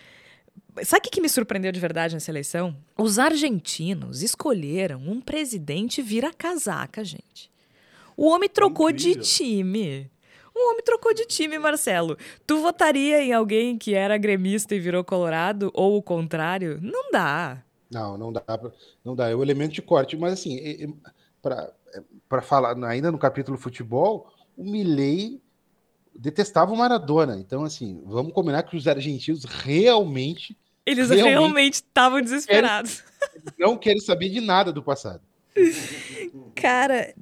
Sabe 0.85 1.07
o 1.07 1.11
que, 1.11 1.21
me 1.21 1.29
surpreendeu 1.29 1.71
de 1.71 1.79
verdade 1.79 2.15
nessa 2.15 2.31
eleição? 2.31 2.75
Os 2.97 3.19
argentinos 3.19 4.23
escolheram 4.23 5.03
um 5.07 5.21
presidente 5.21 6.01
vira-casaca, 6.01 7.05
gente. 7.05 7.51
O 8.17 8.27
homem 8.29 8.49
trocou 8.49 8.91
de 8.91 9.17
time. 9.17 10.11
O 10.55 10.71
homem 10.71 10.83
trocou 10.83 11.13
de 11.13 11.27
time, 11.27 11.59
Marcelo. 11.59 12.17
Tu 12.47 12.59
votaria 12.59 13.23
em 13.23 13.35
alguém 13.35 13.77
que 13.77 13.95
era 13.95 14.17
gremista 14.17 14.75
e 14.75 14.81
virou 14.81 15.05
colorado 15.05 15.71
ou 15.75 15.99
o 15.99 16.03
contrário? 16.03 16.79
Não 16.81 17.11
dá. 17.11 17.63
Não, 17.91 18.17
não 18.17 18.33
dá. 18.33 18.43
Não 19.05 19.15
dá. 19.15 19.29
É 19.29 19.35
o 19.35 19.43
elemento 19.43 19.75
de 19.75 19.83
corte. 19.83 20.17
Mas 20.17 20.33
assim, 20.35 20.97
para 21.43 21.71
falar 22.43 22.77
ainda 22.85 23.11
no 23.11 23.19
capítulo 23.19 23.57
futebol, 23.59 24.33
o 24.57 24.65
Milley 24.65 25.41
detestava 26.15 26.73
o 26.73 26.77
Maradona. 26.77 27.37
Então, 27.39 27.65
assim, 27.65 28.03
vamos 28.05 28.33
combinar 28.33 28.63
que 28.63 28.77
os 28.77 28.87
argentinos 28.87 29.45
realmente 29.45 30.57
eles 30.85 31.11
realmente 31.11 31.75
estavam 31.75 32.21
desesperados. 32.21 33.05
não 33.59 33.77
querem 33.77 34.01
saber 34.01 34.29
de 34.29 34.41
nada 34.41 34.73
do 34.73 34.83
passado. 34.83 35.23
Cara, 36.55 37.15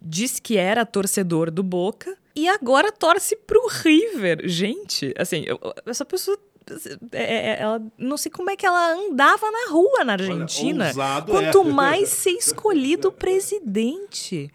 disse 0.00 0.42
que 0.42 0.56
era 0.56 0.84
torcedor 0.84 1.50
do 1.50 1.62
Boca 1.62 2.16
e 2.34 2.48
agora 2.48 2.92
torce 2.92 3.36
pro 3.36 3.66
River. 3.68 4.42
Gente, 4.44 5.14
assim, 5.16 5.44
eu, 5.46 5.58
essa 5.86 6.04
pessoa 6.04 6.38
ela 7.12 7.82
não 7.96 8.16
sei 8.16 8.30
como 8.30 8.50
é 8.50 8.56
que 8.56 8.66
ela 8.66 8.92
andava 8.92 9.50
na 9.50 9.72
rua 9.72 10.04
na 10.04 10.12
Argentina. 10.14 10.92
Olha, 10.96 11.22
quanto 11.22 11.62
é. 11.62 11.72
mais 11.72 12.08
ser 12.10 12.30
escolhido 12.30 13.10
presidente. 13.12 14.50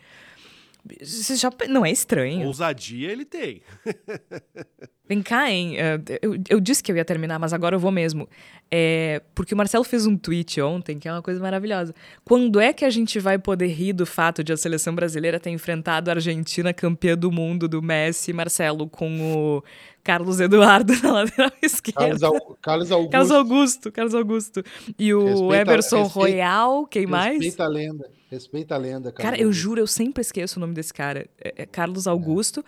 Você 1.02 1.36
já 1.36 1.50
não 1.70 1.86
é 1.86 1.92
estranho? 1.92 2.46
Ousadia 2.46 3.12
ele 3.12 3.24
tem. 3.24 3.62
Vem 5.06 5.22
cá, 5.22 5.52
hein? 5.52 5.76
É, 5.78 6.00
eu, 6.22 6.38
eu, 6.50 6.60
disse 6.62 6.82
que 6.82 6.90
eu 6.90 6.96
ia 6.96 7.04
terminar, 7.04 7.38
mas 7.38 7.52
agora 7.52 7.76
eu 7.76 7.80
vou 7.80 7.92
mesmo. 7.92 8.28
É, 8.72 9.22
porque 9.36 9.54
o 9.54 9.58
Marcelo 9.58 9.84
fez 9.84 10.06
um 10.06 10.18
tweet 10.18 10.62
ontem, 10.62 10.98
que 10.98 11.08
é 11.08 11.12
uma 11.12 11.22
coisa 11.22 11.42
maravilhosa. 11.42 11.94
Quando 12.24 12.60
é 12.60 12.72
que 12.72 12.86
a 12.86 12.90
gente 12.90 13.20
vai 13.20 13.38
poder 13.38 13.68
rir 13.68 13.92
do 13.92 14.06
fato 14.06 14.44
de 14.44 14.54
a 14.54 14.58
seleção 14.58 14.96
brasileira 14.96 15.40
ter 15.40 15.50
enfrentado 15.50 16.10
a 16.10 16.14
Argentina 16.14 16.74
campeã 16.74 17.18
do 17.18 17.32
mundo 17.32 17.68
do 17.68 17.82
Messi, 17.82 18.32
Marcelo, 18.32 18.90
com 18.90 19.58
o 19.58 19.64
Carlos 20.04 20.40
Eduardo 20.40 20.94
na 21.04 21.12
lateral 21.12 21.52
esquerda. 21.62 22.18
Carlos, 22.20 22.58
Carlos 22.62 22.92
Augusto. 22.92 23.12
Carlos 23.12 23.32
Augusto, 23.32 23.92
Carlos 23.92 24.16
Augusto. 24.16 24.64
E 24.98 25.14
o 25.14 25.26
respeita, 25.26 25.56
Emerson 25.72 26.04
respeita, 26.04 26.20
Royal, 26.20 26.88
quem 26.88 27.06
mais? 27.06 27.34
Respeita 27.34 27.64
a 27.66 27.68
lenda. 27.68 28.10
Respeita 28.34 28.74
a 28.74 28.78
lenda, 28.80 29.12
cara. 29.12 29.30
Cara, 29.30 29.40
eu 29.40 29.54
juro, 29.54 29.80
eu 29.80 29.86
sempre 29.86 30.22
esqueço 30.22 30.58
o 30.58 30.60
nome 30.60 30.74
desse 30.74 30.92
cara. 30.92 31.30
É, 31.40 31.64
é 31.64 31.66
Carlos 31.68 32.08
Augusto, 32.08 32.66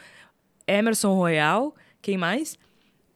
é. 0.68 0.78
Emerson 0.78 1.16
Royal, 1.16 1.74
quem 2.04 2.18
mais? 2.18 2.56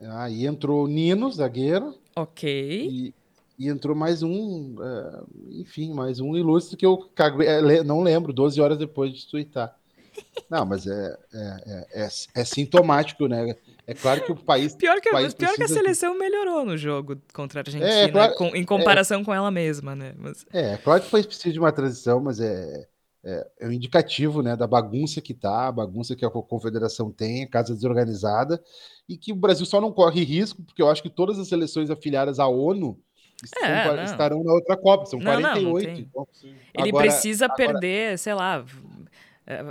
Aí 0.01 0.47
ah, 0.47 0.49
entrou 0.49 0.87
Nino, 0.87 1.31
zagueiro. 1.31 1.93
Ok. 2.15 2.89
E, 2.89 3.13
e 3.59 3.67
entrou 3.69 3.95
mais 3.95 4.23
um, 4.23 4.73
uh, 4.79 5.27
enfim, 5.51 5.93
mais 5.93 6.19
um 6.19 6.35
ilustre 6.35 6.75
que 6.75 6.85
eu 6.85 6.97
caguei, 7.13 7.47
é, 7.47 7.83
não 7.83 8.01
lembro, 8.01 8.33
12 8.33 8.59
horas 8.59 8.79
depois 8.79 9.13
de 9.13 9.27
tweetar. 9.27 9.78
Não, 10.49 10.65
mas 10.65 10.87
é, 10.87 11.17
é, 11.33 11.85
é, 11.93 12.03
é, 12.03 12.09
é 12.35 12.45
sintomático, 12.45 13.27
né? 13.27 13.55
É 13.85 13.93
claro 13.93 14.23
que 14.23 14.31
o 14.31 14.35
país. 14.35 14.75
Pior 14.75 14.99
que, 15.01 15.09
país 15.09 15.33
pior 15.33 15.53
que 15.55 15.63
a 15.63 15.67
seleção 15.67 16.13
de... 16.13 16.19
melhorou 16.19 16.65
no 16.65 16.77
jogo 16.77 17.17
contra 17.33 17.59
a 17.59 17.61
Argentina, 17.61 17.89
é, 17.89 18.07
claro, 18.07 18.35
com, 18.35 18.47
em 18.55 18.63
comparação 18.63 19.21
é, 19.21 19.23
com 19.23 19.33
ela 19.33 19.49
mesma, 19.49 19.95
né? 19.95 20.13
Mas... 20.17 20.45
É, 20.53 20.77
claro 20.77 21.01
que 21.01 21.07
o 21.07 21.11
país 21.11 21.25
precisa 21.25 21.51
de 21.51 21.59
uma 21.59 21.71
transição, 21.71 22.19
mas 22.19 22.39
é, 22.39 22.87
é, 23.23 23.47
é 23.61 23.67
um 23.67 23.71
indicativo 23.71 24.41
né, 24.41 24.55
da 24.55 24.67
bagunça 24.67 25.21
que 25.21 25.33
está, 25.33 25.67
a 25.67 25.71
bagunça 25.71 26.15
que 26.15 26.25
a 26.25 26.29
confederação 26.29 27.11
tem, 27.11 27.43
a 27.43 27.49
casa 27.49 27.73
desorganizada, 27.73 28.61
e 29.07 29.17
que 29.17 29.31
o 29.31 29.35
Brasil 29.35 29.65
só 29.65 29.81
não 29.81 29.91
corre 29.91 30.23
risco, 30.23 30.63
porque 30.63 30.81
eu 30.81 30.89
acho 30.89 31.01
que 31.01 31.09
todas 31.09 31.37
as 31.37 31.47
seleções 31.47 31.89
afiliadas 31.89 32.39
à 32.39 32.47
ONU 32.47 32.99
é, 33.61 34.03
estarão 34.03 34.43
na 34.43 34.53
outra 34.53 34.75
Copa, 34.75 35.05
são 35.05 35.19
não, 35.19 35.31
48. 35.31 35.63
Não, 35.63 35.93
não 35.93 35.99
então, 35.99 36.27
Ele 36.73 36.89
agora, 36.89 37.07
precisa 37.07 37.45
agora... 37.45 37.57
perder, 37.57 38.17
sei 38.17 38.33
lá, 38.33 38.57
é, 38.57 38.63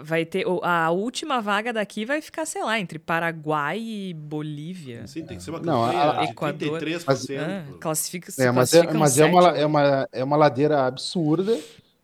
vai 0.02 0.24
ter 0.24 0.44
a 0.62 0.90
última 0.90 1.40
vaga 1.40 1.72
daqui 1.72 2.04
vai 2.04 2.20
ficar, 2.20 2.44
sei 2.46 2.62
lá, 2.64 2.80
entre 2.80 2.98
Paraguai 2.98 3.78
e 3.78 4.14
Bolívia. 4.14 5.06
Sim, 5.06 5.24
tem 5.24 5.36
que 5.36 5.42
ser 5.42 5.50
uma 5.50 5.60
não, 5.60 5.84
a, 5.84 6.20
a, 6.20 6.24
Equador, 6.24 6.80
33%. 6.80 7.04
Mas, 7.06 7.30
ah, 7.30 7.64
classifica, 7.80 8.32
é, 8.38 8.50
mas, 8.50 8.74
é, 8.74 8.92
mas 8.92 9.18
é, 9.18 9.24
uma, 9.24 9.48
é, 9.56 9.66
uma, 9.66 10.08
é 10.12 10.24
uma 10.24 10.36
ladeira 10.36 10.86
absurda 10.86 11.58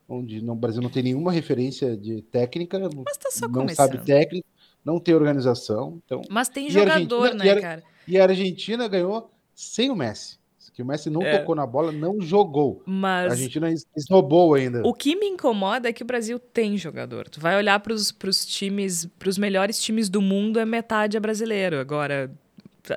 onde 0.08 0.40
no 0.40 0.54
Brasil 0.54 0.82
não 0.82 0.90
tem 0.90 1.02
nenhuma 1.02 1.32
referência 1.32 1.96
de 1.96 2.22
técnica, 2.22 2.78
tá 2.78 2.88
não 2.88 3.52
começando. 3.52 3.74
sabe 3.74 3.98
técnica, 3.98 4.46
não 4.84 5.00
tem 5.00 5.14
organização. 5.14 6.00
Então, 6.04 6.22
Mas 6.28 6.48
tem 6.48 6.70
jogador, 6.70 7.34
né, 7.34 7.46
e 7.46 7.50
a, 7.50 7.60
cara? 7.60 7.82
E 8.06 8.18
a 8.18 8.24
Argentina 8.24 8.86
ganhou 8.86 9.30
sem 9.54 9.90
o 9.90 9.96
Messi. 9.96 10.38
Que 10.74 10.82
o 10.82 10.84
Messi 10.84 11.08
não 11.08 11.22
é. 11.22 11.38
tocou 11.38 11.54
na 11.54 11.64
bola, 11.64 11.92
não 11.92 12.20
jogou. 12.20 12.82
Mas 12.84 13.30
a 13.30 13.34
Argentina 13.34 13.72
esnobou 13.96 14.54
ainda. 14.54 14.82
O 14.84 14.92
que 14.92 15.14
me 15.14 15.26
incomoda 15.26 15.88
é 15.88 15.92
que 15.92 16.02
o 16.02 16.06
Brasil 16.06 16.36
tem 16.36 16.76
jogador. 16.76 17.28
Tu 17.28 17.40
vai 17.40 17.56
olhar 17.56 17.78
para 17.78 17.92
os 17.92 18.44
times, 18.44 19.06
para 19.16 19.28
os 19.28 19.38
melhores 19.38 19.80
times 19.80 20.08
do 20.08 20.20
mundo, 20.20 20.58
é 20.58 20.64
metade 20.64 21.16
é 21.16 21.20
brasileiro. 21.20 21.78
Agora, 21.78 22.28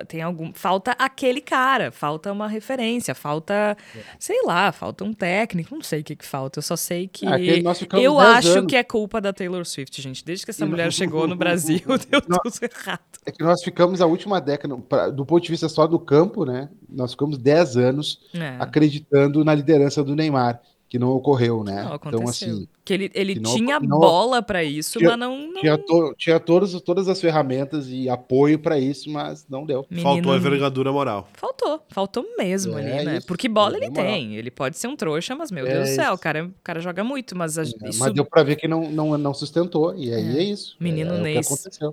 tem 0.06 0.22
algum 0.22 0.52
falta 0.52 0.92
aquele 0.92 1.40
cara, 1.40 1.90
falta 1.90 2.32
uma 2.32 2.46
referência, 2.46 3.14
falta, 3.14 3.76
é. 3.96 4.00
sei 4.18 4.42
lá, 4.44 4.70
falta 4.72 5.04
um 5.04 5.12
técnico, 5.12 5.74
não 5.74 5.82
sei 5.82 6.00
o 6.00 6.04
que, 6.04 6.16
que 6.16 6.26
falta, 6.26 6.58
eu 6.58 6.62
só 6.62 6.76
sei 6.76 7.08
que 7.08 7.26
é, 7.26 7.58
eu 7.92 8.18
acho 8.18 8.58
anos. 8.58 8.70
que 8.70 8.76
é 8.76 8.82
culpa 8.82 9.20
da 9.20 9.32
Taylor 9.32 9.64
Swift, 9.64 10.00
gente. 10.00 10.24
Desde 10.24 10.44
que 10.44 10.50
essa 10.50 10.64
e 10.64 10.68
mulher 10.68 10.92
chegou 10.92 11.26
no 11.26 11.34
Brasil, 11.36 11.80
deu 12.10 12.22
nós... 12.28 12.54
tudo 12.54 12.70
errado. 12.72 13.00
É 13.24 13.32
que 13.32 13.42
nós 13.42 13.62
ficamos 13.62 14.00
a 14.00 14.06
última 14.06 14.40
década, 14.40 14.76
pra, 14.76 15.08
do 15.08 15.24
ponto 15.24 15.42
de 15.42 15.50
vista 15.50 15.68
só 15.68 15.86
do 15.86 15.98
campo, 15.98 16.44
né? 16.44 16.68
Nós 16.88 17.12
ficamos 17.12 17.38
10 17.38 17.76
anos 17.76 18.20
é. 18.34 18.56
acreditando 18.58 19.44
na 19.44 19.54
liderança 19.54 20.02
do 20.02 20.14
Neymar 20.14 20.60
que 20.88 20.98
não 20.98 21.10
ocorreu, 21.10 21.62
né? 21.62 21.84
Não, 21.84 21.94
então, 21.96 22.28
assim. 22.28 22.66
Que 22.84 22.94
ele, 22.94 23.10
ele 23.14 23.34
que 23.34 23.42
tinha 23.42 23.78
não, 23.78 24.00
bola 24.00 24.42
para 24.42 24.64
isso, 24.64 24.98
tinha, 24.98 25.10
mas 25.10 25.18
não. 25.18 25.36
não... 25.52 25.60
Tinha, 25.60 25.76
to, 25.76 26.14
tinha 26.16 26.40
todas, 26.40 26.72
todas 26.80 27.08
as 27.08 27.20
ferramentas 27.20 27.88
e 27.90 28.08
apoio 28.08 28.58
para 28.58 28.78
isso, 28.78 29.10
mas 29.10 29.46
não 29.48 29.66
deu. 29.66 29.84
Menino... 29.90 30.08
Faltou 30.08 30.32
a 30.32 30.36
envergadura 30.36 30.90
moral. 30.90 31.28
Faltou, 31.34 31.80
faltou 31.90 32.24
mesmo 32.38 32.78
é, 32.78 32.80
ali, 32.80 33.04
né? 33.04 33.16
Isso, 33.18 33.26
Porque 33.26 33.46
bola 33.46 33.76
ele 33.76 33.90
tem. 33.90 34.36
Ele 34.36 34.50
pode 34.50 34.78
ser 34.78 34.88
um 34.88 34.96
trouxa, 34.96 35.36
mas, 35.36 35.50
meu 35.50 35.66
é 35.66 35.74
Deus 35.74 35.90
do 35.90 35.94
céu, 35.94 36.14
o 36.14 36.18
cara, 36.18 36.46
o 36.46 36.62
cara 36.64 36.80
joga 36.80 37.04
muito, 37.04 37.36
mas. 37.36 37.58
A, 37.58 37.62
é, 37.62 37.64
isso... 37.64 37.98
Mas 37.98 38.12
deu 38.14 38.24
para 38.24 38.42
ver 38.42 38.56
que 38.56 38.66
não, 38.66 38.90
não, 38.90 39.18
não 39.18 39.34
sustentou, 39.34 39.94
e 39.94 40.12
aí 40.12 40.38
é, 40.38 40.40
é 40.40 40.42
isso. 40.44 40.74
Menino 40.80 41.14
é, 41.16 41.20
Ney. 41.20 41.40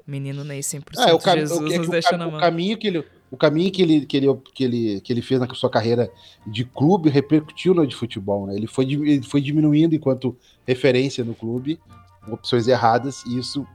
Menino 0.07 0.43
Ney 0.45 0.61
100%. 0.61 0.81
Ah, 0.97 1.13
o, 1.13 1.19
cam 1.19 1.33
Jesus 1.35 1.59
o, 1.59 1.77
nos 1.77 1.89
deixa 1.89 2.15
na 2.15 2.27
mão. 2.27 2.37
O 2.37 2.39
caminho 2.39 2.77
que 2.77 2.87
ele 2.87 3.03
o 3.29 3.37
caminho 3.37 3.71
que 3.71 3.81
ele, 3.81 4.05
que 4.05 4.17
ele, 4.17 4.27
que 4.53 4.63
ele, 4.63 5.01
que 5.01 5.13
ele 5.13 5.21
fez 5.21 5.39
na 5.39 5.47
sua 5.53 5.69
carreira 5.69 6.11
de 6.45 6.63
clube 6.63 7.09
repercutiu 7.09 7.73
no 7.73 7.85
de 7.85 7.95
futebol. 7.95 8.47
Né? 8.47 8.55
Ele, 8.55 8.67
foi, 8.67 8.85
ele 8.85 9.23
foi 9.23 9.41
diminuindo 9.41 9.95
enquanto 9.95 10.37
referência 10.65 11.23
no 11.23 11.33
clube, 11.33 11.79
opções 12.27 12.67
erradas, 12.67 13.23
e 13.25 13.37
isso 13.37 13.67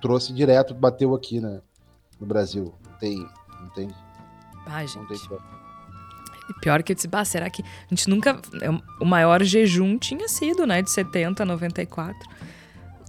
trouxe 0.00 0.32
direto, 0.32 0.74
bateu 0.74 1.14
aqui 1.14 1.40
né, 1.40 1.60
no 2.20 2.26
Brasil. 2.26 2.74
Não 2.84 2.98
tem. 2.98 3.16
Não 3.60 3.68
tem. 3.70 3.88
Ai, 4.66 4.86
gente. 4.86 4.98
Não 4.98 5.06
tem 5.06 5.18
e 6.48 6.60
pior 6.60 6.82
que 6.82 6.92
eu 6.92 6.96
disse, 6.96 7.06
bah, 7.06 7.24
será 7.24 7.48
que 7.48 7.62
a 7.62 7.88
gente 7.88 8.08
nunca. 8.10 8.40
É, 8.60 8.68
o 9.00 9.06
maior 9.06 9.42
jejum 9.44 9.96
tinha 9.96 10.28
sido, 10.28 10.66
né? 10.66 10.82
De 10.82 10.90
70 10.90 11.42
a 11.42 11.46
94 11.46 12.28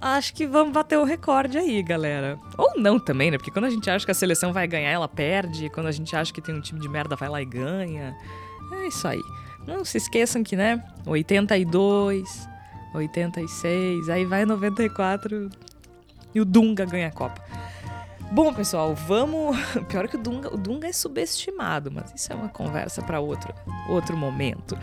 acho 0.00 0.34
que 0.34 0.46
vamos 0.46 0.72
bater 0.72 0.98
o 0.98 1.04
recorde 1.04 1.58
aí, 1.58 1.82
galera. 1.82 2.38
Ou 2.56 2.78
não 2.78 2.98
também, 2.98 3.30
né? 3.30 3.38
Porque 3.38 3.50
quando 3.50 3.66
a 3.66 3.70
gente 3.70 3.88
acha 3.88 4.04
que 4.04 4.10
a 4.10 4.14
seleção 4.14 4.52
vai 4.52 4.66
ganhar, 4.66 4.90
ela 4.90 5.08
perde. 5.08 5.70
Quando 5.70 5.86
a 5.86 5.92
gente 5.92 6.14
acha 6.14 6.32
que 6.32 6.40
tem 6.40 6.54
um 6.54 6.60
time 6.60 6.80
de 6.80 6.88
merda, 6.88 7.16
vai 7.16 7.28
lá 7.28 7.40
e 7.40 7.44
ganha. 7.44 8.16
É 8.72 8.86
isso 8.88 9.06
aí. 9.06 9.22
Não 9.66 9.84
se 9.84 9.96
esqueçam 9.96 10.42
que, 10.42 10.56
né? 10.56 10.82
82, 11.06 12.48
86, 12.94 14.08
aí 14.08 14.24
vai 14.24 14.44
94 14.44 15.50
e 16.34 16.40
o 16.40 16.44
Dunga 16.44 16.84
ganha 16.84 17.08
a 17.08 17.12
Copa. 17.12 17.42
Bom, 18.30 18.52
pessoal, 18.52 18.94
vamos. 18.94 19.56
Pior 19.88 20.08
que 20.08 20.16
o 20.16 20.18
Dunga, 20.18 20.52
o 20.52 20.56
Dunga 20.56 20.88
é 20.88 20.92
subestimado, 20.92 21.90
mas 21.90 22.12
isso 22.14 22.32
é 22.32 22.36
uma 22.36 22.48
conversa 22.48 23.00
para 23.02 23.20
outro, 23.20 23.54
outro 23.88 24.16
momento. 24.16 24.76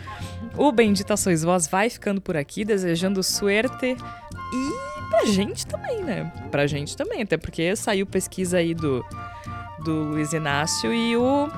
O 0.58 0.72
Bendita 0.72 1.18
Sois 1.18 1.44
Vós 1.44 1.68
vai 1.68 1.90
ficando 1.90 2.22
por 2.22 2.38
aqui, 2.38 2.64
desejando 2.64 3.22
suerte 3.22 3.96
e 4.54 4.91
pra 5.22 5.32
gente 5.32 5.68
também, 5.68 6.04
né? 6.04 6.32
Pra 6.50 6.68
gente 6.68 6.96
também, 6.98 7.22
até 7.22 7.38
porque 7.38 7.76
saiu 7.76 8.06
pesquisa 8.06 8.58
aí 8.58 8.74
do, 8.74 9.06
do 9.84 9.92
Luiz 10.04 10.34
Inácio 10.34 10.94
e 10.94 11.16
o, 11.16 11.50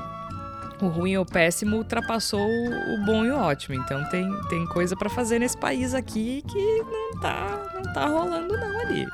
o 0.81 0.87
ruim 0.87 1.11
e 1.11 1.17
o 1.17 1.25
péssimo 1.25 1.77
ultrapassou 1.77 2.45
o 2.45 3.05
bom 3.05 3.25
e 3.25 3.31
o 3.31 3.37
ótimo. 3.37 3.75
Então 3.75 4.03
tem, 4.09 4.29
tem 4.49 4.65
coisa 4.67 4.95
para 4.95 5.09
fazer 5.09 5.39
nesse 5.39 5.57
país 5.57 5.93
aqui 5.93 6.43
que 6.47 6.83
não 6.83 7.19
tá, 7.19 7.71
não 7.73 7.93
tá 7.93 8.05
rolando 8.07 8.57
não 8.57 8.79
ali. 8.81 9.07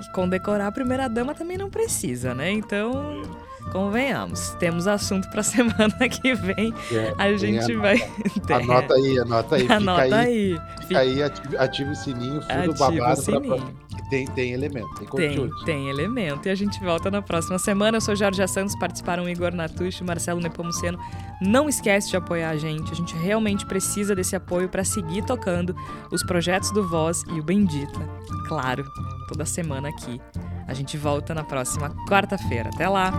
E 0.00 0.12
condecorar 0.12 0.68
a 0.68 0.72
primeira 0.72 1.08
dama 1.08 1.34
também 1.34 1.56
não 1.56 1.70
precisa, 1.70 2.34
né? 2.34 2.50
Então 2.50 3.22
convenhamos, 3.70 4.50
temos 4.58 4.86
assunto 4.86 5.28
para 5.30 5.42
semana 5.44 6.08
que 6.08 6.34
vem. 6.34 6.74
É, 6.90 7.14
a 7.16 7.36
gente 7.36 7.74
vai. 7.76 7.96
Anota 8.50 8.94
aí, 8.94 9.18
anota 9.18 9.56
aí. 9.56 9.66
Anota 9.70 10.02
fica 10.02 10.16
aí. 10.16 10.60
Fica 10.80 10.98
aí, 10.98 11.22
ative, 11.22 11.56
ative 11.56 11.90
o 11.90 11.96
sininho, 11.96 12.42
fio 12.42 12.72
do 12.72 12.74
babado. 12.74 13.22
Pra, 13.22 13.58
tem, 14.12 14.26
tem 14.26 14.52
elemento, 14.52 14.94
tem 14.96 15.08
conteúdo. 15.08 15.56
Tem, 15.64 15.64
tem 15.64 15.88
elemento. 15.88 16.46
E 16.46 16.50
a 16.50 16.54
gente 16.54 16.78
volta 16.84 17.10
na 17.10 17.22
próxima 17.22 17.58
semana. 17.58 17.96
Eu 17.96 18.00
sou 18.02 18.14
Jorge 18.14 18.46
Santos, 18.46 18.78
participaram 18.78 19.26
Igor 19.26 19.54
Natucci, 19.54 20.04
Marcelo 20.04 20.38
Nepomuceno. 20.38 20.98
Não 21.40 21.66
esquece 21.66 22.10
de 22.10 22.16
apoiar 22.18 22.50
a 22.50 22.56
gente. 22.58 22.92
A 22.92 22.94
gente 22.94 23.16
realmente 23.16 23.64
precisa 23.64 24.14
desse 24.14 24.36
apoio 24.36 24.68
para 24.68 24.84
seguir 24.84 25.24
tocando 25.24 25.74
os 26.12 26.22
projetos 26.22 26.70
do 26.72 26.86
Voz 26.86 27.24
e 27.34 27.40
o 27.40 27.42
Bendita. 27.42 28.00
Claro, 28.48 28.84
toda 29.28 29.46
semana 29.46 29.88
aqui. 29.88 30.20
A 30.68 30.74
gente 30.74 30.98
volta 30.98 31.32
na 31.34 31.42
próxima 31.42 31.88
quarta-feira. 32.06 32.68
Até 32.68 32.86
lá! 32.86 33.12